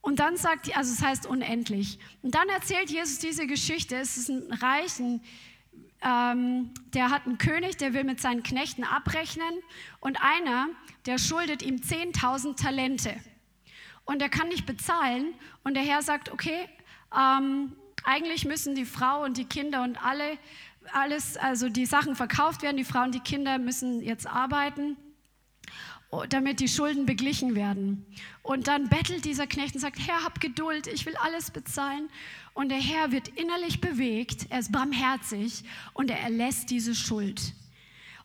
Und 0.00 0.18
dann 0.18 0.36
sagt, 0.36 0.76
also 0.76 0.92
es 0.92 1.02
heißt 1.02 1.26
unendlich. 1.26 1.98
Und 2.22 2.34
dann 2.34 2.48
erzählt 2.48 2.90
Jesus 2.90 3.20
diese 3.20 3.46
Geschichte. 3.46 3.96
Es 3.96 4.16
ist 4.16 4.28
ein 4.28 4.52
reichen 4.52 5.22
ähm, 6.04 6.70
der 6.92 7.10
hat 7.10 7.26
einen 7.26 7.38
König, 7.38 7.78
der 7.78 7.94
will 7.94 8.04
mit 8.04 8.20
seinen 8.20 8.42
Knechten 8.42 8.84
abrechnen 8.84 9.54
und 10.00 10.18
einer, 10.20 10.68
der 11.06 11.18
schuldet 11.18 11.62
ihm 11.62 11.76
10.000 11.76 12.56
Talente 12.56 13.16
und 14.04 14.20
er 14.20 14.28
kann 14.28 14.48
nicht 14.48 14.66
bezahlen 14.66 15.32
und 15.64 15.74
der 15.74 15.82
Herr 15.82 16.02
sagt, 16.02 16.30
okay, 16.30 16.68
ähm, 17.16 17.72
eigentlich 18.04 18.44
müssen 18.44 18.74
die 18.74 18.84
Frau 18.84 19.24
und 19.24 19.36
die 19.36 19.46
Kinder 19.46 19.82
und 19.82 20.02
alle, 20.04 20.38
alles, 20.92 21.36
also 21.36 21.68
die 21.68 21.86
Sachen 21.86 22.14
verkauft 22.14 22.62
werden, 22.62 22.76
die 22.76 22.84
Frauen 22.84 23.06
und 23.06 23.14
die 23.14 23.20
Kinder 23.20 23.58
müssen 23.58 24.02
jetzt 24.02 24.26
arbeiten 24.26 24.96
damit 26.28 26.60
die 26.60 26.68
Schulden 26.68 27.06
beglichen 27.06 27.54
werden. 27.54 28.06
Und 28.42 28.68
dann 28.68 28.88
bettelt 28.88 29.24
dieser 29.24 29.46
Knecht 29.46 29.74
und 29.74 29.80
sagt, 29.80 29.98
Herr, 29.98 30.22
hab 30.24 30.40
Geduld, 30.40 30.86
ich 30.86 31.06
will 31.06 31.16
alles 31.16 31.50
bezahlen. 31.50 32.08
Und 32.52 32.68
der 32.68 32.78
Herr 32.78 33.10
wird 33.10 33.28
innerlich 33.28 33.80
bewegt, 33.80 34.46
er 34.50 34.60
ist 34.60 34.72
barmherzig 34.72 35.64
und 35.92 36.10
er 36.10 36.20
erlässt 36.20 36.70
diese 36.70 36.94
Schuld. 36.94 37.54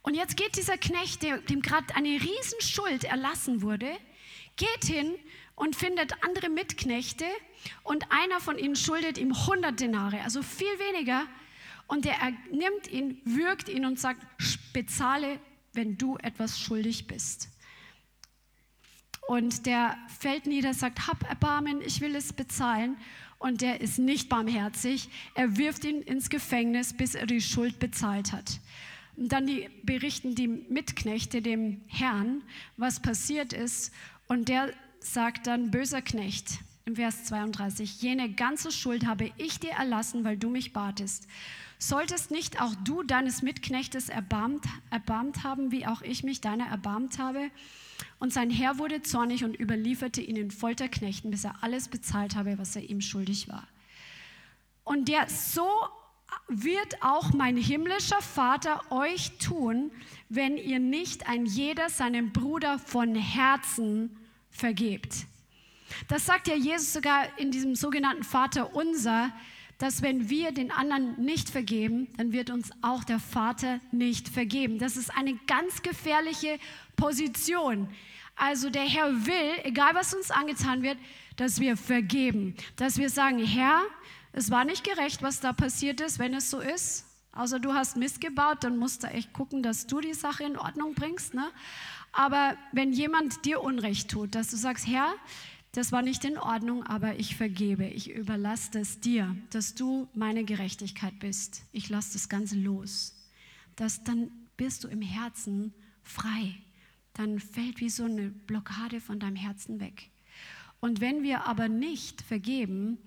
Und 0.02 0.14
jetzt 0.16 0.38
geht 0.38 0.56
dieser 0.56 0.78
Knecht, 0.78 1.24
dem 1.24 1.62
gerade 1.62 1.96
eine 1.96 2.10
Riesenschuld 2.10 3.04
erlassen 3.04 3.62
wurde, 3.62 3.90
geht 4.56 4.86
hin 4.86 5.16
und 5.56 5.76
findet 5.76 6.14
andere 6.24 6.50
Mitknechte 6.50 7.26
und 7.84 8.06
einer 8.12 8.40
von 8.40 8.58
ihnen 8.58 8.76
schuldet 8.76 9.18
ihm 9.18 9.34
100 9.34 9.80
Denare, 9.80 10.22
also 10.22 10.42
viel 10.42 10.68
weniger. 10.80 11.26
Und 11.88 12.06
der 12.06 12.16
nimmt 12.52 12.88
ihn, 12.92 13.20
würgt 13.26 13.68
ihn 13.68 13.86
und 13.86 14.00
sagt, 14.00 14.22
bezahle, 14.74 15.40
wenn 15.74 15.98
du 15.98 16.18
etwas 16.18 16.60
schuldig 16.60 17.08
bist. 17.08 17.50
Und 19.28 19.66
der 19.66 19.98
fällt 20.20 20.46
nieder, 20.48 20.74
sagt, 20.74 21.08
hab 21.08 21.28
Erbarmen, 21.28 21.82
ich 21.82 22.02
will 22.02 22.16
es 22.16 22.34
bezahlen. 22.34 22.98
Und 23.38 23.62
der 23.62 23.80
ist 23.80 24.00
nicht 24.00 24.28
barmherzig. 24.28 25.10
Er 25.36 25.58
wirft 25.58 25.86
ihn 25.86 26.02
ins 26.02 26.30
Gefängnis, 26.30 26.94
bis 26.94 27.16
er 27.16 27.26
die 27.26 27.42
Schuld 27.42 27.80
bezahlt 27.80 28.34
hat. 28.34 28.60
Und 29.16 29.32
dann 29.32 29.48
die, 29.48 29.70
berichten 29.84 30.36
die 30.36 30.48
Mitknechte 30.48 31.42
dem 31.42 31.82
Herrn, 31.88 32.42
was 32.78 33.02
passiert 33.02 33.54
ist. 33.54 33.94
Und 34.28 34.50
der 34.50 34.74
sagt 35.00 35.48
dann, 35.48 35.72
böser 35.72 36.02
Knecht, 36.02 36.60
im 36.90 36.96
Vers 36.96 37.26
32, 37.26 38.02
jene 38.02 38.32
ganze 38.32 38.72
Schuld 38.72 39.06
habe 39.06 39.32
ich 39.38 39.60
dir 39.60 39.74
erlassen, 39.74 40.24
weil 40.24 40.38
du 40.38 40.50
mich 40.50 40.74
batest. 40.74 41.28
Solltest 41.78 42.32
nicht 42.32 42.60
auch 42.62 42.74
du 42.84 43.04
deines 43.04 43.44
Mitknechtes 43.44 44.10
erbarmt, 44.10 44.66
erbarmt 44.90 45.44
haben, 45.44 45.72
wie 45.72 45.86
auch 45.86 46.02
ich 46.02 46.24
mich 46.24 46.42
deiner 46.42 46.66
erbarmt 46.66 47.20
habe? 47.20 47.52
Und 48.18 48.34
sein 48.34 48.50
Herr 48.50 48.80
wurde 48.80 49.04
zornig 49.04 49.44
und 49.44 49.58
überlieferte 49.60 50.20
ihn 50.20 50.36
in 50.36 50.50
Folterknechten, 50.50 51.30
bis 51.30 51.44
er 51.44 51.64
alles 51.64 51.90
bezahlt 51.90 52.36
habe, 52.36 52.58
was 52.58 52.76
er 52.76 52.90
ihm 52.90 53.02
schuldig 53.02 53.48
war. 53.48 53.68
Und 54.84 55.10
der 55.10 55.30
so 55.30 55.70
wird 56.48 57.04
auch 57.04 57.34
mein 57.34 57.56
himmlischer 57.56 58.22
Vater 58.22 58.82
euch 58.92 59.38
tun, 59.38 59.92
wenn 60.28 60.58
ihr 60.58 60.80
nicht 60.80 61.30
ein 61.30 61.46
jeder 61.46 61.90
seinem 61.90 62.32
Bruder 62.34 62.80
von 62.80 63.14
Herzen 63.14 64.18
vergebt. 64.50 65.28
Das 66.08 66.26
sagt 66.26 66.48
ja 66.48 66.56
Jesus 66.56 66.94
sogar 66.94 67.26
in 67.38 67.52
diesem 67.52 67.76
sogenannten 67.76 68.24
Vater 68.24 68.76
unser, 68.76 69.32
dass 69.78 70.02
wenn 70.02 70.30
wir 70.30 70.52
den 70.52 70.72
anderen 70.72 71.20
nicht 71.20 71.50
vergeben, 71.50 72.08
dann 72.18 72.34
wird 72.34 72.50
uns 72.50 72.70
auch 72.82 73.04
der 73.04 73.20
Vater 73.20 73.80
nicht 73.92 74.28
vergeben. 74.28 74.78
Das 74.78 74.98
ist 74.98 75.16
eine 75.16 75.36
ganz 75.48 75.82
gefährliche 75.82 76.60
Position. 76.98 77.88
Also 78.36 78.70
der 78.70 78.84
Herr 78.84 79.26
will, 79.26 79.60
egal 79.64 79.96
was 79.96 80.14
uns 80.14 80.32
angetan 80.32 80.82
wird, 80.82 80.98
dass 81.38 81.60
wir 81.60 81.78
vergeben, 81.78 82.56
dass 82.76 82.98
wir 82.98 83.10
sagen, 83.10 83.44
Herr, 83.44 83.82
es 84.34 84.52
war 84.52 84.66
nicht 84.66 84.84
gerecht, 84.84 85.24
was 85.24 85.40
da 85.40 85.54
passiert 85.54 86.02
ist, 86.02 86.20
wenn 86.20 86.34
es 86.34 86.50
so 86.50 86.60
ist. 86.60 87.06
Außer 87.34 87.60
du 87.60 87.74
hast 87.74 87.96
Mist 87.96 88.20
gebaut, 88.22 88.64
dann 88.64 88.78
musst 88.78 89.04
du 89.04 89.08
echt 89.08 89.32
gucken, 89.34 89.64
dass 89.64 89.88
du 89.88 90.02
die 90.02 90.14
Sache 90.14 90.44
in 90.44 90.58
Ordnung 90.58 90.94
bringst. 90.94 91.34
Ne? 91.34 91.50
Aber 92.12 92.56
wenn 92.72 92.92
jemand 92.92 93.46
dir 93.46 93.62
Unrecht 93.62 94.10
tut, 94.12 94.36
dass 94.36 94.50
du 94.50 94.58
sagst, 94.58 94.88
Herr, 94.88 95.14
das 95.74 95.92
war 95.92 96.02
nicht 96.02 96.26
in 96.26 96.38
Ordnung, 96.38 96.84
aber 96.84 97.20
ich 97.20 97.36
vergebe, 97.36 97.86
ich 97.86 98.10
überlasse 98.10 98.80
es 98.80 99.00
dir, 99.00 99.36
dass 99.52 99.76
du 99.76 100.08
meine 100.16 100.44
Gerechtigkeit 100.44 101.20
bist. 101.20 101.64
Ich 101.72 101.90
lasse 101.90 102.14
das 102.14 102.28
Ganze 102.28 102.56
los. 102.58 103.16
Das, 103.76 104.04
dann 104.04 104.32
bist 104.58 104.84
du 104.84 104.88
im 104.88 105.02
Herzen 105.02 105.74
frei. 106.02 106.56
Dann 107.14 107.40
fällt 107.40 107.82
wie 107.82 107.90
so 107.90 108.06
eine 108.06 108.30
Blockade 108.30 109.00
von 109.00 109.20
deinem 109.20 109.36
Herzen 109.36 109.80
weg. 109.80 110.10
Und 110.80 111.02
wenn 111.02 111.22
wir 111.24 111.46
aber 111.46 111.68
nicht 111.68 112.22
vergeben, 112.22 112.98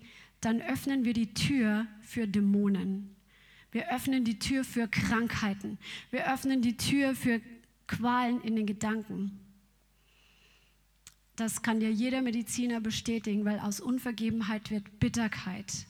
dann 0.40 0.60
öffnen 0.60 1.04
wir 1.04 1.14
die 1.14 1.34
Tür 1.34 1.86
für 2.00 2.28
Dämonen. 2.28 3.16
Wir 3.72 3.90
öffnen 3.90 4.24
die 4.24 4.38
Tür 4.38 4.64
für 4.64 4.86
Krankheiten. 4.86 5.78
Wir 6.10 6.32
öffnen 6.32 6.62
die 6.62 6.76
Tür 6.76 7.14
für 7.14 7.40
Qualen 7.86 8.40
in 8.42 8.54
den 8.54 8.66
Gedanken. 8.66 9.41
Das 11.42 11.60
kann 11.60 11.80
dir 11.80 11.90
jeder 11.90 12.22
Mediziner 12.22 12.80
bestätigen, 12.80 13.44
weil 13.44 13.58
aus 13.58 13.80
Unvergebenheit 13.80 14.70
wird 14.70 15.00
Bitterkeit. 15.00 15.88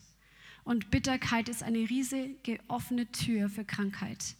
Und 0.63 0.89
Bitterkeit 0.89 1.47
ist 1.47 1.61
eine 1.61 1.77
riesige 1.77 2.57
offene 2.67 3.05
Tür 3.11 3.49
für 3.49 3.63
Krankheit. 3.63 4.35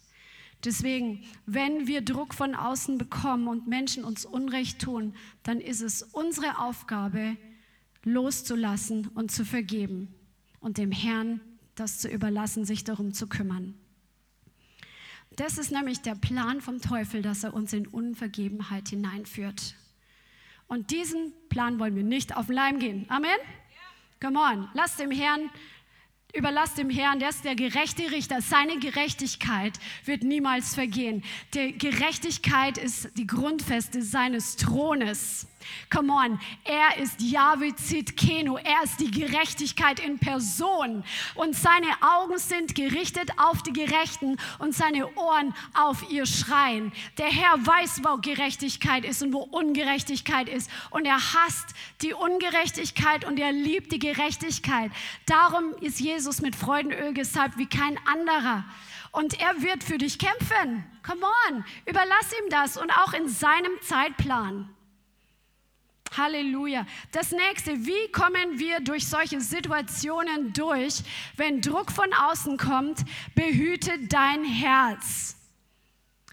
Deswegen, 0.64 1.22
wenn 1.46 1.86
wir 1.86 2.00
Druck 2.00 2.34
von 2.34 2.56
außen 2.56 2.98
bekommen 2.98 3.46
und 3.46 3.68
Menschen 3.68 4.02
uns 4.02 4.24
Unrecht 4.24 4.80
tun, 4.80 5.14
dann 5.44 5.60
ist 5.60 5.82
es 5.82 6.02
unsere 6.02 6.58
Aufgabe, 6.58 7.36
loszulassen 8.02 9.06
und 9.06 9.30
zu 9.30 9.44
vergeben 9.44 10.12
und 10.58 10.78
dem 10.78 10.90
Herrn 10.90 11.40
das 11.76 11.98
zu 12.00 12.08
überlassen, 12.08 12.64
sich 12.64 12.82
darum 12.82 13.12
zu 13.12 13.28
kümmern. 13.28 13.74
Das 15.36 15.58
ist 15.58 15.70
nämlich 15.70 16.00
der 16.00 16.16
Plan 16.16 16.60
vom 16.60 16.80
Teufel, 16.80 17.22
dass 17.22 17.44
er 17.44 17.54
uns 17.54 17.72
in 17.72 17.86
Unvergebenheit 17.86 18.88
hineinführt. 18.88 19.76
Und 20.66 20.90
diesen 20.90 21.32
Plan 21.48 21.78
wollen 21.78 21.94
wir 21.94 22.02
nicht 22.02 22.36
auf 22.36 22.46
den 22.46 22.54
Leim 22.54 22.78
gehen. 22.78 23.06
Amen? 23.08 23.36
Come 24.20 24.38
on, 24.38 24.68
lass 24.74 24.96
dem 24.96 25.10
Herrn, 25.10 25.50
überlass 26.34 26.74
dem 26.74 26.90
Herrn, 26.90 27.20
der 27.20 27.30
ist 27.30 27.44
der 27.44 27.54
gerechte 27.54 28.10
Richter. 28.10 28.40
Seine 28.40 28.78
Gerechtigkeit 28.78 29.78
wird 30.04 30.22
niemals 30.22 30.74
vergehen. 30.74 31.22
Die 31.54 31.76
Gerechtigkeit 31.78 32.76
ist 32.78 33.10
die 33.16 33.26
Grundfeste 33.26 34.02
seines 34.02 34.56
Thrones. 34.56 35.46
Come 35.90 36.12
on, 36.12 36.38
er 36.64 37.02
ist 37.02 37.20
Yahweh 37.20 37.74
Zitkenu, 37.74 38.56
er 38.56 38.84
ist 38.84 39.00
die 39.00 39.10
Gerechtigkeit 39.10 40.00
in 40.00 40.18
Person 40.18 41.04
und 41.34 41.54
seine 41.54 41.86
Augen 42.02 42.38
sind 42.38 42.74
gerichtet 42.74 43.30
auf 43.38 43.62
die 43.62 43.72
Gerechten 43.72 44.36
und 44.58 44.74
seine 44.74 45.06
Ohren 45.16 45.54
auf 45.74 46.10
ihr 46.10 46.26
Schreien. 46.26 46.92
Der 47.18 47.26
Herr 47.28 47.54
weiß, 47.66 48.02
wo 48.04 48.18
Gerechtigkeit 48.18 49.04
ist 49.04 49.22
und 49.22 49.32
wo 49.32 49.40
Ungerechtigkeit 49.40 50.48
ist 50.48 50.70
und 50.90 51.06
er 51.06 51.16
hasst 51.16 51.74
die 52.02 52.12
Ungerechtigkeit 52.12 53.24
und 53.24 53.38
er 53.38 53.52
liebt 53.52 53.92
die 53.92 53.98
Gerechtigkeit. 53.98 54.90
Darum 55.26 55.72
ist 55.80 56.00
Jesus 56.00 56.23
mit 56.40 56.56
Freudenöl 56.56 57.12
gesalbt 57.12 57.58
wie 57.58 57.68
kein 57.68 57.98
anderer. 58.06 58.64
Und 59.12 59.40
er 59.40 59.62
wird 59.62 59.84
für 59.84 59.98
dich 59.98 60.18
kämpfen. 60.18 60.84
Come 61.06 61.24
on, 61.48 61.64
überlass 61.86 62.32
ihm 62.42 62.50
das 62.50 62.76
und 62.76 62.90
auch 62.90 63.12
in 63.12 63.28
seinem 63.28 63.72
Zeitplan. 63.80 64.68
Halleluja. 66.16 66.86
Das 67.12 67.30
nächste, 67.32 67.86
wie 67.86 68.10
kommen 68.12 68.58
wir 68.58 68.80
durch 68.80 69.06
solche 69.06 69.40
Situationen 69.40 70.52
durch, 70.52 71.02
wenn 71.36 71.60
Druck 71.60 71.90
von 71.90 72.12
außen 72.12 72.56
kommt? 72.56 73.04
Behüte 73.34 73.92
dein 74.08 74.44
Herz. 74.44 75.36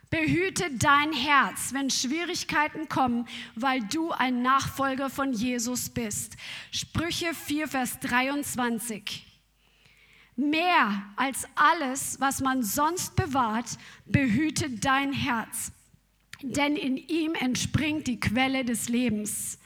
Behüte 0.09 0.69
dein 0.71 1.13
Herz, 1.13 1.73
wenn 1.73 1.89
Schwierigkeiten 1.89 2.89
kommen, 2.89 3.27
weil 3.55 3.79
du 3.81 4.11
ein 4.11 4.41
Nachfolger 4.41 5.09
von 5.09 5.31
Jesus 5.31 5.89
bist. 5.89 6.35
Sprüche 6.71 7.33
4, 7.33 7.67
Vers 7.69 7.99
23. 8.01 9.30
Mehr 10.49 11.03
als 11.15 11.47
alles, 11.55 12.19
was 12.19 12.41
man 12.41 12.63
sonst 12.63 13.15
bewahrt, 13.15 13.77
behüte 14.05 14.69
dein 14.69 15.13
Herz 15.13 15.71
denn 16.43 16.75
in 16.75 16.97
ihm 16.97 17.35
entspringt 17.35 18.07
die 18.07 18.19
Quelle 18.19 18.65
des 18.65 18.89
Lebens. 18.89 19.59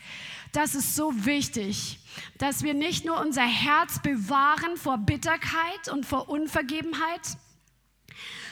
Das 0.51 0.75
ist 0.75 0.95
so 0.95 1.25
wichtig, 1.25 1.99
dass 2.37 2.63
wir 2.63 2.73
nicht 2.73 3.05
nur 3.05 3.19
unser 3.19 3.45
Herz 3.45 4.01
bewahren 4.01 4.77
vor 4.77 4.97
Bitterkeit 4.97 5.89
und 5.91 6.05
vor 6.05 6.29
Unvergebenheit, 6.29 7.37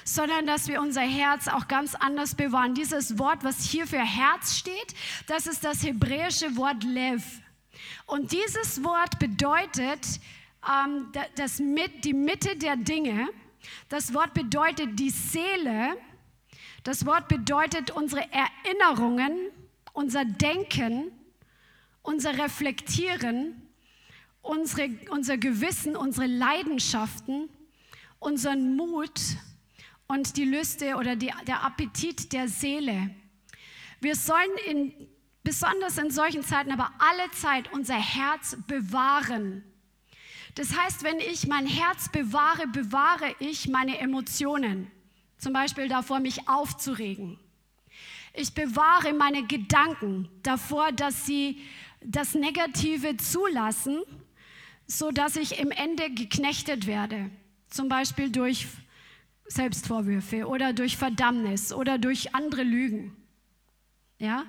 sondern 0.04 0.46
dass 0.46 0.68
wir 0.68 0.82
unser 0.82 1.02
Herz 1.02 1.48
auch 1.48 1.70
ganz 1.70 1.96
anders 1.96 2.36
bewahren. 2.36 2.76
Dieses 2.76 3.18
Wort, 3.18 3.44
was 3.44 3.64
hier 3.64 3.88
für 3.88 4.04
Herz 4.04 4.58
steht, 4.58 4.96
das 5.28 5.48
ist 5.48 5.64
das 5.64 5.84
hebräische 5.84 6.58
Wort 6.58 6.84
Lev. 6.84 7.24
Und 8.06 8.34
dieses 8.34 8.84
Wort 8.84 9.18
bedeutet 9.20 10.20
ähm, 10.68 11.12
das 11.36 11.60
mit, 11.60 12.06
die 12.06 12.14
Mitte 12.14 12.56
der 12.56 12.76
Dinge. 12.76 13.30
Das 13.90 14.14
Wort 14.14 14.34
bedeutet 14.34 15.00
die 15.00 15.10
Seele 15.10 15.96
das 16.84 17.06
Wort 17.06 17.30
bedeutet 17.30 17.92
unsere 17.92 18.28
Erinnerungen, 18.32 19.52
unser 19.94 20.26
Denken, 20.26 21.12
unser 22.02 22.38
Reflektieren, 22.38 23.62
unsere, 24.42 24.90
unser 25.10 25.38
Gewissen, 25.38 25.96
unsere 25.96 26.28
Leidenschaften, 26.28 27.50
unseren 28.20 28.76
Mut 28.76 29.20
und 30.08 30.36
die 30.36 30.44
Lüste 30.44 30.96
oder 30.96 31.16
die, 31.16 31.32
der 31.48 31.64
Appetit 31.64 32.34
der 32.34 32.50
Seele. 32.50 33.16
Wir 34.02 34.18
sollen 34.18 34.52
in, 34.68 34.94
besonders 35.42 35.98
in 35.98 36.12
solchen 36.12 36.44
Zeiten, 36.44 36.74
aber 36.74 36.92
alle 37.00 37.32
Zeit 37.32 37.72
unser 37.72 37.96
Herz 37.96 38.58
bewahren. 38.68 39.64
Das 40.56 40.78
heißt, 40.78 41.04
wenn 41.04 41.20
ich 41.20 41.48
mein 41.48 41.66
Herz 41.66 42.10
bewahre, 42.10 42.68
bewahre 42.68 43.36
ich 43.40 43.68
meine 43.68 43.98
Emotionen. 44.00 44.92
Zum 45.38 45.54
Beispiel 45.54 45.88
davor, 45.88 46.20
mich 46.20 46.48
aufzuregen. 46.48 47.40
Ich 48.34 48.54
bewahre 48.54 49.14
meine 49.14 49.46
Gedanken 49.46 50.30
davor, 50.42 50.92
dass 50.92 51.26
sie 51.26 51.62
das 52.02 52.34
Negative 52.34 53.18
zulassen, 53.18 54.02
so 54.88 55.12
dass 55.12 55.36
ich 55.36 55.60
im 55.60 55.72
Ende 55.72 56.10
geknechtet 56.12 56.88
werde. 56.88 57.30
Zum 57.70 57.90
Beispiel 57.90 58.32
durch 58.32 58.68
Selbstvorwürfe 59.46 60.48
oder 60.48 60.74
durch 60.74 60.98
Verdammnis 60.98 61.74
oder 61.74 61.98
durch 61.98 62.34
andere 62.34 62.64
Lügen. 62.64 63.16
Ja? 64.18 64.46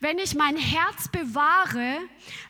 Wenn 0.00 0.18
ich 0.18 0.34
mein 0.34 0.56
Herz 0.56 1.08
bewahre, 1.08 1.98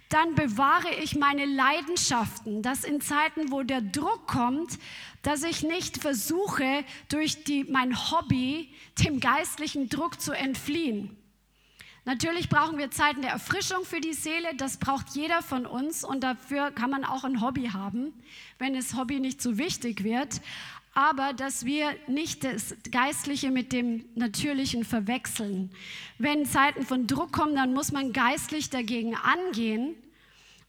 dann 0.09 0.34
bewahre 0.34 0.94
ich 1.02 1.16
meine 1.16 1.44
Leidenschaften, 1.44 2.62
dass 2.62 2.84
in 2.84 3.00
Zeiten, 3.00 3.50
wo 3.50 3.62
der 3.62 3.80
Druck 3.80 4.26
kommt, 4.26 4.78
dass 5.22 5.42
ich 5.42 5.62
nicht 5.62 5.98
versuche, 5.98 6.84
durch 7.09 7.44
die, 7.44 7.64
mein 7.64 7.96
Hobby 8.11 8.72
dem 9.00 9.20
geistlichen 9.20 9.88
Druck 9.88 10.20
zu 10.20 10.32
entfliehen. 10.32 11.16
Natürlich 12.07 12.50
brauchen 12.50 12.76
wir 12.76 12.90
Zeiten 12.90 13.22
der 13.22 13.30
Erfrischung 13.30 13.84
für 13.86 14.00
die 14.00 14.12
Seele, 14.12 14.55
das 14.59 14.76
braucht 14.76 15.11
jeder 15.14 15.40
von 15.40 15.64
uns 15.64 16.05
und 16.05 16.22
dafür 16.22 16.70
kann 16.70 16.90
man 16.90 17.02
auch 17.02 17.24
ein 17.24 17.40
Hobby 17.40 17.70
haben, 17.72 18.12
wenn 18.59 18.74
das 18.74 18.94
Hobby 18.94 19.20
nicht 19.20 19.40
so 19.40 19.57
wichtig 19.57 20.05
wird 20.05 20.42
aber 20.95 21.32
dass 21.32 21.64
wir 21.64 21.95
nicht 22.07 22.45
das 22.45 22.74
Geistliche 22.90 23.51
mit 23.51 23.72
dem 23.72 24.05
Natürlichen 24.14 24.84
verwechseln. 24.84 25.70
Wenn 26.18 26.47
Zeiten 26.47 26.84
von 26.84 27.07
Druck 27.07 27.32
kommen, 27.32 27.57
dann 27.57 27.74
muss 27.74 27.92
man 27.92 28.12
geistlich 28.12 28.70
dagegen 28.70 29.16
angehen 29.16 29.95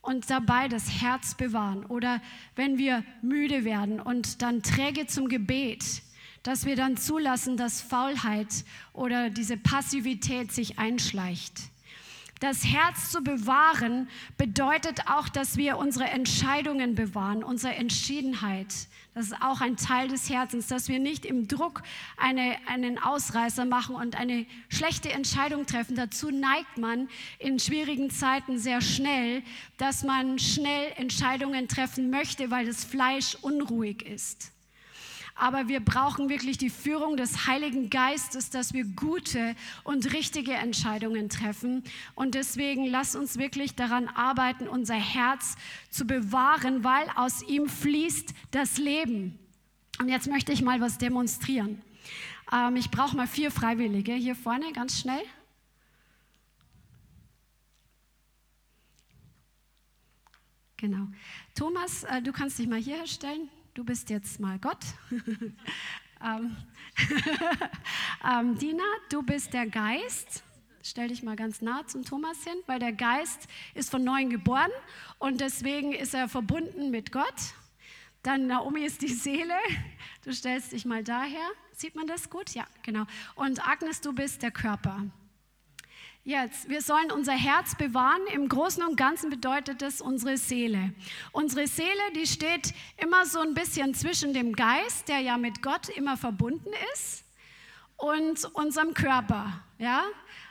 und 0.01 0.29
dabei 0.29 0.67
das 0.67 1.01
Herz 1.01 1.35
bewahren. 1.35 1.85
Oder 1.85 2.21
wenn 2.55 2.77
wir 2.77 3.03
müde 3.21 3.63
werden 3.65 3.99
und 3.99 4.41
dann 4.41 4.63
träge 4.63 5.07
zum 5.07 5.29
Gebet, 5.29 6.01
dass 6.43 6.65
wir 6.65 6.75
dann 6.75 6.97
zulassen, 6.97 7.57
dass 7.57 7.81
Faulheit 7.81 8.65
oder 8.93 9.29
diese 9.29 9.57
Passivität 9.57 10.51
sich 10.51 10.77
einschleicht. 10.77 11.53
Das 12.41 12.65
Herz 12.65 13.11
zu 13.11 13.21
bewahren 13.21 14.09
bedeutet 14.37 15.07
auch, 15.07 15.29
dass 15.29 15.55
wir 15.55 15.77
unsere 15.77 16.05
Entscheidungen 16.05 16.93
bewahren, 16.93 17.43
unsere 17.43 17.75
Entschiedenheit. 17.75 18.67
Das 19.13 19.27
ist 19.27 19.41
auch 19.41 19.61
ein 19.61 19.77
Teil 19.77 20.09
des 20.09 20.29
Herzens, 20.29 20.67
dass 20.67 20.89
wir 20.89 20.99
nicht 20.99 21.25
im 21.25 21.47
Druck 21.47 21.81
eine, 22.17 22.57
einen 22.67 22.99
Ausreißer 22.99 23.63
machen 23.63 23.95
und 23.95 24.19
eine 24.19 24.45
schlechte 24.67 25.13
Entscheidung 25.13 25.65
treffen. 25.65 25.95
Dazu 25.95 26.29
neigt 26.29 26.77
man 26.77 27.07
in 27.39 27.57
schwierigen 27.57 28.09
Zeiten 28.09 28.59
sehr 28.59 28.81
schnell, 28.81 29.41
dass 29.77 30.03
man 30.03 30.37
schnell 30.37 30.91
Entscheidungen 30.97 31.69
treffen 31.69 32.09
möchte, 32.09 32.51
weil 32.51 32.65
das 32.65 32.83
Fleisch 32.83 33.35
unruhig 33.41 34.05
ist 34.05 34.51
aber 35.35 35.67
wir 35.67 35.81
brauchen 35.81 36.29
wirklich 36.29 36.57
die 36.57 36.69
Führung 36.69 37.17
des 37.17 37.45
Heiligen 37.45 37.89
Geistes, 37.89 38.49
dass 38.49 38.73
wir 38.73 38.85
gute 38.85 39.55
und 39.83 40.13
richtige 40.13 40.53
Entscheidungen 40.53 41.27
treffen. 41.27 41.83
Und 42.15 42.35
deswegen 42.35 42.85
lass 42.85 43.15
uns 43.17 43.37
wirklich 43.37 43.75
daran 43.75 44.07
arbeiten, 44.07 44.69
unser 44.69 44.95
Herz 44.95 45.57
zu 45.89 46.05
bewahren, 46.05 46.85
weil 46.85 47.05
aus 47.15 47.43
ihm 47.43 47.67
fließt 47.67 48.33
das 48.51 48.77
Leben. 48.77 49.37
Und 49.99 50.07
jetzt 50.07 50.27
möchte 50.27 50.53
ich 50.53 50.61
mal 50.61 50.79
was 50.79 50.97
demonstrieren. 50.97 51.81
Ähm, 52.53 52.77
ich 52.77 52.89
brauche 52.89 53.17
mal 53.17 53.27
vier 53.27 53.51
Freiwillige 53.51 54.13
hier 54.13 54.35
vorne, 54.35 54.71
ganz 54.71 54.99
schnell. 54.99 55.23
Genau. 60.77 61.07
Thomas, 61.55 62.03
äh, 62.03 62.21
du 62.21 62.31
kannst 62.31 62.57
dich 62.57 62.67
mal 62.67 62.79
hier 62.79 63.05
stellen 63.05 63.49
du 63.75 63.83
bist 63.83 64.09
jetzt 64.09 64.39
mal 64.39 64.57
Gott. 64.57 64.83
ähm, 66.23 66.57
ähm, 68.27 68.57
Dina, 68.57 68.83
du 69.09 69.21
bist 69.21 69.53
der 69.53 69.67
Geist. 69.67 70.43
Stell 70.81 71.09
dich 71.09 71.23
mal 71.23 71.35
ganz 71.35 71.61
nah 71.61 71.85
zum 71.85 72.03
Thomas 72.03 72.43
hin, 72.43 72.57
weil 72.67 72.79
der 72.79 72.93
Geist 72.93 73.47
ist 73.73 73.91
von 73.91 74.03
neuem 74.03 74.29
geboren 74.29 74.71
und 75.19 75.41
deswegen 75.41 75.93
ist 75.93 76.13
er 76.13 76.29
verbunden 76.29 76.89
mit 76.91 77.11
Gott. 77.11 77.53
Dann 78.23 78.47
Naomi 78.47 78.81
ist 78.81 79.01
die 79.01 79.13
Seele. 79.13 79.55
Du 80.23 80.33
stellst 80.33 80.71
dich 80.71 80.85
mal 80.85 81.03
daher. 81.03 81.47
Sieht 81.71 81.95
man 81.95 82.07
das 82.07 82.29
gut? 82.29 82.51
Ja, 82.51 82.65
genau. 82.81 83.05
Und 83.35 83.67
Agnes, 83.67 84.01
du 84.01 84.13
bist 84.13 84.41
der 84.41 84.51
Körper. 84.51 85.05
Jetzt, 86.27 86.69
wir 86.69 86.81
sollen 86.81 87.11
unser 87.11 87.33
Herz 87.33 87.75
bewahren. 87.75 88.21
Im 88.33 88.49
Großen 88.49 88.81
und 88.81 88.97
Ganzen 88.97 89.29
bedeutet 89.29 89.83
das 89.83 90.01
unsere 90.01 90.37
Seele. 90.37 90.91
Unsere 91.31 91.67
Seele, 91.67 92.01
die 92.15 92.25
steht 92.25 92.73
immer 92.97 93.27
so 93.27 93.41
ein 93.41 93.53
bisschen 93.53 93.93
zwischen 93.93 94.33
dem 94.33 94.55
Geist, 94.55 95.07
der 95.07 95.19
ja 95.19 95.37
mit 95.37 95.61
Gott 95.61 95.87
immer 95.89 96.17
verbunden 96.17 96.71
ist, 96.95 97.23
und 97.97 98.43
unserem 98.55 98.95
Körper. 98.95 99.61
Ja, 99.77 100.03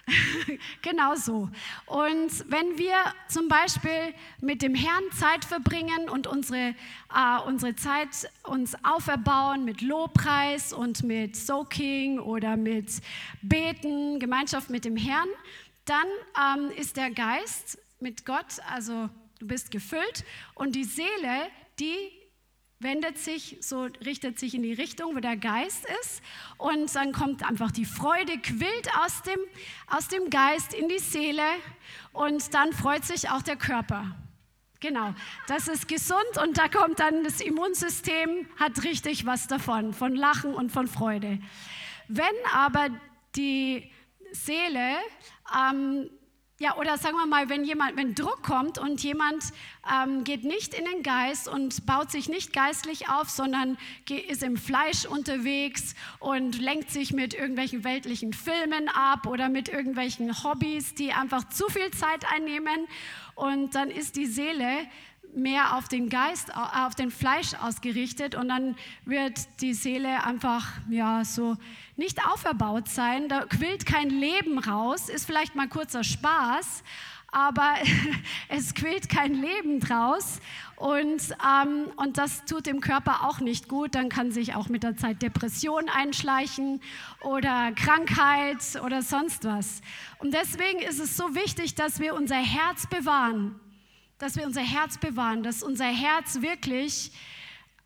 genau 0.83 1.15
so. 1.17 1.51
Und 1.87 2.51
wenn 2.51 2.79
wir 2.79 2.97
zum 3.29 3.49
Beispiel 3.49 4.15
mit 4.41 4.63
dem 4.63 4.75
Herrn 4.75 5.05
Zeit 5.13 5.45
verbringen 5.45 6.09
und 6.09 6.27
unsere, 6.27 6.75
äh, 7.15 7.41
unsere 7.47 7.75
Zeit 7.75 8.31
uns 8.45 8.77
auferbauen 8.85 9.65
mit 9.65 9.81
Lobpreis 9.81 10.73
und 10.73 11.03
mit 11.05 11.37
Soaking 11.37 12.19
oder 12.19 12.57
mit 12.57 13.01
Beten, 13.43 14.21
Gemeinschaft 14.21 14.71
mit 14.71 14.85
dem 14.85 14.97
Herrn, 14.97 15.29
dann 15.85 16.07
ähm, 16.39 16.71
ist 16.77 16.97
der 16.97 17.11
Geist 17.11 17.79
mit 18.01 18.25
Gott, 18.25 18.61
also 18.71 19.09
du 19.39 19.47
bist 19.47 19.71
gefüllt 19.71 20.25
und 20.55 20.75
die 20.75 20.85
Seele, 20.85 21.51
die 21.79 21.97
wendet 22.81 23.19
sich, 23.19 23.57
so 23.61 23.89
richtet 24.05 24.39
sich 24.39 24.55
in 24.55 24.63
die 24.63 24.73
Richtung, 24.73 25.17
wo 25.17 25.21
der 25.21 25.37
Geist 25.37 25.87
ist 26.03 26.23
und 26.59 26.95
dann 26.95 27.13
kommt 27.13 27.43
einfach 27.43 27.71
die 27.71 27.85
Freude, 27.85 28.39
quillt 28.39 28.89
aus 28.99 29.23
dem, 29.23 29.39
aus 29.87 30.09
dem 30.09 30.31
Geist 30.31 30.75
in 30.75 30.89
die 30.89 30.99
Seele 30.99 31.43
und 32.13 32.53
dann 32.55 32.73
freut 32.73 33.05
sich 33.05 33.31
auch 33.31 33.43
der 33.43 33.57
Körper. 33.57 34.15
Genau, 34.81 35.15
das 35.47 35.69
ist 35.69 35.89
gesund 35.89 36.37
und 36.43 36.59
da 36.59 36.69
kommt 36.69 37.01
dann 37.01 37.25
das 37.25 37.41
Immunsystem, 37.41 38.47
hat 38.59 38.85
richtig 38.85 39.25
was 39.25 39.47
davon, 39.47 39.95
von 39.95 40.15
Lachen 40.15 40.53
und 40.55 40.71
von 40.71 40.87
Freude. 40.87 41.39
Wenn 42.09 42.27
aber 42.53 42.89
die 43.35 43.91
Seele 44.33 44.97
ähm, 45.53 46.09
ja, 46.61 46.77
oder 46.77 46.99
sagen 46.99 47.17
wir 47.17 47.27
mal, 47.27 47.49
wenn 47.49 47.65
jemand, 47.65 47.97
wenn 47.97 48.15
Druck 48.15 48.43
kommt 48.43 48.79
und 48.79 49.03
jemand 49.03 49.43
ähm, 49.93 50.23
geht 50.23 50.45
nicht 50.45 50.73
in 50.73 50.85
den 50.85 51.03
Geist 51.03 51.49
und 51.49 51.85
baut 51.85 52.13
sich 52.13 52.29
nicht 52.29 52.53
geistlich 52.53 53.09
auf, 53.09 53.29
sondern 53.29 53.77
ist 54.09 54.45
im 54.45 54.57
Fleisch 54.57 55.05
unterwegs 55.05 55.97
und 56.21 56.61
lenkt 56.61 56.91
sich 56.91 57.13
mit 57.13 57.35
irgendwelchen 57.35 57.83
weltlichen 57.83 58.33
Filmen 58.33 58.89
ab 58.89 59.27
oder 59.27 59.49
mit 59.49 59.69
irgendwelchen 59.69 60.45
Hobbys, 60.45 60.95
die 60.95 61.13
einfach 61.13 61.49
zu 61.49 61.67
viel 61.69 61.91
Zeit 61.91 62.25
einnehmen. 62.33 62.87
Und 63.35 63.75
dann 63.75 63.91
ist 63.91 64.15
die 64.15 64.27
Seele 64.27 64.87
mehr 65.35 65.77
auf 65.77 65.89
den 65.89 66.09
Geist, 66.09 66.55
auf 66.55 66.95
den 66.95 67.11
Fleisch 67.11 67.55
ausgerichtet 67.55 68.35
und 68.35 68.49
dann 68.49 68.77
wird 69.05 69.39
die 69.61 69.75
Seele 69.75 70.25
einfach 70.25 70.67
ja 70.89 71.25
so 71.25 71.57
nicht 71.97 72.27
auferbaut 72.27 72.89
sein. 72.89 73.29
Da 73.29 73.45
quillt 73.45 73.87
kein 73.87 74.11
Leben 74.11 74.59
raus, 74.59 75.09
ist 75.09 75.27
vielleicht 75.27 75.55
mal 75.55 75.69
kurzer 75.69 76.05
Spaß, 76.05 76.83
aber 77.33 77.75
es 78.49 78.75
quillt 78.75 79.09
kein 79.09 79.35
Leben 79.35 79.81
draus 79.81 80.41
und, 80.77 81.23
ähm, 81.45 81.89
und 81.97 82.19
das 82.19 82.45
tut 82.45 82.67
dem 82.67 82.81
Körper 82.81 83.29
auch 83.29 83.41
nicht 83.41 83.69
gut. 83.69 83.95
Dann 83.95 84.09
kann 84.09 84.31
sich 84.31 84.55
auch 84.55 84.69
mit 84.69 84.83
der 84.83 84.97
Zeit 84.97 85.23
Depression 85.23 85.89
einschleichen 85.89 86.81
oder 87.23 87.73
Krankheit 87.73 88.59
oder 88.85 89.03
sonst 89.03 89.45
was. 89.45 89.81
Und 90.19 90.35
deswegen 90.35 90.81
ist 90.81 91.01
es 91.01 91.17
so 91.17 91.35
wichtig, 91.35 91.75
dass 91.75 92.01
wir 92.01 92.15
unser 92.15 92.37
Herz 92.37 92.87
bewahren 92.87 93.61
dass 94.25 94.37
wir 94.37 94.47
unser 94.47 94.63
Herz 94.63 94.97
bewahren, 94.97 95.43
dass 95.43 95.63
unser 95.63 95.85
Herz 95.85 96.41
wirklich, 96.41 97.13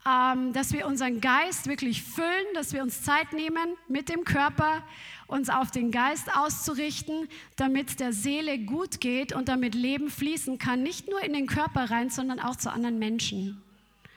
ähm, 0.07 0.53
dass 0.53 0.71
wir 0.71 0.87
unseren 0.87 1.19
Geist 1.19 1.67
wirklich 1.67 2.01
füllen, 2.01 2.45
dass 2.53 2.71
wir 2.71 2.81
uns 2.81 3.01
Zeit 3.01 3.33
nehmen, 3.33 3.75
mit 3.89 4.07
dem 4.07 4.23
Körper 4.23 4.81
uns 5.27 5.49
auf 5.49 5.69
den 5.69 5.91
Geist 5.91 6.33
auszurichten, 6.33 7.27
damit 7.57 7.99
der 7.99 8.13
Seele 8.13 8.57
gut 8.57 9.01
geht 9.01 9.33
und 9.33 9.49
damit 9.49 9.75
Leben 9.75 10.09
fließen 10.09 10.57
kann, 10.59 10.81
nicht 10.81 11.09
nur 11.09 11.21
in 11.21 11.33
den 11.33 11.45
Körper 11.45 11.91
rein, 11.91 12.09
sondern 12.09 12.39
auch 12.39 12.55
zu 12.55 12.71
anderen 12.71 12.99
Menschen. 12.99 13.61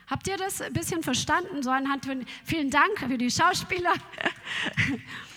Habt 0.07 0.29
ihr 0.29 0.37
das 0.37 0.63
ein 0.63 0.73
bisschen 0.73 1.03
verstanden? 1.03 1.65
So 1.65 1.71
anhand 1.71 2.07
von, 2.07 2.25
vielen 2.45 2.71
Dank 2.71 3.01
für 3.01 3.19
die 3.19 3.33
Schauspieler. 3.33 3.95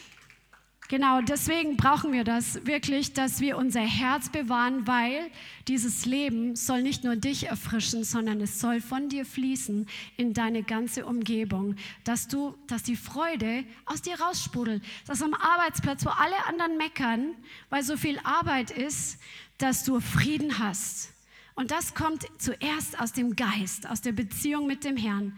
Genau, 0.88 1.20
deswegen 1.22 1.78
brauchen 1.78 2.14
wir 2.14 2.24
das 2.24 2.64
wirklich, 2.68 3.14
dass 3.14 3.40
wir 3.42 3.58
unser 3.58 3.82
Herz 3.82 4.30
bewahren, 4.30 4.86
weil 4.86 5.32
dieses 5.68 6.06
Leben 6.06 6.56
soll 6.56 6.84
nicht 6.84 7.04
nur 7.04 7.16
dich 7.16 7.48
erfrischen, 7.48 8.04
sondern 8.04 8.40
es 8.40 8.60
soll 8.60 8.82
von 8.82 9.10
dir 9.10 9.26
fließen 9.26 9.88
in 10.16 10.34
deine 10.34 10.62
ganze 10.62 11.08
Umgebung, 11.08 11.76
dass 12.04 12.28
du, 12.28 12.56
dass 12.68 12.84
die 12.84 12.96
Freude 12.96 13.64
aus 13.86 14.04
dir 14.04 14.20
raussprudelt, 14.20 14.84
dass 15.08 15.24
am 15.24 15.34
Arbeitsplatz, 15.34 16.06
wo 16.06 16.10
alle 16.10 16.46
anderen 16.48 16.78
meckern, 16.78 17.34
weil 17.72 17.82
so 17.82 17.98
viel 17.98 18.20
Arbeit 18.24 18.70
ist, 18.70 19.18
dass 19.58 19.86
du 19.86 20.00
Frieden 20.00 20.60
hast. 20.60 21.14
Und 21.56 21.72
das 21.72 21.96
kommt 21.96 22.28
zuerst 22.38 23.00
aus 23.00 23.12
dem 23.12 23.36
Geist, 23.36 23.90
aus 23.90 24.02
der 24.02 24.12
Beziehung 24.12 24.68
mit 24.68 24.84
dem 24.84 24.98
Herrn 24.98 25.36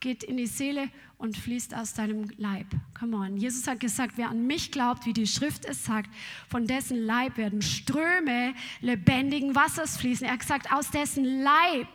geht 0.00 0.22
in 0.24 0.36
die 0.38 0.46
Seele 0.46 0.88
und 1.20 1.36
fließt 1.36 1.74
aus 1.74 1.92
deinem 1.92 2.30
Leib. 2.38 2.66
Come 2.98 3.16
on. 3.16 3.36
Jesus 3.36 3.66
hat 3.66 3.78
gesagt, 3.78 4.14
wer 4.16 4.30
an 4.30 4.46
mich 4.46 4.72
glaubt, 4.72 5.04
wie 5.04 5.12
die 5.12 5.26
Schrift 5.26 5.66
es 5.66 5.84
sagt, 5.84 6.10
von 6.48 6.66
dessen 6.66 7.04
Leib 7.04 7.36
werden 7.36 7.60
Ströme 7.60 8.54
lebendigen 8.80 9.54
Wassers 9.54 9.98
fließen. 9.98 10.26
Er 10.26 10.32
hat 10.32 10.40
gesagt, 10.40 10.72
aus 10.72 10.90
dessen 10.90 11.42
Leib. 11.42 11.88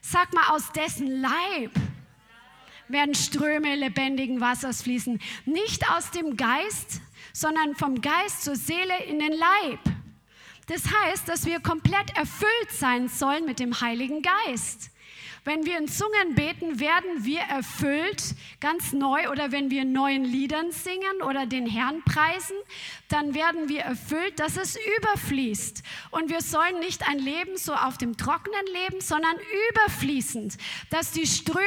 Sag 0.00 0.32
mal, 0.32 0.54
aus 0.54 0.72
dessen 0.72 1.06
Leib 1.20 1.72
werden 2.88 3.14
Ströme 3.14 3.76
lebendigen 3.76 4.40
Wassers 4.40 4.82
fließen. 4.82 5.20
Nicht 5.44 5.90
aus 5.90 6.10
dem 6.10 6.36
Geist, 6.38 7.02
sondern 7.34 7.76
vom 7.76 8.00
Geist 8.00 8.42
zur 8.42 8.56
Seele 8.56 9.04
in 9.06 9.18
den 9.18 9.32
Leib. 9.32 9.80
Das 10.66 10.84
heißt, 10.90 11.28
dass 11.28 11.44
wir 11.44 11.60
komplett 11.60 12.16
erfüllt 12.16 12.70
sein 12.70 13.08
sollen 13.08 13.44
mit 13.44 13.60
dem 13.60 13.80
Heiligen 13.82 14.22
Geist. 14.22 14.89
Wenn 15.44 15.64
wir 15.64 15.78
in 15.78 15.88
Zungen 15.88 16.34
beten, 16.34 16.80
werden 16.80 17.24
wir 17.24 17.40
erfüllt, 17.40 18.34
ganz 18.60 18.92
neu. 18.92 19.30
Oder 19.30 19.52
wenn 19.52 19.70
wir 19.70 19.86
neuen 19.86 20.24
Liedern 20.24 20.70
singen 20.70 21.22
oder 21.26 21.46
den 21.46 21.66
Herrn 21.66 22.02
preisen, 22.04 22.56
dann 23.08 23.34
werden 23.34 23.68
wir 23.68 23.80
erfüllt, 23.80 24.38
dass 24.38 24.58
es 24.58 24.76
überfließt. 24.98 25.82
Und 26.10 26.28
wir 26.28 26.42
sollen 26.42 26.78
nicht 26.80 27.08
ein 27.08 27.18
Leben 27.18 27.56
so 27.56 27.74
auf 27.74 27.96
dem 27.96 28.18
Trockenen 28.18 28.66
leben, 28.66 29.00
sondern 29.00 29.36
überfließend. 29.70 30.58
Dass 30.90 31.12
die 31.12 31.26
Ströme 31.26 31.64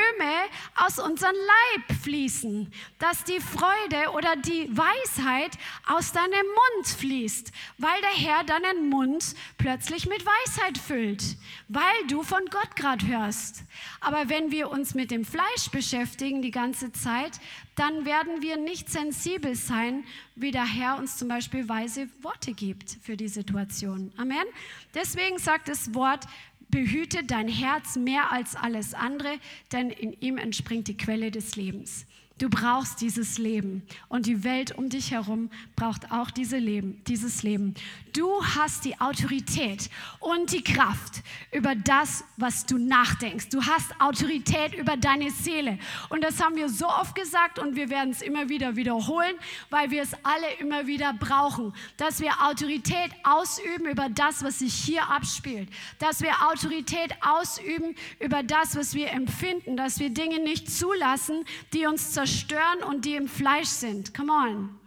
aus 0.76 1.00
unserem 1.00 1.36
Leib 1.36 1.98
fließen. 2.04 2.72
Dass 3.00 3.24
die 3.24 3.40
Freude 3.40 4.12
oder 4.14 4.36
die 4.36 4.70
Weisheit 4.70 5.58
aus 5.88 6.12
deinem 6.12 6.30
Mund 6.30 6.88
fließt. 6.88 7.52
Weil 7.80 8.02
der 8.02 8.30
Herr 8.30 8.44
deinen 8.44 8.90
Mund 8.90 9.36
plötzlich 9.58 10.08
mit 10.08 10.24
Weisheit 10.24 10.78
füllt. 10.78 11.24
Weil 11.70 12.08
du 12.08 12.22
von 12.22 12.46
Gott 12.52 12.76
gerade 12.76 13.08
hörst. 13.08 13.63
Aber 14.02 14.30
wenn 14.30 14.52
wir 14.52 14.70
uns 14.70 14.94
mit 14.94 15.12
dem 15.12 15.26
Fleisch 15.26 15.70
beschäftigen 15.72 16.42
die 16.42 16.52
ganze 16.52 16.92
Zeit, 16.92 17.40
dann 17.76 18.06
werden 18.06 18.42
wir 18.42 18.58
nicht 18.58 18.90
sensibel 18.90 19.56
sein, 19.56 20.04
wie 20.36 20.52
der 20.52 20.66
Herr 20.66 20.98
uns 20.98 21.18
zum 21.18 21.28
Beispiel 21.28 21.68
weise 21.70 22.08
Worte 22.22 22.54
gibt 22.54 22.98
für 23.02 23.18
die 23.18 23.28
Situation. 23.28 24.12
Amen. 24.18 24.46
Deswegen 24.94 25.38
sagt 25.38 25.68
das 25.68 25.94
Wort, 25.94 26.26
behüte 26.70 27.24
dein 27.24 27.48
Herz 27.48 27.96
mehr 27.96 28.32
als 28.32 28.56
alles 28.56 28.94
andere, 28.94 29.38
denn 29.72 29.90
in 29.90 30.14
ihm 30.22 30.38
entspringt 30.38 30.88
die 30.88 30.98
Quelle 30.98 31.30
des 31.30 31.56
Lebens. 31.56 32.06
Du 32.40 32.50
brauchst 32.50 33.00
dieses 33.02 33.38
Leben 33.38 33.84
und 34.10 34.26
die 34.26 34.44
Welt 34.44 34.76
um 34.76 34.90
dich 34.90 35.12
herum 35.12 35.52
braucht 35.76 36.12
auch 36.12 36.32
diese 36.32 36.58
Leben, 36.58 37.00
dieses 37.06 37.44
Leben. 37.44 37.76
Du 38.12 38.44
hast 38.44 38.86
die 38.86 39.00
Autorität 39.00 39.90
und 40.20 40.52
die 40.52 40.64
Kraft 40.64 41.22
über 41.52 41.76
das, 41.76 42.24
was 42.38 42.66
du 42.66 42.80
nachdenkst. 42.80 43.50
Du 43.50 43.64
hast 43.64 44.00
Autorität 44.02 44.74
über 44.74 44.98
deine 44.98 45.30
Seele. 45.30 45.78
Und 46.10 46.24
das 46.24 46.42
haben 46.42 46.56
wir 46.56 46.70
so 46.70 46.88
oft 46.88 47.14
gesagt 47.14 47.60
und 47.60 47.76
wir 47.76 47.92
werden 47.92 48.10
es 48.10 48.24
immer 48.24 48.50
wieder 48.50 48.76
wiederholen, 48.76 49.36
weil 49.70 49.92
wir 49.92 50.02
es 50.02 50.14
alle 50.24 50.52
immer 50.60 50.88
wieder 50.88 51.14
brauchen. 51.14 51.72
Dass 51.98 52.20
wir 52.20 52.32
Autorität 52.42 53.12
ausüben 53.24 53.86
über 53.86 54.10
das, 54.10 54.44
was 54.44 54.60
sich 54.60 54.74
hier 54.74 55.08
abspielt. 55.08 55.70
Dass 56.00 56.22
wir 56.22 56.32
Autorität 56.50 57.16
ausüben 57.22 57.96
über 58.20 58.42
das, 58.42 58.76
was 58.76 58.96
wir 58.96 59.12
empfinden. 59.12 59.78
Dass 59.78 60.00
wir 60.00 60.10
Dinge 60.10 60.40
nicht 60.40 60.72
zulassen, 60.72 61.46
die 61.74 61.86
uns 61.86 62.12
zerstören 62.12 62.23
zerstören 62.24 62.84
und 62.88 63.04
die 63.04 63.16
im 63.16 63.28
Fleisch 63.28 63.68
sind. 63.68 64.14
Come 64.14 64.32
on. 64.32 64.80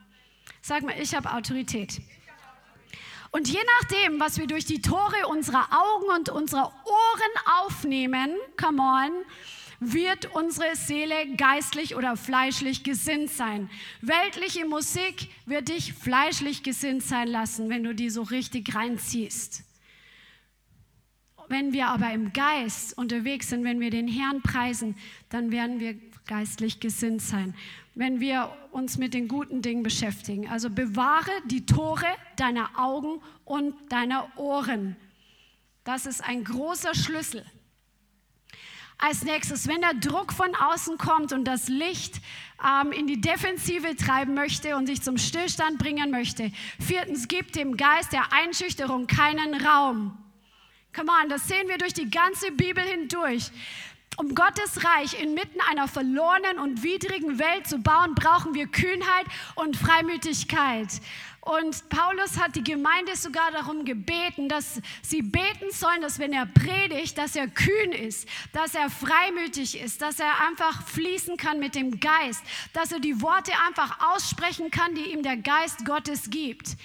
Sag 0.62 0.82
mal, 0.82 0.94
ich 0.98 1.14
habe 1.14 1.32
Autorität. 1.34 2.00
Und 3.30 3.48
je 3.48 3.58
nachdem, 3.78 4.18
was 4.18 4.38
wir 4.38 4.46
durch 4.46 4.64
die 4.64 4.80
Tore 4.80 5.26
unserer 5.28 5.68
Augen 5.70 6.06
und 6.16 6.30
unserer 6.30 6.72
Ohren 6.86 7.66
aufnehmen, 7.66 8.30
come 8.58 8.80
on, 8.80 9.10
wird 9.80 10.34
unsere 10.34 10.74
Seele 10.76 11.36
geistlich 11.36 11.94
oder 11.94 12.16
fleischlich 12.16 12.82
gesinnt 12.82 13.30
sein. 13.30 13.68
Weltliche 14.00 14.64
Musik 14.64 15.28
wird 15.44 15.68
dich 15.68 15.92
fleischlich 15.92 16.62
gesinnt 16.62 17.02
sein 17.02 17.28
lassen, 17.28 17.68
wenn 17.68 17.84
du 17.84 17.94
die 17.94 18.08
so 18.08 18.22
richtig 18.22 18.74
reinziehst. 18.74 19.62
Wenn 21.48 21.74
wir 21.74 21.88
aber 21.88 22.10
im 22.12 22.32
Geist 22.32 22.96
unterwegs 22.96 23.50
sind, 23.50 23.62
wenn 23.64 23.78
wir 23.78 23.90
den 23.90 24.08
Herrn 24.08 24.40
preisen, 24.40 24.96
dann 25.28 25.52
werden 25.52 25.78
wir 25.78 25.96
geistlich 26.26 26.80
gesinnt 26.80 27.22
sein, 27.22 27.54
wenn 27.94 28.20
wir 28.20 28.54
uns 28.72 28.98
mit 28.98 29.14
den 29.14 29.28
guten 29.28 29.62
Dingen 29.62 29.82
beschäftigen. 29.82 30.48
Also 30.48 30.70
bewahre 30.70 31.30
die 31.46 31.66
Tore 31.66 32.06
deiner 32.36 32.70
Augen 32.78 33.20
und 33.44 33.74
deiner 33.90 34.28
Ohren. 34.36 34.96
Das 35.84 36.04
ist 36.06 36.22
ein 36.22 36.44
großer 36.44 36.94
Schlüssel. 36.94 37.44
Als 38.98 39.24
nächstes, 39.24 39.68
wenn 39.68 39.82
der 39.82 39.94
Druck 39.94 40.32
von 40.32 40.54
außen 40.54 40.96
kommt 40.96 41.32
und 41.32 41.44
das 41.44 41.68
Licht 41.68 42.20
ähm, 42.64 42.92
in 42.92 43.06
die 43.06 43.20
Defensive 43.20 43.94
treiben 43.94 44.34
möchte 44.34 44.74
und 44.76 44.86
sich 44.86 45.02
zum 45.02 45.18
Stillstand 45.18 45.78
bringen 45.78 46.10
möchte. 46.10 46.50
Viertens, 46.80 47.28
gib 47.28 47.52
dem 47.52 47.76
Geist 47.76 48.12
der 48.12 48.32
Einschüchterung 48.32 49.06
keinen 49.06 49.54
Raum. 49.66 50.16
Come 50.94 51.10
on, 51.22 51.28
das 51.28 51.46
sehen 51.46 51.68
wir 51.68 51.76
durch 51.76 51.92
die 51.92 52.08
ganze 52.08 52.50
Bibel 52.52 52.82
hindurch. 52.82 53.50
Um 54.18 54.34
Gottes 54.34 54.82
Reich 54.82 55.20
inmitten 55.20 55.60
einer 55.70 55.88
verlorenen 55.88 56.58
und 56.58 56.82
widrigen 56.82 57.38
Welt 57.38 57.66
zu 57.66 57.78
bauen, 57.78 58.14
brauchen 58.14 58.54
wir 58.54 58.66
Kühnheit 58.66 59.26
und 59.56 59.76
Freimütigkeit. 59.76 60.88
Und 61.42 61.88
Paulus 61.90 62.40
hat 62.40 62.56
die 62.56 62.64
Gemeinde 62.64 63.14
sogar 63.14 63.52
darum 63.52 63.84
gebeten, 63.84 64.48
dass 64.48 64.80
sie 65.02 65.22
beten 65.22 65.70
sollen, 65.70 66.00
dass 66.00 66.18
wenn 66.18 66.32
er 66.32 66.46
predigt, 66.46 67.18
dass 67.18 67.36
er 67.36 67.46
kühn 67.46 67.92
ist, 67.92 68.26
dass 68.52 68.74
er 68.74 68.90
freimütig 68.90 69.78
ist, 69.78 70.02
dass 70.02 70.18
er 70.18 70.32
einfach 70.48 70.84
fließen 70.88 71.36
kann 71.36 71.60
mit 71.60 71.74
dem 71.74 72.00
Geist, 72.00 72.42
dass 72.72 72.90
er 72.90 73.00
die 73.00 73.20
Worte 73.20 73.52
einfach 73.68 74.14
aussprechen 74.14 74.70
kann, 74.70 74.94
die 74.94 75.12
ihm 75.12 75.22
der 75.22 75.36
Geist 75.36 75.84
Gottes 75.84 76.30
gibt. 76.30 76.76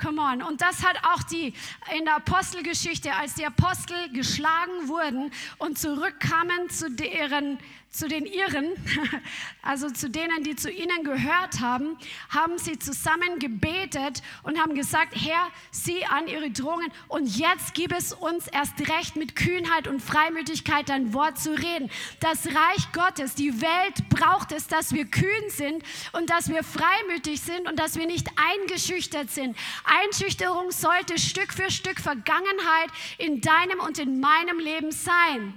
Come 0.00 0.22
on. 0.22 0.42
Und 0.42 0.60
das 0.60 0.84
hat 0.84 0.96
auch 1.12 1.24
die 1.24 1.52
in 1.96 2.04
der 2.04 2.16
Apostelgeschichte, 2.16 3.12
als 3.12 3.34
die 3.34 3.44
Apostel 3.44 4.08
geschlagen 4.12 4.86
wurden 4.86 5.32
und 5.58 5.76
zurückkamen 5.76 6.70
zu 6.70 6.88
deren 6.88 7.58
zu 7.90 8.06
den 8.06 8.26
Iren, 8.26 8.72
also 9.62 9.90
zu 9.90 10.10
denen, 10.10 10.44
die 10.44 10.56
zu 10.56 10.70
ihnen 10.70 11.04
gehört 11.04 11.60
haben, 11.60 11.96
haben 12.28 12.58
sie 12.58 12.78
zusammen 12.78 13.38
gebetet 13.38 14.22
und 14.42 14.58
haben 14.58 14.74
gesagt, 14.74 15.14
Herr, 15.16 15.48
sieh 15.70 16.04
an 16.04 16.28
ihre 16.28 16.50
Drohungen 16.50 16.92
und 17.08 17.36
jetzt 17.36 17.74
gib 17.74 17.92
es 17.92 18.12
uns 18.12 18.46
erst 18.48 18.78
recht 18.88 19.16
mit 19.16 19.36
Kühnheit 19.36 19.88
und 19.88 20.00
Freimütigkeit 20.00 20.88
dein 20.88 21.14
Wort 21.14 21.38
zu 21.38 21.52
reden. 21.52 21.90
Das 22.20 22.46
Reich 22.46 22.92
Gottes, 22.92 23.34
die 23.34 23.60
Welt 23.60 24.08
braucht 24.10 24.52
es, 24.52 24.66
dass 24.66 24.92
wir 24.92 25.06
kühn 25.06 25.48
sind 25.48 25.82
und 26.12 26.28
dass 26.30 26.50
wir 26.50 26.62
freimütig 26.62 27.40
sind 27.40 27.68
und 27.68 27.78
dass 27.78 27.96
wir 27.96 28.06
nicht 28.06 28.28
eingeschüchtert 28.36 29.30
sind. 29.30 29.56
Einschüchterung 29.84 30.70
sollte 30.70 31.18
Stück 31.18 31.52
für 31.52 31.70
Stück 31.70 32.00
Vergangenheit 32.00 32.90
in 33.16 33.40
deinem 33.40 33.80
und 33.80 33.98
in 33.98 34.20
meinem 34.20 34.58
Leben 34.58 34.92
sein. 34.92 35.54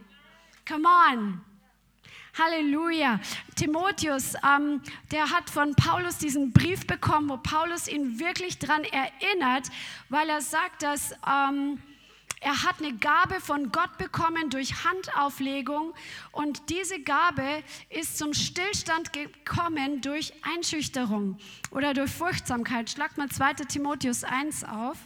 Come 0.66 0.88
on. 0.88 1.51
Halleluja. 2.42 3.20
Timotheus, 3.56 4.34
ähm, 4.44 4.82
der 5.12 5.30
hat 5.30 5.50
von 5.50 5.76
Paulus 5.76 6.18
diesen 6.18 6.52
Brief 6.52 6.88
bekommen, 6.88 7.30
wo 7.30 7.38
Paulus 7.38 7.88
ihn 7.88 8.20
wirklich 8.20 8.58
daran 8.58 8.84
erinnert, 8.84 9.68
weil 10.10 10.28
er 10.28 10.42
sagt, 10.42 10.82
dass 10.82 11.12
ähm, 11.30 11.80
er 12.40 12.64
hat 12.64 12.80
eine 12.80 12.96
Gabe 12.98 13.40
von 13.40 13.72
Gott 13.72 13.96
bekommen 14.00 14.50
durch 14.50 14.84
Handauflegung 14.84 15.94
und 16.32 16.70
diese 16.72 17.00
Gabe 17.00 17.64
ist 17.90 18.18
zum 18.18 18.34
Stillstand 18.34 19.14
gekommen 19.14 20.02
durch 20.02 20.34
Einschüchterung 20.42 21.38
oder 21.70 21.94
durch 21.94 22.10
Furchtsamkeit. 22.10 22.90
Schlagt 22.90 23.20
mal 23.20 23.30
2 23.30 23.54
Timotheus 23.66 24.24
1 24.24 24.64
auf. 24.64 24.98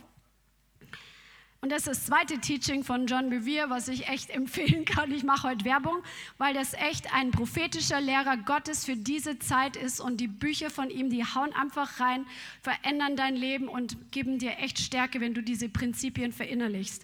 Und 1.66 1.72
das 1.72 1.88
ist 1.88 1.88
das 1.88 2.06
zweite 2.06 2.38
Teaching 2.38 2.84
von 2.84 3.08
John 3.08 3.32
Bevere, 3.32 3.72
was 3.72 3.88
ich 3.88 4.08
echt 4.08 4.30
empfehlen 4.36 4.86
kann. 4.86 5.12
Ich 5.12 5.24
mache 5.24 5.50
heute 5.50 5.66
Werbung, 5.66 5.98
weil 6.38 6.54
das 6.54 6.76
echt 6.76 7.12
ein 7.12 7.32
prophetischer 7.32 8.00
Lehrer 8.00 8.38
Gottes 8.38 8.86
für 8.86 8.96
diese 8.96 9.40
Zeit 9.40 9.76
ist. 9.76 10.00
Und 10.00 10.18
die 10.18 10.28
Bücher 10.28 10.70
von 10.70 10.92
ihm, 10.92 11.10
die 11.10 11.26
hauen 11.26 11.54
einfach 11.54 12.00
rein, 12.00 12.28
verändern 12.62 13.16
dein 13.16 13.36
Leben 13.36 13.68
und 13.68 14.12
geben 14.12 14.38
dir 14.38 14.60
echt 14.60 14.78
Stärke, 14.78 15.22
wenn 15.22 15.34
du 15.34 15.42
diese 15.42 15.68
Prinzipien 15.68 16.32
verinnerlichst. 16.34 17.04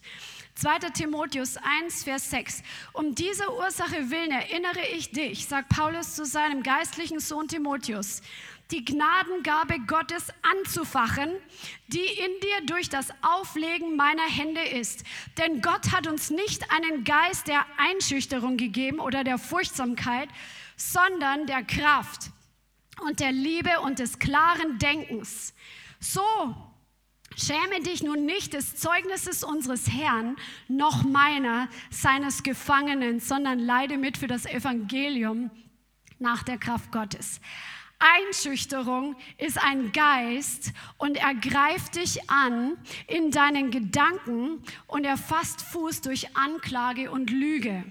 2. 0.54 0.78
Timotheus 0.94 1.58
1, 1.58 2.04
Vers 2.04 2.30
6. 2.30 2.62
Um 2.94 3.16
diese 3.16 3.52
Ursache 3.56 4.12
willen 4.12 4.30
erinnere 4.30 4.86
ich 4.96 5.10
dich, 5.10 5.48
sagt 5.48 5.70
Paulus 5.70 6.14
zu 6.16 6.24
seinem 6.24 6.62
geistlichen 6.62 7.20
Sohn 7.20 7.48
Timotheus 7.48 8.22
die 8.72 8.86
Gnadengabe 8.86 9.80
Gottes 9.88 10.28
anzufachen, 10.42 11.32
die 11.88 12.00
in 12.00 12.40
dir 12.42 12.66
durch 12.66 12.90
das 12.90 13.10
Auflegen 13.22 13.96
meiner 13.96 14.28
Hände 14.28 14.62
ist. 14.62 15.04
Denn 15.38 15.62
Gott 15.62 15.92
hat 15.92 16.08
uns 16.08 16.30
nicht 16.30 16.72
einen 16.72 17.04
Geist 17.04 17.48
der 17.48 17.66
Einschüchterung 17.78 18.58
gegeben 18.58 19.00
oder 19.00 19.24
der 19.24 19.38
Furchtsamkeit, 19.38 20.30
sondern 20.76 21.48
der 21.48 21.64
Kraft 21.64 22.32
und 23.06 23.20
der 23.20 23.32
Liebe 23.32 23.82
und 23.82 24.00
des 24.00 24.20
klaren 24.20 24.78
Denkens. 24.80 25.54
So 26.00 26.22
Schäme 27.38 27.82
dich 27.82 28.04
nun 28.04 28.26
nicht 28.26 28.54
des 28.54 28.76
Zeugnisses 28.76 29.44
unseres 29.44 29.90
Herrn, 29.90 30.36
noch 30.68 31.04
meiner, 31.04 31.70
seines 31.90 32.44
Gefangenen, 32.44 33.22
sondern 33.22 33.58
leide 33.58 33.98
mit 33.98 34.18
für 34.18 34.28
das 34.28 34.46
Evangelium 34.46 35.50
nach 36.20 36.44
der 36.44 36.58
Kraft 36.58 36.92
Gottes. 36.92 37.40
Einschüchterung 38.02 39.16
ist 39.38 39.58
ein 39.64 39.92
Geist 39.92 40.74
und 40.98 41.18
er 41.18 41.36
greift 41.36 41.96
dich 41.96 42.30
an 42.30 42.78
in 43.08 43.32
deinen 43.32 43.72
Gedanken 43.72 44.64
und 44.88 45.06
er 45.06 45.18
fasst 45.18 45.62
Fuß 45.62 46.02
durch 46.02 46.36
Anklage 46.36 47.12
und 47.12 47.30
Lüge. 47.30 47.84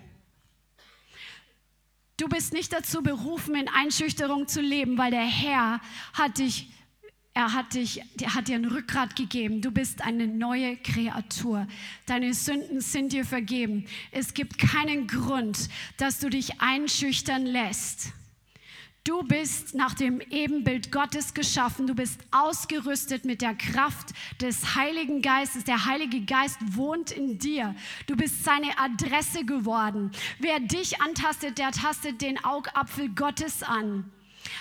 Du 2.16 2.28
bist 2.28 2.52
nicht 2.52 2.72
dazu 2.72 3.02
berufen, 3.02 3.54
in 3.54 3.68
Einschüchterung 3.68 4.46
zu 4.46 4.60
leben, 4.60 4.98
weil 4.98 5.10
der 5.10 5.24
Herr 5.24 5.80
hat 6.12 6.38
dich 6.38 6.70
Er 7.32 7.54
hat, 7.54 7.74
dich, 7.74 8.02
er 8.20 8.34
hat 8.34 8.48
dir 8.48 8.56
ein 8.56 8.64
Rückgrat 8.64 9.14
gegeben. 9.14 9.62
Du 9.62 9.70
bist 9.70 10.02
eine 10.02 10.26
neue 10.26 10.76
Kreatur. 10.76 11.66
Deine 12.06 12.34
Sünden 12.34 12.80
sind 12.80 13.12
dir 13.12 13.24
vergeben. 13.24 13.86
Es 14.10 14.34
gibt 14.34 14.58
keinen 14.58 15.06
Grund, 15.06 15.68
dass 15.96 16.18
du 16.18 16.28
dich 16.28 16.60
einschüchtern 16.60 17.46
lässt. 17.46 18.12
Du 19.04 19.22
bist 19.22 19.74
nach 19.74 19.94
dem 19.94 20.20
Ebenbild 20.20 20.92
Gottes 20.92 21.32
geschaffen. 21.32 21.86
Du 21.86 21.94
bist 21.94 22.20
ausgerüstet 22.32 23.24
mit 23.24 23.40
der 23.40 23.54
Kraft 23.54 24.10
des 24.42 24.74
Heiligen 24.76 25.22
Geistes. 25.22 25.64
Der 25.64 25.86
Heilige 25.86 26.20
Geist 26.20 26.58
wohnt 26.76 27.10
in 27.10 27.38
dir. 27.38 27.74
Du 28.06 28.14
bist 28.14 28.44
seine 28.44 28.78
Adresse 28.78 29.46
geworden. 29.46 30.10
Wer 30.38 30.60
dich 30.60 31.00
antastet, 31.00 31.56
der 31.56 31.72
tastet 31.72 32.20
den 32.20 32.44
Augapfel 32.44 33.08
Gottes 33.08 33.62
an. 33.62 34.10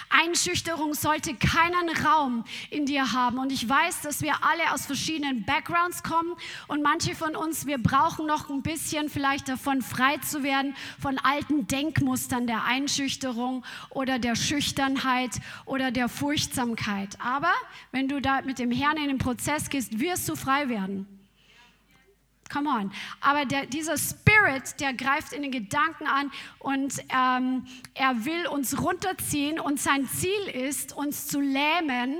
Einschüchterung 0.10 0.94
sollte 0.94 1.34
keinen 1.36 1.90
Raum 2.06 2.44
in 2.70 2.86
dir 2.86 3.12
haben. 3.12 3.38
Und 3.40 3.52
ich 3.52 3.68
weiß, 3.68 4.02
dass 4.02 4.22
wir 4.22 4.34
alle 4.44 4.74
aus 4.74 4.86
verschiedenen 4.86 5.46
Backgrounds 5.46 6.04
kommen 6.04 6.34
und 6.68 6.82
manche 6.82 7.16
von 7.16 7.36
uns, 7.36 7.66
wir 7.66 7.78
brauchen 7.78 8.26
noch 8.26 8.50
ein 8.50 8.62
bisschen 8.62 9.10
vielleicht 9.10 9.50
davon 9.50 9.82
frei 9.82 10.18
zu 10.18 10.44
werden, 10.44 10.76
von 11.00 11.18
alten 11.18 11.68
Denkmustern 11.68 12.48
der 12.48 12.64
Einschüchterung 12.64 13.66
oder 13.90 14.20
der 14.20 14.36
Schüchternheit 14.36 15.32
oder 15.66 15.92
der 15.92 16.10
Furchtsamkeit. 16.10 17.18
Aber 17.20 17.54
wenn 17.92 18.08
du 18.08 18.22
da 18.22 18.42
mit 18.42 18.60
dem 18.60 18.72
Herrn 18.72 18.98
in 18.98 19.08
den 19.08 19.18
Prozess 19.18 19.70
gehst, 19.70 20.00
wirst 20.00 20.28
du 20.30 20.36
frei 20.36 20.70
werden. 20.70 21.18
Come 22.52 22.70
on. 22.70 22.91
Aber 23.22 23.45
der, 23.45 23.68
dieser 23.68 23.97
Spirit, 23.97 24.80
der 24.80 24.93
greift 24.93 25.34
in 25.34 25.43
den 25.43 25.52
Gedanken 25.52 26.08
an 26.08 26.32
und 26.58 26.93
ähm, 27.10 27.66
er 27.93 28.26
will 28.26 28.47
uns 28.47 28.82
runterziehen 28.82 29.60
und 29.60 29.80
sein 29.80 30.08
Ziel 30.08 30.47
ist, 30.54 30.93
uns 30.93 31.28
zu 31.28 31.39
lähmen. 31.39 32.18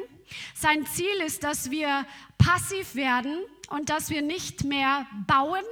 Sein 0.54 0.86
Ziel 0.86 1.16
ist, 1.26 1.44
dass 1.44 1.72
wir 1.72 2.06
passiv 2.38 2.94
werden 2.94 3.40
und 3.70 3.90
dass 3.90 4.12
wir 4.12 4.22
nicht 4.22 4.64
mehr 4.64 5.08
bauen 5.26 5.64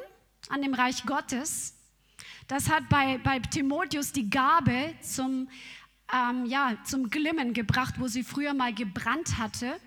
an 0.50 0.62
dem 0.64 0.74
Reich 0.74 1.06
Gottes. 1.06 1.76
Das 2.48 2.70
hat 2.70 2.90
bei, 2.90 3.20
bei 3.20 3.40
Timotheus 3.40 4.12
die 4.12 4.30
Gabe 4.30 4.96
zum, 5.02 5.50
ähm, 6.14 6.46
ja, 6.46 6.78
zum 6.84 7.10
Glimmen 7.10 7.54
gebracht, 7.54 7.96
wo 8.00 8.08
sie 8.08 8.24
früher 8.24 8.54
mal 8.54 8.74
gebrannt 8.74 9.38
hatte. 9.38 9.80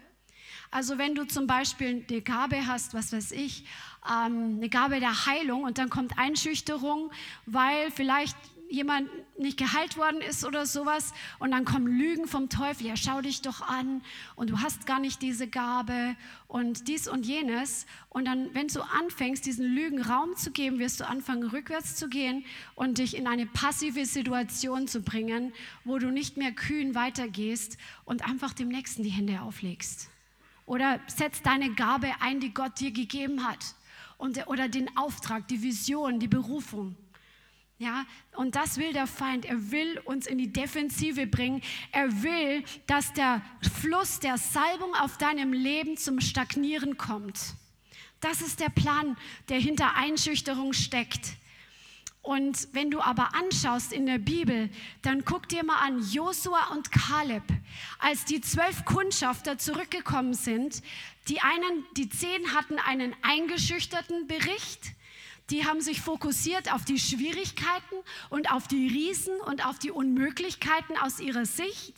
Also 0.70 0.98
wenn 0.98 1.14
du 1.14 1.24
zum 1.24 1.46
Beispiel 1.46 2.04
eine 2.08 2.20
Gabe 2.20 2.66
hast, 2.66 2.94
was 2.94 3.12
weiß 3.12 3.32
ich, 3.32 3.64
ähm, 4.06 4.56
eine 4.56 4.68
Gabe 4.68 5.00
der 5.00 5.26
Heilung 5.26 5.64
und 5.64 5.78
dann 5.78 5.90
kommt 5.90 6.18
Einschüchterung, 6.18 7.10
weil 7.46 7.90
vielleicht 7.90 8.36
jemand 8.70 9.10
nicht 9.36 9.58
geheilt 9.58 9.96
worden 9.96 10.20
ist 10.20 10.44
oder 10.44 10.64
sowas 10.64 11.12
und 11.40 11.50
dann 11.50 11.64
kommen 11.64 11.88
Lügen 11.88 12.28
vom 12.28 12.48
Teufel, 12.48 12.86
ja 12.86 12.96
schau 12.96 13.20
dich 13.20 13.42
doch 13.42 13.62
an 13.62 14.00
und 14.36 14.48
du 14.48 14.60
hast 14.60 14.86
gar 14.86 15.00
nicht 15.00 15.20
diese 15.22 15.48
Gabe 15.48 16.14
und 16.46 16.86
dies 16.86 17.08
und 17.08 17.26
jenes. 17.26 17.86
Und 18.10 18.26
dann, 18.26 18.54
wenn 18.54 18.68
du 18.68 18.80
anfängst, 18.82 19.44
diesen 19.44 19.66
Lügen 19.66 20.00
Raum 20.00 20.36
zu 20.36 20.52
geben, 20.52 20.78
wirst 20.78 21.00
du 21.00 21.08
anfangen, 21.08 21.48
rückwärts 21.48 21.96
zu 21.96 22.08
gehen 22.08 22.44
und 22.76 22.98
dich 22.98 23.16
in 23.16 23.26
eine 23.26 23.46
passive 23.46 24.06
Situation 24.06 24.86
zu 24.86 25.02
bringen, 25.02 25.52
wo 25.84 25.98
du 25.98 26.10
nicht 26.12 26.36
mehr 26.36 26.52
kühn 26.52 26.94
weitergehst 26.94 27.76
und 28.04 28.24
einfach 28.24 28.52
dem 28.52 28.68
Nächsten 28.68 29.02
die 29.02 29.10
Hände 29.10 29.40
auflegst. 29.42 30.08
Oder 30.64 31.00
setz 31.08 31.42
deine 31.42 31.74
Gabe 31.74 32.08
ein, 32.20 32.38
die 32.38 32.54
Gott 32.54 32.78
dir 32.78 32.92
gegeben 32.92 33.44
hat 33.48 33.74
und, 34.20 34.46
oder 34.46 34.68
den 34.68 34.96
Auftrag, 34.96 35.48
die 35.48 35.62
Vision, 35.62 36.20
die 36.20 36.28
Berufung. 36.28 36.94
Ja, 37.78 38.04
und 38.36 38.56
das 38.56 38.76
will 38.76 38.92
der 38.92 39.06
Feind. 39.06 39.46
Er 39.46 39.70
will 39.70 39.98
uns 40.04 40.26
in 40.26 40.36
die 40.36 40.52
Defensive 40.52 41.26
bringen. 41.26 41.62
Er 41.92 42.22
will, 42.22 42.62
dass 42.86 43.14
der 43.14 43.40
Fluss 43.80 44.20
der 44.20 44.36
Salbung 44.36 44.94
auf 44.94 45.16
deinem 45.16 45.54
Leben 45.54 45.96
zum 45.96 46.20
Stagnieren 46.20 46.98
kommt. 46.98 47.54
Das 48.20 48.42
ist 48.42 48.60
der 48.60 48.68
Plan, 48.68 49.16
der 49.48 49.58
hinter 49.58 49.96
Einschüchterung 49.96 50.74
steckt. 50.74 51.38
Und 52.22 52.68
wenn 52.72 52.90
du 52.90 53.00
aber 53.00 53.34
anschaust 53.34 53.92
in 53.92 54.04
der 54.04 54.18
Bibel, 54.18 54.68
dann 55.02 55.24
guck 55.24 55.48
dir 55.48 55.64
mal 55.64 55.78
an 55.78 56.02
Josua 56.02 56.68
und 56.72 56.92
Kaleb, 56.92 57.42
als 57.98 58.26
die 58.26 58.42
zwölf 58.42 58.84
Kundschafter 58.84 59.56
zurückgekommen 59.56 60.34
sind. 60.34 60.82
Die 61.28 61.40
einen, 61.40 61.86
die 61.96 62.10
zehn 62.10 62.54
hatten 62.54 62.78
einen 62.78 63.14
eingeschüchterten 63.22 64.26
Bericht. 64.26 64.92
Die 65.48 65.64
haben 65.64 65.80
sich 65.80 66.00
fokussiert 66.00 66.72
auf 66.72 66.84
die 66.84 66.98
Schwierigkeiten 66.98 67.96
und 68.28 68.52
auf 68.52 68.68
die 68.68 68.86
Riesen 68.86 69.40
und 69.40 69.66
auf 69.66 69.78
die 69.78 69.90
Unmöglichkeiten 69.90 70.96
aus 70.98 71.20
ihrer 71.20 71.46
Sicht. 71.46 71.94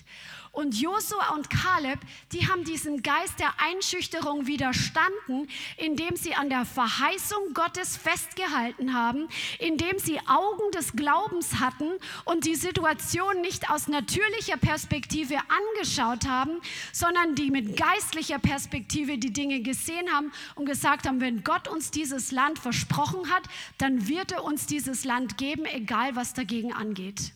Und 0.53 0.79
Josua 0.79 1.35
und 1.35 1.49
Kaleb, 1.49 1.99
die 2.33 2.47
haben 2.47 2.63
diesen 2.65 3.03
Geist 3.03 3.41
der 3.41 3.55
Einschüchterung 3.59 4.47
widerstanden, 4.47 5.49
indem 5.79 6.15
sie 6.17 6.35
an 6.35 6.51
der 6.51 6.67
Verheißung 6.67 7.55
Gottes 7.55 7.97
festgehalten 7.97 8.93
haben, 8.93 9.29
indem 9.59 9.99
sie 9.99 10.21
Augen 10.27 10.71
des 10.75 10.93
Glaubens 10.93 11.59
hatten 11.59 11.91
und 12.27 12.45
die 12.45 12.55
Situation 12.55 13.41
nicht 13.41 13.71
aus 13.71 13.89
natürlicher 13.89 14.59
Perspektive 14.59 15.39
angeschaut 15.39 16.29
haben, 16.29 16.61
sondern 16.93 17.35
die 17.35 17.51
mit 17.51 17.75
geistlicher 17.79 18.39
Perspektive 18.39 19.17
die 19.17 19.33
Dinge 19.33 19.63
gesehen 19.63 20.13
haben 20.13 20.33
und 20.55 20.67
gesagt 20.67 21.09
haben, 21.09 21.23
wenn 21.23 21.45
Gott 21.45 21.67
uns 21.67 21.91
dieses 21.91 22.31
Land 22.31 22.59
versprochen 22.59 23.31
hat, 23.31 23.45
dann 23.79 24.07
wird 24.07 24.33
er 24.33 24.45
uns 24.45 24.67
dieses 24.67 25.07
Land 25.07 25.39
geben, 25.39 25.65
egal 25.65 26.15
was 26.15 26.35
dagegen 26.35 26.75
angeht. 26.75 27.33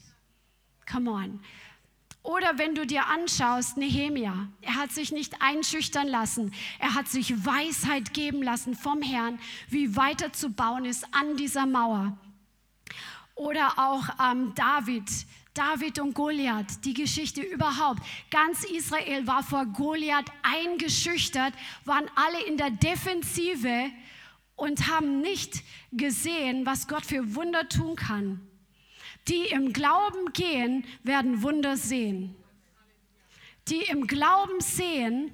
Come 0.86 1.10
on. 1.10 1.40
Oder 2.26 2.58
wenn 2.58 2.74
du 2.74 2.84
dir 2.84 3.06
anschaust, 3.06 3.76
Nehemia, 3.76 4.48
er 4.60 4.74
hat 4.74 4.90
sich 4.90 5.12
nicht 5.12 5.40
einschüchtern 5.40 6.08
lassen. 6.08 6.52
Er 6.80 6.94
hat 6.94 7.06
sich 7.06 7.46
Weisheit 7.46 8.14
geben 8.14 8.42
lassen 8.42 8.74
vom 8.74 9.00
Herrn, 9.00 9.38
wie 9.68 9.94
weiter 9.94 10.32
zu 10.32 10.50
bauen 10.50 10.84
ist 10.84 11.06
an 11.14 11.36
dieser 11.36 11.66
Mauer. 11.66 12.18
Oder 13.36 13.74
auch 13.78 14.08
ähm, 14.20 14.52
David, 14.56 15.08
David 15.54 16.00
und 16.00 16.14
Goliath, 16.14 16.84
die 16.84 16.94
Geschichte 16.94 17.42
überhaupt. 17.42 18.02
Ganz 18.32 18.64
Israel 18.64 19.28
war 19.28 19.44
vor 19.44 19.64
Goliath 19.66 20.32
eingeschüchtert, 20.42 21.54
waren 21.84 22.10
alle 22.16 22.44
in 22.44 22.56
der 22.56 22.70
Defensive 22.70 23.92
und 24.56 24.88
haben 24.88 25.20
nicht 25.20 25.62
gesehen, 25.92 26.66
was 26.66 26.88
Gott 26.88 27.06
für 27.06 27.36
Wunder 27.36 27.68
tun 27.68 27.94
kann. 27.94 28.40
Die 29.28 29.46
im 29.50 29.72
Glauben 29.72 30.32
gehen, 30.32 30.84
werden 31.02 31.42
Wunder 31.42 31.76
sehen. 31.76 32.34
Die 33.68 33.82
im 33.82 34.06
Glauben 34.06 34.60
sehen, 34.60 35.32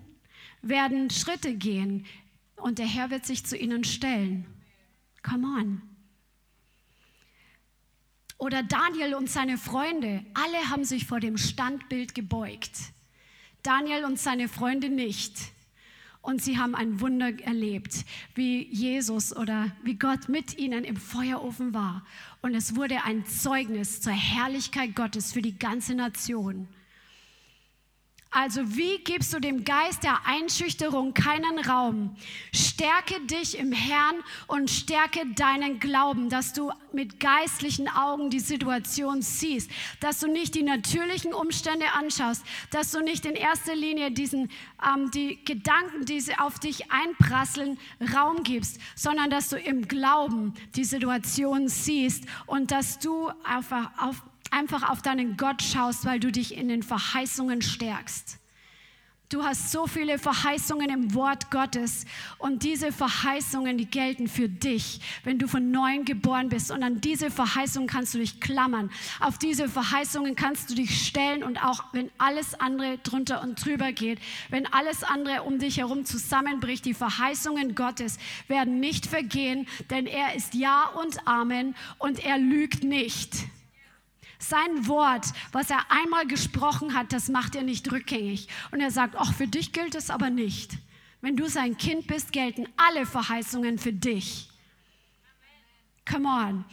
werden 0.62 1.10
Schritte 1.10 1.54
gehen 1.54 2.06
und 2.56 2.78
der 2.78 2.86
Herr 2.86 3.10
wird 3.10 3.26
sich 3.26 3.44
zu 3.44 3.56
ihnen 3.56 3.84
stellen. 3.84 4.46
Come 5.22 5.46
on. 5.46 5.82
Oder 8.38 8.62
Daniel 8.62 9.14
und 9.14 9.30
seine 9.30 9.58
Freunde, 9.58 10.24
alle 10.34 10.70
haben 10.70 10.84
sich 10.84 11.06
vor 11.06 11.20
dem 11.20 11.36
Standbild 11.36 12.14
gebeugt. 12.14 12.72
Daniel 13.62 14.04
und 14.04 14.18
seine 14.18 14.48
Freunde 14.48 14.88
nicht 14.88 15.36
und 16.22 16.40
sie 16.40 16.56
haben 16.56 16.74
ein 16.74 17.00
Wunder 17.00 17.30
erlebt, 17.42 18.04
wie 18.34 18.62
Jesus 18.68 19.36
oder 19.36 19.66
wie 19.82 19.96
Gott 19.96 20.28
mit 20.28 20.56
ihnen 20.56 20.84
im 20.84 20.96
Feuerofen 20.96 21.74
war. 21.74 22.06
Und 22.40 22.54
es 22.54 22.76
wurde 22.76 23.04
ein 23.04 23.26
Zeugnis 23.26 24.00
zur 24.00 24.12
Herrlichkeit 24.12 24.94
Gottes 24.94 25.32
für 25.32 25.42
die 25.42 25.58
ganze 25.58 25.94
Nation. 25.94 26.68
Also 28.34 28.76
wie 28.76 28.96
gibst 29.04 29.34
du 29.34 29.40
dem 29.40 29.62
Geist 29.62 30.04
der 30.04 30.26
Einschüchterung 30.26 31.12
keinen 31.12 31.58
Raum? 31.58 32.16
Stärke 32.54 33.20
dich 33.26 33.58
im 33.58 33.72
Herrn 33.72 34.16
und 34.46 34.70
stärke 34.70 35.26
deinen 35.34 35.80
Glauben, 35.80 36.30
dass 36.30 36.54
du 36.54 36.72
mit 36.94 37.20
geistlichen 37.20 37.88
Augen 37.88 38.30
die 38.30 38.40
Situation 38.40 39.20
siehst, 39.20 39.70
dass 40.00 40.20
du 40.20 40.28
nicht 40.28 40.54
die 40.54 40.62
natürlichen 40.62 41.34
Umstände 41.34 41.84
anschaust, 41.92 42.42
dass 42.70 42.90
du 42.90 43.00
nicht 43.00 43.26
in 43.26 43.34
erster 43.34 43.76
Linie 43.76 44.10
diesen 44.10 44.50
ähm, 44.82 45.10
die 45.10 45.44
Gedanken, 45.44 46.06
die 46.06 46.22
auf 46.38 46.58
dich 46.58 46.90
einprasseln, 46.90 47.78
Raum 48.14 48.44
gibst, 48.44 48.80
sondern 48.94 49.28
dass 49.28 49.50
du 49.50 49.56
im 49.58 49.86
Glauben 49.88 50.54
die 50.74 50.84
Situation 50.84 51.68
siehst 51.68 52.24
und 52.46 52.70
dass 52.70 52.98
du 52.98 53.30
einfach 53.44 53.90
auf 53.98 54.22
einfach 54.52 54.88
auf 54.88 55.02
deinen 55.02 55.36
Gott 55.36 55.62
schaust, 55.62 56.04
weil 56.04 56.20
du 56.20 56.30
dich 56.30 56.56
in 56.56 56.68
den 56.68 56.82
Verheißungen 56.82 57.62
stärkst. 57.62 58.38
Du 59.32 59.42
hast 59.42 59.72
so 59.72 59.86
viele 59.86 60.18
Verheißungen 60.18 60.90
im 60.90 61.14
Wort 61.14 61.50
Gottes 61.50 62.04
und 62.36 62.64
diese 62.64 62.92
Verheißungen, 62.92 63.78
die 63.78 63.86
gelten 63.86 64.28
für 64.28 64.46
dich, 64.46 65.00
wenn 65.24 65.38
du 65.38 65.48
von 65.48 65.70
neuem 65.70 66.04
geboren 66.04 66.50
bist. 66.50 66.70
Und 66.70 66.82
an 66.82 67.00
diese 67.00 67.30
Verheißungen 67.30 67.88
kannst 67.88 68.12
du 68.12 68.18
dich 68.18 68.42
klammern. 68.42 68.90
Auf 69.20 69.38
diese 69.38 69.70
Verheißungen 69.70 70.36
kannst 70.36 70.68
du 70.68 70.74
dich 70.74 71.06
stellen 71.06 71.42
und 71.42 71.64
auch 71.64 71.82
wenn 71.94 72.10
alles 72.18 72.60
andere 72.60 72.98
drunter 72.98 73.42
und 73.42 73.64
drüber 73.64 73.92
geht, 73.92 74.18
wenn 74.50 74.70
alles 74.70 75.02
andere 75.02 75.44
um 75.44 75.58
dich 75.58 75.78
herum 75.78 76.04
zusammenbricht, 76.04 76.84
die 76.84 76.92
Verheißungen 76.92 77.74
Gottes 77.74 78.18
werden 78.48 78.80
nicht 78.80 79.06
vergehen, 79.06 79.66
denn 79.88 80.06
er 80.06 80.34
ist 80.34 80.52
Ja 80.52 80.90
und 81.02 81.26
Amen 81.26 81.74
und 81.98 82.22
er 82.22 82.36
lügt 82.36 82.84
nicht. 82.84 83.46
Sein 84.42 84.88
Wort, 84.88 85.26
was 85.52 85.70
er 85.70 85.88
einmal 85.88 86.26
gesprochen 86.26 86.94
hat, 86.94 87.12
das 87.12 87.28
macht 87.28 87.54
er 87.54 87.62
nicht 87.62 87.92
rückgängig. 87.92 88.48
Und 88.72 88.80
er 88.80 88.90
sagt, 88.90 89.14
ach, 89.16 89.32
für 89.32 89.46
dich 89.46 89.72
gilt 89.72 89.94
es 89.94 90.10
aber 90.10 90.30
nicht. 90.30 90.72
Wenn 91.20 91.36
du 91.36 91.48
sein 91.48 91.76
Kind 91.76 92.08
bist, 92.08 92.32
gelten 92.32 92.66
alle 92.76 93.06
Verheißungen 93.06 93.78
für 93.78 93.92
dich. 93.92 94.48
Come 96.10 96.28
on. 96.28 96.64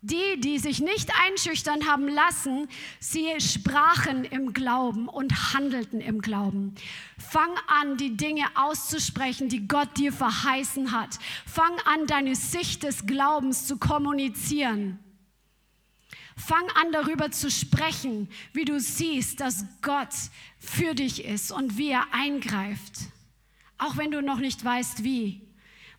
Die, 0.00 0.40
die 0.40 0.58
sich 0.58 0.80
nicht 0.80 1.10
einschüchtern 1.26 1.86
haben 1.86 2.08
lassen, 2.08 2.66
sie 2.98 3.38
sprachen 3.38 4.24
im 4.24 4.54
Glauben 4.54 5.06
und 5.06 5.52
handelten 5.52 6.00
im 6.00 6.22
Glauben. 6.22 6.74
Fang 7.18 7.50
an, 7.66 7.98
die 7.98 8.16
Dinge 8.16 8.46
auszusprechen, 8.54 9.50
die 9.50 9.68
Gott 9.68 9.98
dir 9.98 10.14
verheißen 10.14 10.92
hat. 10.92 11.18
Fang 11.44 11.78
an, 11.84 12.06
deine 12.06 12.34
Sicht 12.34 12.84
des 12.84 13.04
Glaubens 13.04 13.66
zu 13.66 13.76
kommunizieren. 13.76 14.98
Fang 16.40 16.68
an 16.74 16.92
darüber 16.92 17.30
zu 17.30 17.50
sprechen, 17.50 18.28
wie 18.52 18.64
du 18.64 18.80
siehst, 18.80 19.40
dass 19.40 19.64
Gott 19.82 20.14
für 20.58 20.94
dich 20.94 21.24
ist 21.24 21.52
und 21.52 21.76
wie 21.76 21.90
er 21.90 22.06
eingreift. 22.12 22.94
Auch 23.78 23.96
wenn 23.96 24.10
du 24.10 24.22
noch 24.22 24.38
nicht 24.38 24.64
weißt, 24.64 25.04
wie. 25.04 25.42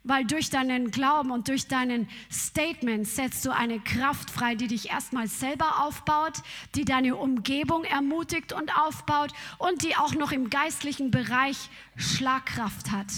Weil 0.04 0.26
durch 0.26 0.50
deinen 0.50 0.90
Glauben 0.90 1.30
und 1.30 1.48
durch 1.48 1.68
deinen 1.68 2.10
Statement 2.32 3.08
setzt 3.08 3.46
du 3.46 3.52
eine 3.52 3.80
Kraft 3.80 4.32
frei, 4.32 4.56
die 4.56 4.68
dich 4.68 4.90
erstmal 4.90 5.28
selber 5.28 5.86
aufbaut, 5.86 6.42
die 6.74 6.86
deine 6.86 7.16
Umgebung 7.16 7.84
ermutigt 7.84 8.52
und 8.52 8.76
aufbaut 8.76 9.32
und 9.60 9.84
die 9.84 9.96
auch 9.96 10.16
noch 10.16 10.32
im 10.32 10.50
geistlichen 10.50 11.12
Bereich 11.12 11.70
Schlagkraft 11.98 12.92
hat. 12.92 13.12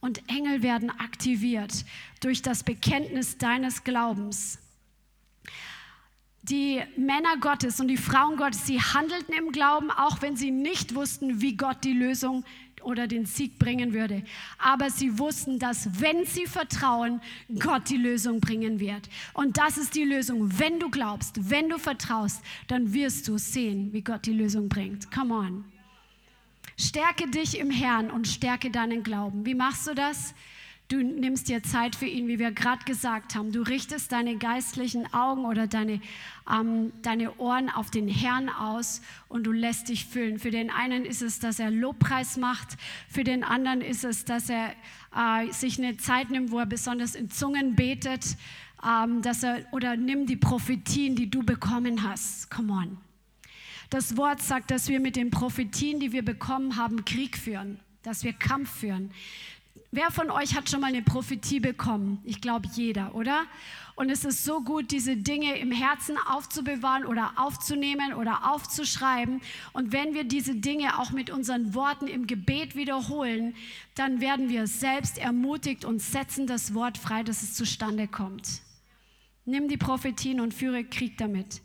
Und 0.00 0.26
Engel 0.30 0.62
werden 0.62 0.90
aktiviert 0.90 1.84
durch 2.20 2.40
das 2.40 2.62
Bekenntnis 2.62 3.36
deines 3.36 3.84
Glaubens 3.84 4.58
die 6.50 6.82
Männer 6.96 7.36
Gottes 7.40 7.80
und 7.80 7.88
die 7.88 7.96
Frauen 7.96 8.36
Gottes, 8.36 8.66
sie 8.66 8.80
handelten 8.80 9.34
im 9.34 9.50
Glauben, 9.50 9.90
auch 9.90 10.20
wenn 10.20 10.36
sie 10.36 10.50
nicht 10.50 10.94
wussten, 10.94 11.40
wie 11.40 11.56
Gott 11.56 11.84
die 11.84 11.92
Lösung 11.92 12.44
oder 12.82 13.06
den 13.06 13.24
Sieg 13.24 13.58
bringen 13.58 13.94
würde. 13.94 14.22
Aber 14.58 14.90
sie 14.90 15.18
wussten, 15.18 15.58
dass 15.58 16.00
wenn 16.00 16.26
sie 16.26 16.46
vertrauen, 16.46 17.22
Gott 17.58 17.88
die 17.88 17.96
Lösung 17.96 18.40
bringen 18.40 18.78
wird. 18.78 19.08
Und 19.32 19.56
das 19.56 19.78
ist 19.78 19.94
die 19.94 20.04
Lösung. 20.04 20.58
Wenn 20.58 20.78
du 20.78 20.90
glaubst, 20.90 21.50
wenn 21.50 21.70
du 21.70 21.78
vertraust, 21.78 22.42
dann 22.68 22.92
wirst 22.92 23.26
du 23.28 23.38
sehen, 23.38 23.92
wie 23.92 24.02
Gott 24.02 24.26
die 24.26 24.34
Lösung 24.34 24.68
bringt. 24.68 25.10
Come 25.10 25.34
on. 25.34 25.64
Stärke 26.76 27.28
dich 27.28 27.58
im 27.58 27.70
Herrn 27.70 28.10
und 28.10 28.26
stärke 28.26 28.70
deinen 28.70 29.02
Glauben. 29.02 29.46
Wie 29.46 29.54
machst 29.54 29.86
du 29.86 29.94
das? 29.94 30.34
Du 30.88 31.02
nimmst 31.02 31.48
dir 31.48 31.62
Zeit 31.62 31.96
für 31.96 32.04
ihn, 32.04 32.28
wie 32.28 32.38
wir 32.38 32.52
gerade 32.52 32.84
gesagt 32.84 33.34
haben. 33.34 33.52
Du 33.52 33.62
richtest 33.62 34.12
deine 34.12 34.36
geistlichen 34.36 35.12
Augen 35.14 35.46
oder 35.46 35.66
deine, 35.66 36.00
ähm, 36.52 36.92
deine 37.00 37.34
Ohren 37.38 37.70
auf 37.70 37.90
den 37.90 38.06
Herrn 38.06 38.50
aus 38.50 39.00
und 39.28 39.44
du 39.44 39.52
lässt 39.52 39.88
dich 39.88 40.04
füllen. 40.04 40.38
Für 40.38 40.50
den 40.50 40.70
einen 40.70 41.06
ist 41.06 41.22
es, 41.22 41.38
dass 41.38 41.58
er 41.58 41.70
Lobpreis 41.70 42.36
macht. 42.36 42.76
Für 43.08 43.24
den 43.24 43.44
anderen 43.44 43.80
ist 43.80 44.04
es, 44.04 44.26
dass 44.26 44.50
er 44.50 44.74
äh, 45.16 45.50
sich 45.52 45.78
eine 45.78 45.96
Zeit 45.96 46.28
nimmt, 46.28 46.50
wo 46.50 46.58
er 46.58 46.66
besonders 46.66 47.14
in 47.14 47.30
Zungen 47.30 47.76
betet. 47.76 48.36
Ähm, 48.86 49.22
dass 49.22 49.42
er, 49.42 49.64
oder 49.72 49.96
nimm 49.96 50.26
die 50.26 50.36
Prophetien, 50.36 51.16
die 51.16 51.30
du 51.30 51.42
bekommen 51.42 52.02
hast. 52.02 52.50
Come 52.50 52.72
on. 52.72 52.98
Das 53.88 54.18
Wort 54.18 54.42
sagt, 54.42 54.70
dass 54.70 54.88
wir 54.88 55.00
mit 55.00 55.16
den 55.16 55.30
Prophetien, 55.30 55.98
die 55.98 56.12
wir 56.12 56.24
bekommen 56.24 56.76
haben, 56.76 57.06
Krieg 57.06 57.38
führen, 57.38 57.80
dass 58.02 58.24
wir 58.24 58.34
Kampf 58.34 58.70
führen. 58.70 59.12
Wer 59.90 60.10
von 60.10 60.30
euch 60.30 60.56
hat 60.56 60.68
schon 60.68 60.80
mal 60.80 60.88
eine 60.88 61.02
Prophetie 61.02 61.60
bekommen? 61.60 62.20
Ich 62.24 62.40
glaube 62.40 62.68
jeder, 62.74 63.14
oder? 63.14 63.44
Und 63.96 64.10
es 64.10 64.24
ist 64.24 64.44
so 64.44 64.60
gut, 64.60 64.90
diese 64.90 65.16
Dinge 65.16 65.56
im 65.58 65.70
Herzen 65.70 66.16
aufzubewahren 66.18 67.04
oder 67.04 67.32
aufzunehmen 67.36 68.12
oder 68.14 68.52
aufzuschreiben. 68.52 69.40
Und 69.72 69.92
wenn 69.92 70.14
wir 70.14 70.24
diese 70.24 70.56
Dinge 70.56 70.98
auch 70.98 71.12
mit 71.12 71.30
unseren 71.30 71.74
Worten 71.74 72.08
im 72.08 72.26
Gebet 72.26 72.74
wiederholen, 72.74 73.54
dann 73.94 74.20
werden 74.20 74.48
wir 74.48 74.66
selbst 74.66 75.16
ermutigt 75.18 75.84
und 75.84 76.00
setzen 76.00 76.48
das 76.48 76.74
Wort 76.74 76.98
frei, 76.98 77.22
dass 77.22 77.42
es 77.42 77.54
zustande 77.54 78.08
kommt. 78.08 78.62
Nimm 79.44 79.68
die 79.68 79.76
Prophetien 79.76 80.40
und 80.40 80.54
führe 80.54 80.84
Krieg 80.84 81.18
damit. 81.18 81.60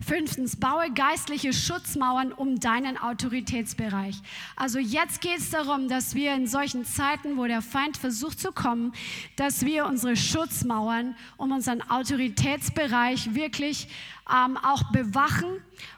Fünftens, 0.00 0.54
baue 0.54 0.92
geistliche 0.92 1.52
Schutzmauern 1.52 2.32
um 2.32 2.60
deinen 2.60 2.96
Autoritätsbereich. 2.96 4.16
Also 4.54 4.78
jetzt 4.78 5.20
geht 5.20 5.38
es 5.38 5.50
darum, 5.50 5.88
dass 5.88 6.14
wir 6.14 6.34
in 6.34 6.46
solchen 6.46 6.84
Zeiten, 6.84 7.36
wo 7.36 7.46
der 7.46 7.62
Feind 7.62 7.96
versucht 7.96 8.38
zu 8.38 8.52
kommen, 8.52 8.92
dass 9.34 9.64
wir 9.64 9.86
unsere 9.86 10.16
Schutzmauern 10.16 11.16
um 11.36 11.50
unseren 11.50 11.82
Autoritätsbereich 11.82 13.34
wirklich 13.34 13.88
ähm, 14.32 14.56
auch 14.56 14.84
bewachen 14.92 15.48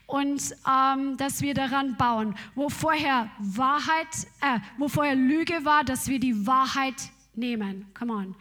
und 0.07 0.57
ähm, 0.67 1.19
dass 1.19 1.43
wir 1.43 1.53
daran 1.53 1.97
bauen. 1.97 2.35
Wo 2.55 2.71
vorher 2.71 3.31
Wahrheit, 3.39 4.09
äh, 4.41 4.61
wo 4.79 4.89
vorher 4.89 5.15
Lüge 5.15 5.65
war, 5.65 5.85
dass 5.85 6.09
wir 6.09 6.19
die 6.19 6.47
Wahrheit 6.47 7.11
nehmen. 7.35 7.87
Come 7.93 8.15
on. 8.15 8.35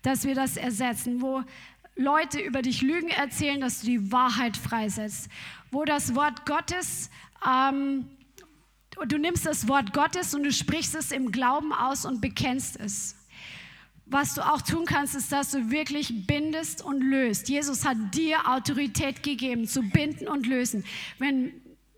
Dass 0.00 0.24
wir 0.24 0.34
das 0.34 0.56
ersetzen. 0.56 1.20
Wo 1.20 1.44
Leute 1.96 2.40
über 2.40 2.62
dich 2.62 2.82
Lügen 2.82 3.08
erzählen, 3.08 3.60
dass 3.60 3.80
du 3.80 3.86
die 3.86 4.12
Wahrheit 4.12 4.56
freisetzt. 4.56 5.28
Wo 5.70 5.84
das 5.84 6.14
Wort 6.14 6.46
Gottes, 6.46 7.10
ähm, 7.46 8.08
du 9.06 9.18
nimmst 9.18 9.46
das 9.46 9.68
Wort 9.68 9.92
Gottes 9.92 10.34
und 10.34 10.42
du 10.44 10.52
sprichst 10.52 10.94
es 10.94 11.12
im 11.12 11.32
Glauben 11.32 11.72
aus 11.72 12.04
und 12.04 12.20
bekennst 12.20 12.78
es. 12.78 13.16
Was 14.06 14.34
du 14.34 14.42
auch 14.42 14.60
tun 14.60 14.84
kannst, 14.84 15.14
ist, 15.14 15.32
dass 15.32 15.52
du 15.52 15.70
wirklich 15.70 16.26
bindest 16.26 16.82
und 16.82 17.00
löst. 17.00 17.48
Jesus 17.48 17.86
hat 17.86 17.96
dir 18.14 18.46
Autorität 18.50 19.22
gegeben, 19.22 19.66
zu 19.66 19.82
binden 19.82 20.28
und 20.28 20.46
lösen. 20.46 20.84
Wenn 21.18 21.52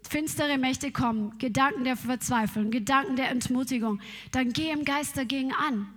finstere 0.09 0.59
Mächte 0.59 0.93
kommen, 0.93 1.39
Gedanken 1.39 1.85
der 1.85 1.97
Verzweiflung, 1.97 2.71
Gedanken 2.71 3.17
der 3.17 3.31
Entmutigung, 3.31 4.01
dann 4.31 4.53
geh 4.53 4.71
im 4.71 4.85
Geist 4.85 5.17
dagegen 5.17 5.53
an. 5.53 5.89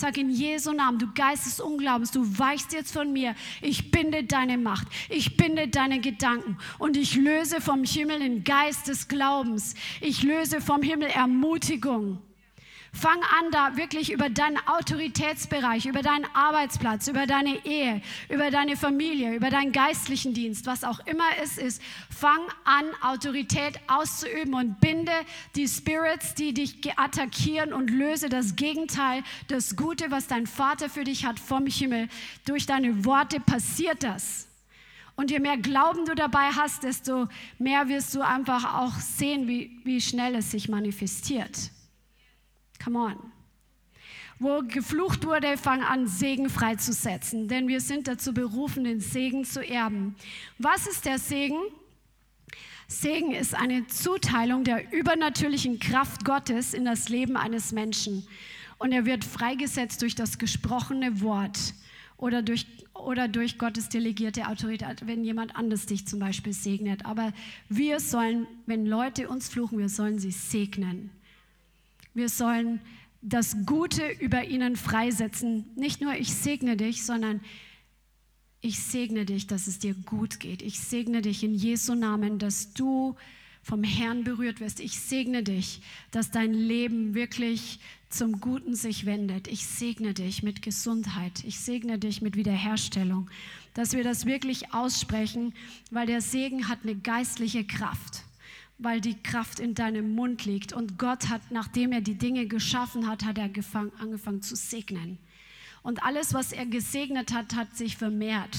Sag 0.00 0.16
in 0.16 0.30
Jesu 0.30 0.72
Namen, 0.72 0.98
du 0.98 1.12
Geist 1.12 1.44
des 1.44 1.60
Unglaubens, 1.60 2.10
du 2.10 2.22
weichst 2.38 2.72
jetzt 2.72 2.90
von 2.90 3.12
mir. 3.12 3.34
Ich 3.60 3.90
binde 3.90 4.24
deine 4.24 4.56
Macht, 4.56 4.88
ich 5.10 5.36
binde 5.36 5.68
deine 5.68 6.00
Gedanken 6.00 6.56
und 6.78 6.96
ich 6.96 7.16
löse 7.16 7.60
vom 7.60 7.84
Himmel 7.84 8.20
den 8.20 8.42
Geist 8.42 8.88
des 8.88 9.08
Glaubens. 9.08 9.74
Ich 10.00 10.22
löse 10.22 10.62
vom 10.62 10.80
Himmel 10.80 11.08
Ermutigung. 11.08 12.18
Fang 12.92 13.20
an, 13.22 13.52
da 13.52 13.76
wirklich 13.76 14.10
über 14.10 14.28
deinen 14.28 14.58
Autoritätsbereich, 14.66 15.86
über 15.86 16.02
deinen 16.02 16.26
Arbeitsplatz, 16.34 17.06
über 17.06 17.26
deine 17.26 17.64
Ehe, 17.64 18.02
über 18.28 18.50
deine 18.50 18.76
Familie, 18.76 19.34
über 19.34 19.48
deinen 19.48 19.70
geistlichen 19.70 20.34
Dienst, 20.34 20.66
was 20.66 20.82
auch 20.82 20.98
immer 21.06 21.24
es 21.40 21.56
ist, 21.56 21.80
fang 22.10 22.40
an, 22.64 22.84
Autorität 23.00 23.78
auszuüben 23.86 24.54
und 24.54 24.80
binde 24.80 25.12
die 25.54 25.68
Spirits, 25.68 26.34
die 26.34 26.52
dich 26.52 26.98
attackieren 26.98 27.72
und 27.72 27.90
löse 27.90 28.28
das 28.28 28.56
Gegenteil, 28.56 29.22
das 29.46 29.76
Gute, 29.76 30.10
was 30.10 30.26
dein 30.26 30.48
Vater 30.48 30.90
für 30.90 31.04
dich 31.04 31.24
hat 31.24 31.38
vom 31.38 31.66
Himmel. 31.66 32.08
Durch 32.44 32.66
deine 32.66 33.04
Worte 33.04 33.38
passiert 33.38 34.02
das. 34.02 34.48
Und 35.14 35.30
je 35.30 35.38
mehr 35.38 35.58
Glauben 35.58 36.06
du 36.06 36.14
dabei 36.14 36.50
hast, 36.56 36.82
desto 36.82 37.28
mehr 37.58 37.88
wirst 37.88 38.14
du 38.14 38.22
einfach 38.22 38.74
auch 38.74 38.94
sehen, 38.94 39.46
wie, 39.46 39.80
wie 39.84 40.00
schnell 40.00 40.34
es 40.34 40.50
sich 40.50 40.68
manifestiert. 40.68 41.70
Come 42.82 42.98
on. 42.98 43.16
Wo 44.38 44.62
geflucht 44.62 45.26
wurde, 45.26 45.58
fang 45.58 45.82
an, 45.82 46.06
Segen 46.06 46.48
freizusetzen, 46.48 47.46
denn 47.46 47.68
wir 47.68 47.82
sind 47.82 48.08
dazu 48.08 48.32
berufen, 48.32 48.84
den 48.84 49.00
Segen 49.00 49.44
zu 49.44 49.62
erben. 49.62 50.16
Was 50.58 50.86
ist 50.86 51.04
der 51.04 51.18
Segen? 51.18 51.58
Segen 52.88 53.32
ist 53.32 53.54
eine 53.54 53.86
Zuteilung 53.86 54.64
der 54.64 54.92
übernatürlichen 54.92 55.78
Kraft 55.78 56.24
Gottes 56.24 56.72
in 56.72 56.86
das 56.86 57.10
Leben 57.10 57.36
eines 57.36 57.70
Menschen. 57.70 58.26
Und 58.78 58.92
er 58.92 59.04
wird 59.04 59.24
freigesetzt 59.24 60.00
durch 60.00 60.14
das 60.14 60.38
gesprochene 60.38 61.20
Wort 61.20 61.74
oder 62.16 62.40
durch, 62.40 62.66
oder 62.94 63.28
durch 63.28 63.58
Gottes 63.58 63.90
delegierte 63.90 64.48
Autorität, 64.48 65.06
wenn 65.06 65.22
jemand 65.22 65.54
anders 65.54 65.84
dich 65.84 66.06
zum 66.06 66.18
Beispiel 66.18 66.54
segnet. 66.54 67.04
Aber 67.04 67.34
wir 67.68 68.00
sollen, 68.00 68.46
wenn 68.64 68.86
Leute 68.86 69.28
uns 69.28 69.50
fluchen, 69.50 69.78
wir 69.78 69.90
sollen 69.90 70.18
sie 70.18 70.32
segnen. 70.32 71.10
Wir 72.20 72.28
sollen 72.28 72.80
das 73.22 73.64
Gute 73.64 74.06
über 74.20 74.44
ihnen 74.44 74.76
freisetzen. 74.76 75.64
Nicht 75.74 76.02
nur 76.02 76.12
ich 76.16 76.34
segne 76.34 76.76
dich, 76.76 77.02
sondern 77.02 77.40
ich 78.60 78.78
segne 78.78 79.24
dich, 79.24 79.46
dass 79.46 79.66
es 79.66 79.78
dir 79.78 79.94
gut 79.94 80.38
geht. 80.38 80.60
Ich 80.60 80.80
segne 80.80 81.22
dich 81.22 81.42
in 81.42 81.54
Jesu 81.54 81.94
Namen, 81.94 82.38
dass 82.38 82.74
du 82.74 83.16
vom 83.62 83.82
Herrn 83.82 84.22
berührt 84.22 84.60
wirst. 84.60 84.80
Ich 84.80 85.00
segne 85.00 85.42
dich, 85.42 85.80
dass 86.10 86.30
dein 86.30 86.52
Leben 86.52 87.14
wirklich 87.14 87.80
zum 88.10 88.38
Guten 88.38 88.74
sich 88.74 89.06
wendet. 89.06 89.48
Ich 89.48 89.64
segne 89.64 90.12
dich 90.12 90.42
mit 90.42 90.60
Gesundheit. 90.60 91.42
Ich 91.46 91.58
segne 91.58 91.98
dich 91.98 92.20
mit 92.20 92.36
Wiederherstellung. 92.36 93.30
Dass 93.72 93.94
wir 93.94 94.04
das 94.04 94.26
wirklich 94.26 94.74
aussprechen, 94.74 95.54
weil 95.90 96.06
der 96.06 96.20
Segen 96.20 96.68
hat 96.68 96.80
eine 96.82 96.96
geistliche 96.96 97.64
Kraft 97.64 98.24
weil 98.82 99.00
die 99.00 99.20
Kraft 99.22 99.60
in 99.60 99.74
deinem 99.74 100.14
Mund 100.14 100.44
liegt. 100.44 100.72
Und 100.72 100.98
Gott 100.98 101.28
hat, 101.28 101.50
nachdem 101.50 101.92
er 101.92 102.00
die 102.00 102.16
Dinge 102.16 102.46
geschaffen 102.46 103.06
hat, 103.06 103.24
hat 103.24 103.38
er 103.38 103.48
gefangen, 103.48 103.92
angefangen 103.98 104.42
zu 104.42 104.56
segnen. 104.56 105.18
Und 105.82 106.02
alles, 106.02 106.34
was 106.34 106.52
er 106.52 106.66
gesegnet 106.66 107.32
hat, 107.32 107.54
hat 107.54 107.76
sich 107.76 107.96
vermehrt. 107.96 108.56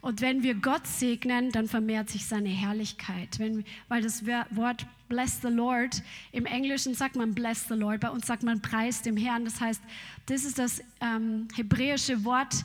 Und 0.00 0.20
wenn 0.20 0.42
wir 0.42 0.54
Gott 0.54 0.86
segnen, 0.86 1.50
dann 1.50 1.68
vermehrt 1.68 2.08
sich 2.08 2.26
seine 2.26 2.48
Herrlichkeit. 2.48 3.38
Wenn, 3.38 3.64
weil 3.88 4.02
das 4.02 4.24
Wort 4.26 4.86
bless 5.08 5.40
the 5.42 5.48
Lord, 5.48 6.02
im 6.32 6.46
Englischen 6.46 6.94
sagt 6.94 7.16
man 7.16 7.34
bless 7.34 7.66
the 7.68 7.74
Lord, 7.74 8.00
bei 8.00 8.10
uns 8.10 8.26
sagt 8.26 8.42
man 8.42 8.62
preis 8.62 9.02
dem 9.02 9.16
Herrn. 9.16 9.44
Das 9.44 9.60
heißt, 9.60 9.82
das 10.26 10.44
ist 10.44 10.58
das 10.58 10.82
ähm, 11.00 11.48
hebräische 11.54 12.24
Wort 12.24 12.64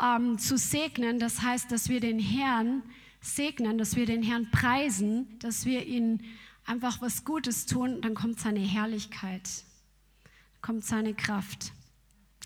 ähm, 0.00 0.38
zu 0.38 0.56
segnen. 0.56 1.18
Das 1.18 1.42
heißt, 1.42 1.72
dass 1.72 1.88
wir 1.88 2.00
den 2.00 2.18
Herrn 2.18 2.82
segnen, 3.22 3.78
dass 3.78 3.96
wir 3.96 4.04
den 4.04 4.22
Herrn 4.22 4.50
preisen, 4.50 5.38
dass 5.38 5.64
wir 5.64 5.86
ihn 5.86 6.22
einfach 6.66 7.00
was 7.00 7.24
Gutes 7.24 7.66
tun, 7.66 8.02
dann 8.02 8.14
kommt 8.14 8.38
seine 8.38 8.60
Herrlichkeit, 8.60 9.48
kommt 10.60 10.84
seine 10.84 11.14
Kraft. 11.14 11.72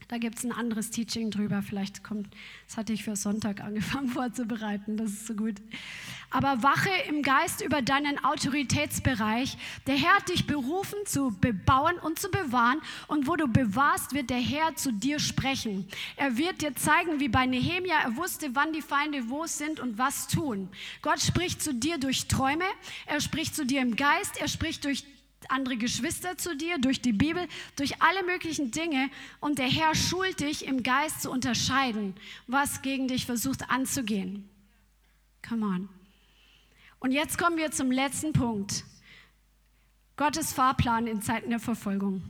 Da 0.09 0.19
gibt 0.19 0.39
es 0.39 0.45
ein 0.45 0.53
anderes 0.53 0.91
Teaching 0.91 1.33
drüber. 1.33 1.63
Vielleicht 1.63 2.05
kommt, 2.05 2.29
das 2.69 2.77
hatte 2.77 2.93
ich 2.93 3.03
für 3.03 3.17
Sonntag 3.17 3.61
angefangen 3.61 4.09
vorzubereiten. 4.09 4.97
Das 4.97 5.11
ist 5.11 5.27
so 5.27 5.35
gut. 5.35 5.57
Aber 6.31 6.63
wache 6.63 6.91
im 7.09 7.23
Geist 7.23 7.61
über 7.61 7.83
deinen 7.83 8.23
Autoritätsbereich. 8.25 9.57
Der 9.87 9.97
Herr 9.97 10.17
hat 10.17 10.29
dich 10.29 10.47
berufen 10.47 10.99
zu 11.07 11.37
bebauen 11.41 11.99
und 11.99 12.21
zu 12.21 12.31
bewahren. 12.31 12.81
Und 13.09 13.27
wo 13.27 13.35
du 13.35 13.49
bewahrst, 13.49 14.15
wird 14.15 14.31
der 14.31 14.41
Herr 14.41 14.77
zu 14.77 14.93
dir 14.93 15.19
sprechen. 15.19 15.89
Er 16.17 16.37
wird 16.37 16.63
dir 16.63 16.77
zeigen, 16.77 17.19
wie 17.19 17.29
bei 17.29 17.47
Nehemia 17.47 17.99
er 18.05 18.17
wusste, 18.17 18.55
wann 18.55 18.73
die 18.73 18.83
Feinde 18.83 19.29
wo 19.29 19.47
sind 19.47 19.81
und 19.81 19.99
was 19.99 20.29
tun. 20.29 20.69
Gott 21.03 21.21
spricht 21.21 21.63
zu 21.63 21.75
dir 21.75 21.99
durch 21.99 22.29
Träume. 22.29 22.65
Er 23.07 23.21
spricht 23.21 23.57
zu 23.57 23.67
dir 23.67 23.83
im 23.83 23.97
Geist. 23.97 24.41
Er 24.41 24.49
spricht 24.49 24.85
durch 24.85 25.05
andere 25.49 25.77
Geschwister 25.77 26.37
zu 26.37 26.57
dir, 26.57 26.79
durch 26.79 27.01
die 27.01 27.13
Bibel, 27.13 27.47
durch 27.77 28.03
alle 28.03 28.25
möglichen 28.25 28.71
Dinge. 28.71 29.11
Und 29.41 29.59
der 29.59 29.69
Herr 29.69 29.95
schult 29.95 30.41
dich 30.41 30.67
im 30.67 30.83
Geist 30.83 31.23
zu 31.23 31.31
unterscheiden, 31.31 32.15
was 32.47 32.83
gegen 32.83 33.09
dich 33.09 33.27
versucht 33.27 33.71
anzugehen. 33.71 34.49
Come 35.47 35.67
on. 35.67 35.89
Und 36.99 37.13
jetzt 37.13 37.39
kommen 37.39 37.57
wir 37.57 37.71
zum 37.71 37.91
letzten 37.91 38.33
Punkt. 38.33 38.85
Gottes 40.17 40.53
Fahrplan 40.53 41.07
in 41.07 41.21
Zeiten 41.23 41.51
der 41.51 41.61
Verfolgung. 41.61 42.23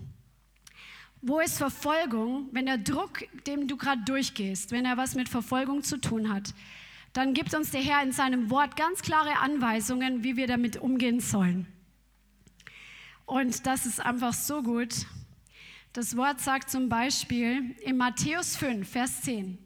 Wo 1.22 1.40
ist 1.40 1.56
Verfolgung, 1.56 2.48
wenn 2.52 2.66
der 2.66 2.78
Druck, 2.78 3.24
dem 3.46 3.68
du 3.68 3.76
gerade 3.76 4.02
durchgehst, 4.04 4.70
wenn 4.70 4.84
er 4.84 4.96
was 4.96 5.14
mit 5.14 5.28
Verfolgung 5.28 5.82
zu 5.82 5.98
tun 6.00 6.32
hat, 6.32 6.52
dann 7.12 7.32
gibt 7.32 7.54
uns 7.54 7.70
der 7.70 7.80
Herr 7.80 8.02
in 8.02 8.12
seinem 8.12 8.50
Wort 8.50 8.76
ganz 8.76 9.00
klare 9.00 9.38
Anweisungen, 9.38 10.22
wie 10.22 10.36
wir 10.36 10.46
damit 10.46 10.76
umgehen 10.76 11.20
sollen. 11.20 11.66
Und 13.26 13.66
das 13.66 13.86
ist 13.86 14.00
einfach 14.00 14.32
so 14.32 14.62
gut. 14.62 14.94
Das 15.92 16.16
Wort 16.16 16.40
sagt 16.40 16.70
zum 16.70 16.88
Beispiel 16.88 17.74
in 17.82 17.96
Matthäus 17.96 18.56
5, 18.56 18.88
Vers 18.88 19.22
10. 19.22 19.58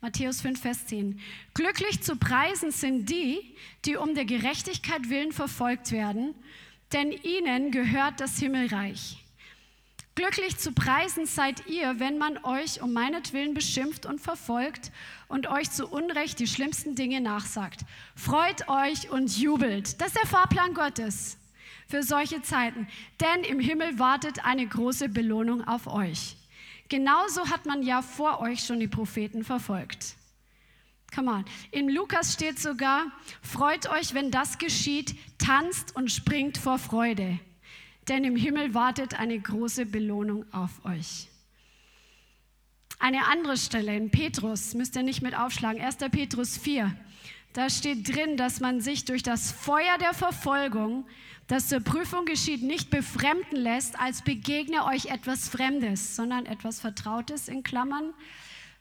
Matthäus 0.00 0.40
5, 0.40 0.60
Vers 0.60 0.86
10. 0.86 1.20
Glücklich 1.52 2.02
zu 2.02 2.16
preisen 2.16 2.70
sind 2.70 3.10
die, 3.10 3.56
die 3.84 3.96
um 3.96 4.14
der 4.14 4.24
Gerechtigkeit 4.24 5.10
willen 5.10 5.32
verfolgt 5.32 5.90
werden, 5.90 6.34
denn 6.92 7.12
ihnen 7.12 7.70
gehört 7.70 8.20
das 8.20 8.38
Himmelreich. 8.38 9.24
Glücklich 10.14 10.56
zu 10.56 10.72
preisen 10.72 11.26
seid 11.26 11.66
ihr, 11.66 11.98
wenn 11.98 12.18
man 12.18 12.38
euch 12.44 12.82
um 12.82 12.92
meinetwillen 12.92 13.54
beschimpft 13.54 14.06
und 14.06 14.20
verfolgt 14.20 14.92
und 15.28 15.48
euch 15.48 15.70
zu 15.70 15.86
Unrecht 15.86 16.38
die 16.38 16.46
schlimmsten 16.46 16.94
Dinge 16.94 17.20
nachsagt. 17.20 17.80
Freut 18.14 18.68
euch 18.68 19.10
und 19.10 19.36
jubelt. 19.36 20.00
Das 20.00 20.08
ist 20.08 20.16
der 20.16 20.26
Fahrplan 20.26 20.74
Gottes 20.74 21.39
für 21.90 22.02
solche 22.04 22.40
Zeiten, 22.40 22.86
denn 23.20 23.42
im 23.42 23.58
Himmel 23.58 23.98
wartet 23.98 24.44
eine 24.44 24.66
große 24.66 25.08
Belohnung 25.08 25.66
auf 25.66 25.88
euch. 25.88 26.36
Genauso 26.88 27.50
hat 27.50 27.66
man 27.66 27.82
ja 27.82 28.00
vor 28.00 28.40
euch 28.40 28.64
schon 28.64 28.78
die 28.78 28.88
Propheten 28.88 29.42
verfolgt. 29.44 30.14
Come 31.12 31.30
on. 31.30 31.44
In 31.72 31.88
Lukas 31.88 32.32
steht 32.32 32.60
sogar, 32.60 33.06
freut 33.42 33.90
euch, 33.90 34.14
wenn 34.14 34.30
das 34.30 34.58
geschieht, 34.58 35.16
tanzt 35.38 35.96
und 35.96 36.12
springt 36.12 36.58
vor 36.58 36.78
Freude, 36.78 37.40
denn 38.08 38.22
im 38.22 38.36
Himmel 38.36 38.72
wartet 38.74 39.18
eine 39.18 39.38
große 39.38 39.86
Belohnung 39.86 40.44
auf 40.52 40.84
euch. 40.84 41.26
Eine 43.00 43.26
andere 43.26 43.56
Stelle 43.56 43.96
in 43.96 44.10
Petrus, 44.10 44.74
müsst 44.74 44.94
ihr 44.94 45.02
nicht 45.02 45.22
mit 45.22 45.36
aufschlagen, 45.36 45.82
1. 45.82 45.96
Petrus 46.12 46.56
4. 46.56 46.94
Da 47.52 47.68
steht 47.68 48.14
drin, 48.14 48.36
dass 48.36 48.60
man 48.60 48.80
sich 48.80 49.04
durch 49.06 49.24
das 49.24 49.50
Feuer 49.50 49.98
der 49.98 50.14
Verfolgung 50.14 51.04
das 51.50 51.66
zur 51.66 51.80
Prüfung 51.80 52.26
geschieht, 52.26 52.62
nicht 52.62 52.90
befremden 52.90 53.56
lässt, 53.56 53.98
als 53.98 54.22
begegne 54.22 54.84
euch 54.84 55.06
etwas 55.06 55.48
Fremdes, 55.48 56.14
sondern 56.14 56.46
etwas 56.46 56.80
Vertrautes 56.80 57.48
in 57.48 57.64
Klammern. 57.64 58.14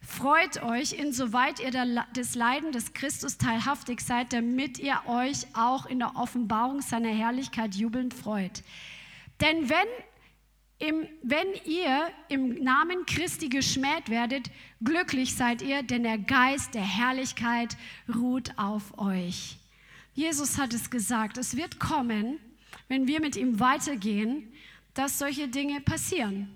Freut 0.02 0.62
euch, 0.62 0.94
insoweit 0.94 1.60
ihr 1.60 1.72
des 2.16 2.36
Leiden 2.36 2.72
des 2.72 2.94
Christus 2.94 3.40
teilhaftig 3.40 4.02
seid, 4.02 4.34
damit 4.34 4.78
ihr 4.78 5.02
euch 5.08 5.48
auch 5.54 5.88
in 5.88 5.98
der 5.98 6.16
Offenbarung 6.16 6.82
seiner 6.82 7.10
Herrlichkeit 7.10 7.74
jubelnd 7.74 8.14
freut. 8.14 8.62
Denn 9.42 9.68
wenn, 9.68 9.88
im, 10.78 11.08
wenn 11.24 11.48
ihr 11.66 12.12
im 12.30 12.64
Namen 12.64 13.08
Christi 13.08 13.50
geschmäht 13.50 14.10
werdet, 14.10 14.52
glücklich 14.84 15.36
seid 15.36 15.64
ihr, 15.64 15.82
denn 15.82 16.04
der 16.04 16.20
Geist 16.20 16.76
der 16.76 16.84
Herrlichkeit 16.84 17.76
ruht 18.14 18.58
auf 18.58 19.00
euch. 19.00 19.58
Jesus 20.14 20.60
hat 20.60 20.74
es 20.74 20.92
gesagt, 20.92 21.38
es 21.38 21.58
wird 21.58 21.80
kommen, 21.80 22.40
wenn 22.90 23.08
wir 23.08 23.22
mit 23.22 23.38
ihm 23.38 23.60
weitergehen, 23.62 24.52
dass 24.94 25.20
solche 25.20 25.48
Dinge 25.48 25.80
passieren. 25.80 26.50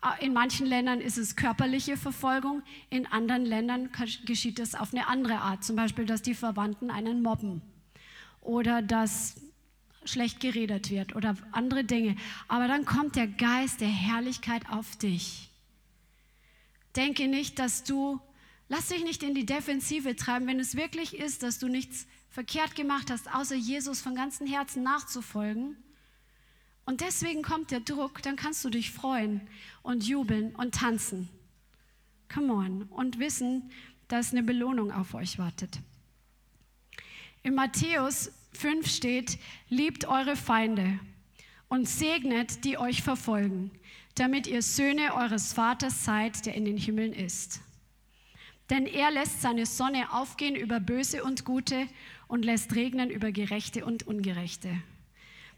Ah, 0.00 0.14
in 0.14 0.32
manchen 0.32 0.66
Ländern 0.66 1.00
ist 1.00 1.18
es 1.18 1.36
körperliche 1.36 1.96
Verfolgung, 1.96 2.62
in 2.88 3.06
anderen 3.06 3.44
Ländern 3.44 3.90
geschieht 4.26 4.58
es 4.58 4.74
auf 4.74 4.92
eine 4.92 5.08
andere 5.08 5.38
Art. 5.38 5.64
Zum 5.64 5.76
Beispiel, 5.76 6.06
dass 6.06 6.22
die 6.22 6.34
Verwandten 6.34 6.90
einen 6.90 7.22
mobben 7.22 7.62
oder 8.40 8.80
dass 8.80 9.40
schlecht 10.04 10.40
geredet 10.40 10.90
wird 10.90 11.14
oder 11.14 11.36
andere 11.52 11.84
Dinge. 11.84 12.16
Aber 12.46 12.68
dann 12.68 12.84
kommt 12.84 13.16
der 13.16 13.26
Geist 13.26 13.80
der 13.80 13.88
Herrlichkeit 13.88 14.62
auf 14.70 14.96
dich. 14.96 15.50
Denke 16.96 17.28
nicht, 17.28 17.58
dass 17.58 17.84
du, 17.84 18.20
lass 18.68 18.88
dich 18.88 19.04
nicht 19.04 19.22
in 19.22 19.34
die 19.34 19.46
Defensive 19.46 20.16
treiben, 20.16 20.46
wenn 20.46 20.60
es 20.60 20.76
wirklich 20.76 21.16
ist, 21.16 21.42
dass 21.42 21.58
du 21.58 21.68
nichts 21.68 22.06
verkehrt 22.38 22.76
gemacht 22.76 23.10
hast, 23.10 23.34
außer 23.34 23.56
Jesus 23.56 24.00
von 24.00 24.14
ganzem 24.14 24.46
Herzen 24.46 24.84
nachzufolgen. 24.84 25.76
Und 26.84 27.00
deswegen 27.00 27.42
kommt 27.42 27.72
der 27.72 27.80
Druck, 27.80 28.22
dann 28.22 28.36
kannst 28.36 28.64
du 28.64 28.70
dich 28.70 28.92
freuen 28.92 29.40
und 29.82 30.04
jubeln 30.04 30.54
und 30.54 30.76
tanzen. 30.76 31.28
Come 32.32 32.52
on. 32.52 32.82
Und 32.84 33.18
wissen, 33.18 33.72
dass 34.06 34.30
eine 34.30 34.44
Belohnung 34.44 34.92
auf 34.92 35.14
euch 35.14 35.40
wartet. 35.40 35.80
In 37.42 37.56
Matthäus 37.56 38.30
5 38.52 38.88
steht, 38.88 39.40
liebt 39.68 40.04
eure 40.04 40.36
Feinde 40.36 41.00
und 41.66 41.88
segnet, 41.88 42.64
die 42.64 42.78
euch 42.78 43.02
verfolgen, 43.02 43.72
damit 44.14 44.46
ihr 44.46 44.62
Söhne 44.62 45.12
eures 45.16 45.54
Vaters 45.54 46.04
seid, 46.04 46.46
der 46.46 46.54
in 46.54 46.64
den 46.64 46.76
Himmeln 46.76 47.14
ist. 47.14 47.62
Denn 48.70 48.86
er 48.86 49.10
lässt 49.10 49.40
seine 49.40 49.66
Sonne 49.66 50.12
aufgehen 50.12 50.54
über 50.54 50.78
Böse 50.78 51.24
und 51.24 51.44
Gute 51.44 51.88
und 52.28 52.44
lässt 52.44 52.74
regnen 52.74 53.10
über 53.10 53.32
Gerechte 53.32 53.84
und 53.84 54.06
Ungerechte. 54.06 54.70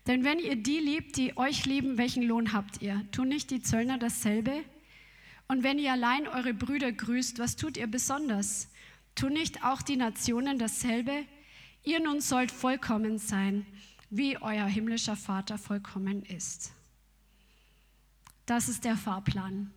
Denn 0.06 0.24
wenn 0.24 0.38
ihr 0.38 0.56
die 0.56 0.78
liebt, 0.78 1.16
die 1.16 1.36
euch 1.36 1.66
lieben, 1.66 1.98
welchen 1.98 2.22
Lohn 2.22 2.52
habt 2.52 2.80
ihr? 2.80 3.04
Tun 3.12 3.28
nicht 3.28 3.50
die 3.50 3.60
Zöllner 3.60 3.98
dasselbe? 3.98 4.64
Und 5.48 5.62
wenn 5.62 5.78
ihr 5.78 5.92
allein 5.92 6.26
eure 6.26 6.54
Brüder 6.54 6.90
grüßt, 6.90 7.38
was 7.38 7.56
tut 7.56 7.76
ihr 7.76 7.86
besonders? 7.86 8.68
Tun 9.14 9.34
nicht 9.34 9.64
auch 9.64 9.82
die 9.82 9.96
Nationen 9.96 10.58
dasselbe? 10.58 11.24
Ihr 11.82 12.00
nun 12.00 12.20
sollt 12.20 12.50
vollkommen 12.50 13.18
sein, 13.18 13.66
wie 14.08 14.38
euer 14.38 14.66
himmlischer 14.66 15.16
Vater 15.16 15.58
vollkommen 15.58 16.22
ist. 16.22 16.72
Das 18.46 18.68
ist 18.68 18.84
der 18.84 18.96
Fahrplan 18.96 19.70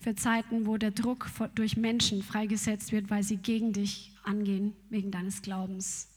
für 0.00 0.14
Zeiten, 0.14 0.66
wo 0.66 0.76
der 0.76 0.90
Druck 0.90 1.30
durch 1.54 1.76
Menschen 1.76 2.22
freigesetzt 2.22 2.92
wird, 2.92 3.10
weil 3.10 3.22
sie 3.22 3.38
gegen 3.38 3.72
dich 3.72 4.13
angehen 4.24 4.74
wegen 4.90 5.10
deines 5.10 5.42
Glaubens. 5.42 6.08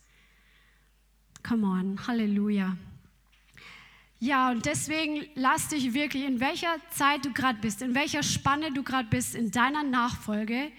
Come 1.43 1.68
on, 1.68 2.08
Halleluja. 2.08 2.78
Ja, 4.20 4.49
und 4.49 4.66
deswegen 4.66 5.28
lass 5.36 5.68
dich 5.68 5.93
wirklich, 5.93 6.24
in 6.24 6.39
welcher 6.39 6.76
Zeit 6.89 7.24
du 7.24 7.32
gerade 7.32 7.60
bist, 7.60 7.82
in 7.84 7.93
welcher 7.93 8.24
Spanne 8.24 8.72
du 8.74 8.82
gerade 8.84 9.08
bist 9.10 9.36
in 9.36 9.51
deiner 9.51 9.84
Nachfolge, 9.84 10.72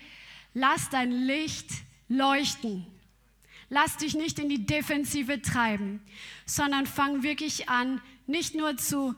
lass 0.55 0.91
dein 0.91 1.12
Licht 1.12 1.70
leuchten. 2.09 2.85
Lass 3.70 3.97
dich 3.99 4.14
nicht 4.14 4.39
in 4.39 4.49
die 4.49 4.66
Defensive 4.66 5.41
treiben, 5.43 6.01
sondern 6.47 6.87
fang 6.87 7.22
wirklich 7.22 7.68
an, 7.68 8.01
nicht 8.26 8.55
nur 8.55 8.76
zu 8.76 9.14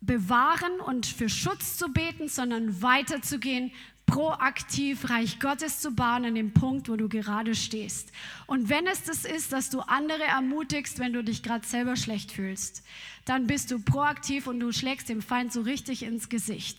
bewahren 0.00 0.80
und 0.80 1.04
für 1.04 1.28
Schutz 1.28 1.76
zu 1.76 1.92
beten, 1.92 2.28
sondern 2.28 2.80
weiterzugehen, 2.80 3.72
proaktiv 4.12 5.08
Reich 5.08 5.40
Gottes 5.40 5.80
zu 5.80 5.92
bauen 5.92 6.26
an 6.26 6.34
dem 6.34 6.52
Punkt, 6.52 6.90
wo 6.90 6.96
du 6.96 7.08
gerade 7.08 7.54
stehst. 7.54 8.12
Und 8.46 8.68
wenn 8.68 8.86
es 8.86 9.04
das 9.04 9.24
ist, 9.24 9.54
dass 9.54 9.70
du 9.70 9.80
andere 9.80 10.22
ermutigst, 10.24 10.98
wenn 10.98 11.14
du 11.14 11.24
dich 11.24 11.42
gerade 11.42 11.66
selber 11.66 11.96
schlecht 11.96 12.30
fühlst, 12.30 12.84
dann 13.24 13.46
bist 13.46 13.70
du 13.70 13.78
proaktiv 13.78 14.46
und 14.46 14.60
du 14.60 14.70
schlägst 14.70 15.08
dem 15.08 15.22
Feind 15.22 15.50
so 15.50 15.62
richtig 15.62 16.02
ins 16.02 16.28
Gesicht. 16.28 16.78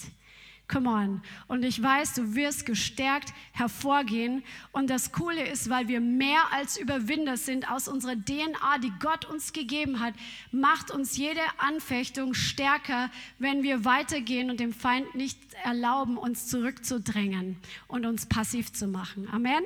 Come 0.67 0.89
on. 0.89 1.21
Und 1.47 1.63
ich 1.63 1.81
weiß, 1.81 2.13
du 2.15 2.35
wirst 2.35 2.65
gestärkt 2.65 3.33
hervorgehen. 3.51 4.43
Und 4.71 4.89
das 4.89 5.11
Coole 5.11 5.45
ist, 5.47 5.69
weil 5.69 5.87
wir 5.87 5.99
mehr 5.99 6.51
als 6.51 6.77
Überwinder 6.77 7.37
sind 7.37 7.69
aus 7.69 7.87
unserer 7.87 8.15
DNA, 8.15 8.77
die 8.81 8.93
Gott 8.99 9.25
uns 9.25 9.53
gegeben 9.53 9.99
hat, 9.99 10.13
macht 10.51 10.89
uns 10.89 11.17
jede 11.17 11.41
Anfechtung 11.57 12.33
stärker, 12.33 13.11
wenn 13.39 13.61
wir 13.61 13.85
weitergehen 13.85 14.49
und 14.49 14.59
dem 14.59 14.73
Feind 14.73 15.13
nicht 15.15 15.37
erlauben, 15.63 16.17
uns 16.17 16.47
zurückzudrängen 16.47 17.57
und 17.87 18.05
uns 18.05 18.25
passiv 18.25 18.71
zu 18.71 18.87
machen. 18.87 19.27
Amen. 19.31 19.63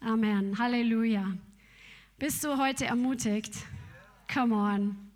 Amen. 0.00 0.58
Halleluja. 0.58 1.26
Bist 2.18 2.42
du 2.42 2.56
heute 2.56 2.86
ermutigt? 2.86 3.54
Come 4.32 4.54
on. 4.54 5.09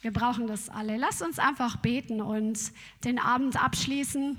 Wir 0.00 0.12
brauchen 0.12 0.46
das 0.46 0.68
alle. 0.68 0.96
Lass 0.96 1.22
uns 1.22 1.38
einfach 1.38 1.76
beten 1.76 2.20
und 2.20 2.72
den 3.04 3.18
Abend 3.18 3.62
abschließen. 3.62 4.38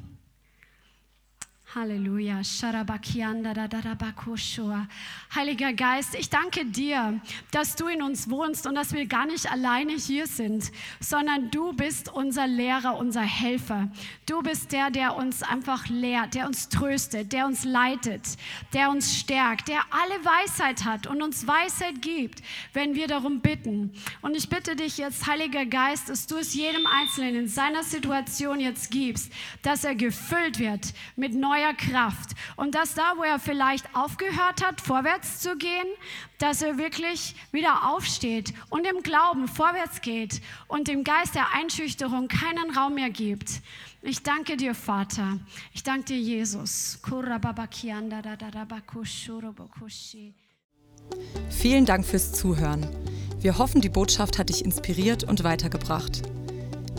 Halleluja. 1.76 2.42
Heiliger 5.36 5.74
Geist, 5.74 6.16
ich 6.16 6.30
danke 6.32 6.66
dir, 6.66 7.22
dass 7.52 7.76
du 7.76 7.86
in 7.86 8.02
uns 8.02 8.28
wohnst 8.28 8.66
und 8.66 8.74
dass 8.74 8.92
wir 8.94 9.06
gar 9.06 9.28
nicht 9.28 9.52
alleine 9.52 9.94
hier 9.94 10.26
sind, 10.26 10.72
sondern 11.00 11.52
du 11.52 11.74
bist 11.74 12.12
unser 12.12 12.48
Lehrer, 12.48 12.98
unser 12.98 13.22
Helfer. 13.22 13.88
Du 14.26 14.42
bist 14.42 14.72
der, 14.72 14.90
der 14.90 15.16
uns 15.16 15.44
einfach 15.44 15.88
lehrt, 15.90 16.34
der 16.34 16.48
uns 16.48 16.70
tröstet, 16.70 17.34
der 17.34 17.46
uns 17.46 17.66
leitet, 17.66 18.24
der 18.74 18.90
uns 18.90 19.16
stärkt, 19.16 19.68
der 19.68 19.82
alle 19.92 20.26
Weisheit 20.26 20.86
hat 20.86 21.06
und 21.06 21.22
uns 21.22 21.46
Weisheit 21.46 22.02
gibt, 22.02 22.42
wenn 22.74 22.96
wir 22.96 23.06
darum 23.06 23.42
bitten. 23.42 23.94
Und 24.22 24.36
ich 24.36 24.50
bitte 24.50 24.76
dich 24.76 24.98
jetzt, 24.98 25.28
Heiliger 25.28 25.68
Geist, 25.68 26.10
dass 26.10 26.26
du 26.26 26.38
es 26.38 26.56
jedem 26.56 26.88
Einzelnen 26.88 27.36
in 27.36 27.48
seiner 27.48 27.84
Situation 27.84 28.60
jetzt 28.60 28.90
gibst, 28.90 29.32
dass 29.62 29.84
er 29.84 29.94
gefüllt 29.94 30.58
wird 30.58 30.94
mit 31.16 31.36
neuen 31.36 31.59
neuer 31.60 31.74
Kraft. 31.74 32.32
Und 32.56 32.76
dass 32.76 32.94
da, 32.94 33.14
wo 33.18 33.24
er 33.24 33.40
vielleicht 33.40 33.86
aufgehört 33.96 34.66
hat, 34.66 34.82
vorwärts 34.82 35.40
zu 35.42 35.56
gehen, 35.58 35.88
dass 36.40 36.62
er 36.62 36.78
wirklich 36.78 37.36
wieder 37.52 37.90
aufsteht 37.90 38.54
und 38.70 38.88
im 38.88 39.04
Glauben 39.04 39.48
vorwärts 39.48 40.02
geht 40.02 40.42
und 40.68 40.88
dem 40.88 41.04
Geist 41.04 41.36
der 41.36 41.54
Einschüchterung 41.54 42.28
keinen 42.28 42.76
Raum 42.76 42.96
mehr 42.96 43.10
gibt. 43.10 43.62
Ich 44.02 44.24
danke 44.24 44.56
dir, 44.56 44.74
Vater. 44.74 45.40
Ich 45.74 45.84
danke 45.84 46.06
dir, 46.06 46.20
Jesus. 46.20 47.00
Vielen 51.50 51.86
Dank 51.86 52.06
fürs 52.06 52.34
Zuhören. 52.34 52.88
Wir 53.40 53.58
hoffen, 53.58 53.82
die 53.82 53.90
Botschaft 53.90 54.38
hat 54.38 54.50
dich 54.50 54.64
inspiriert 54.64 55.24
und 55.24 55.44
weitergebracht. 55.44 56.22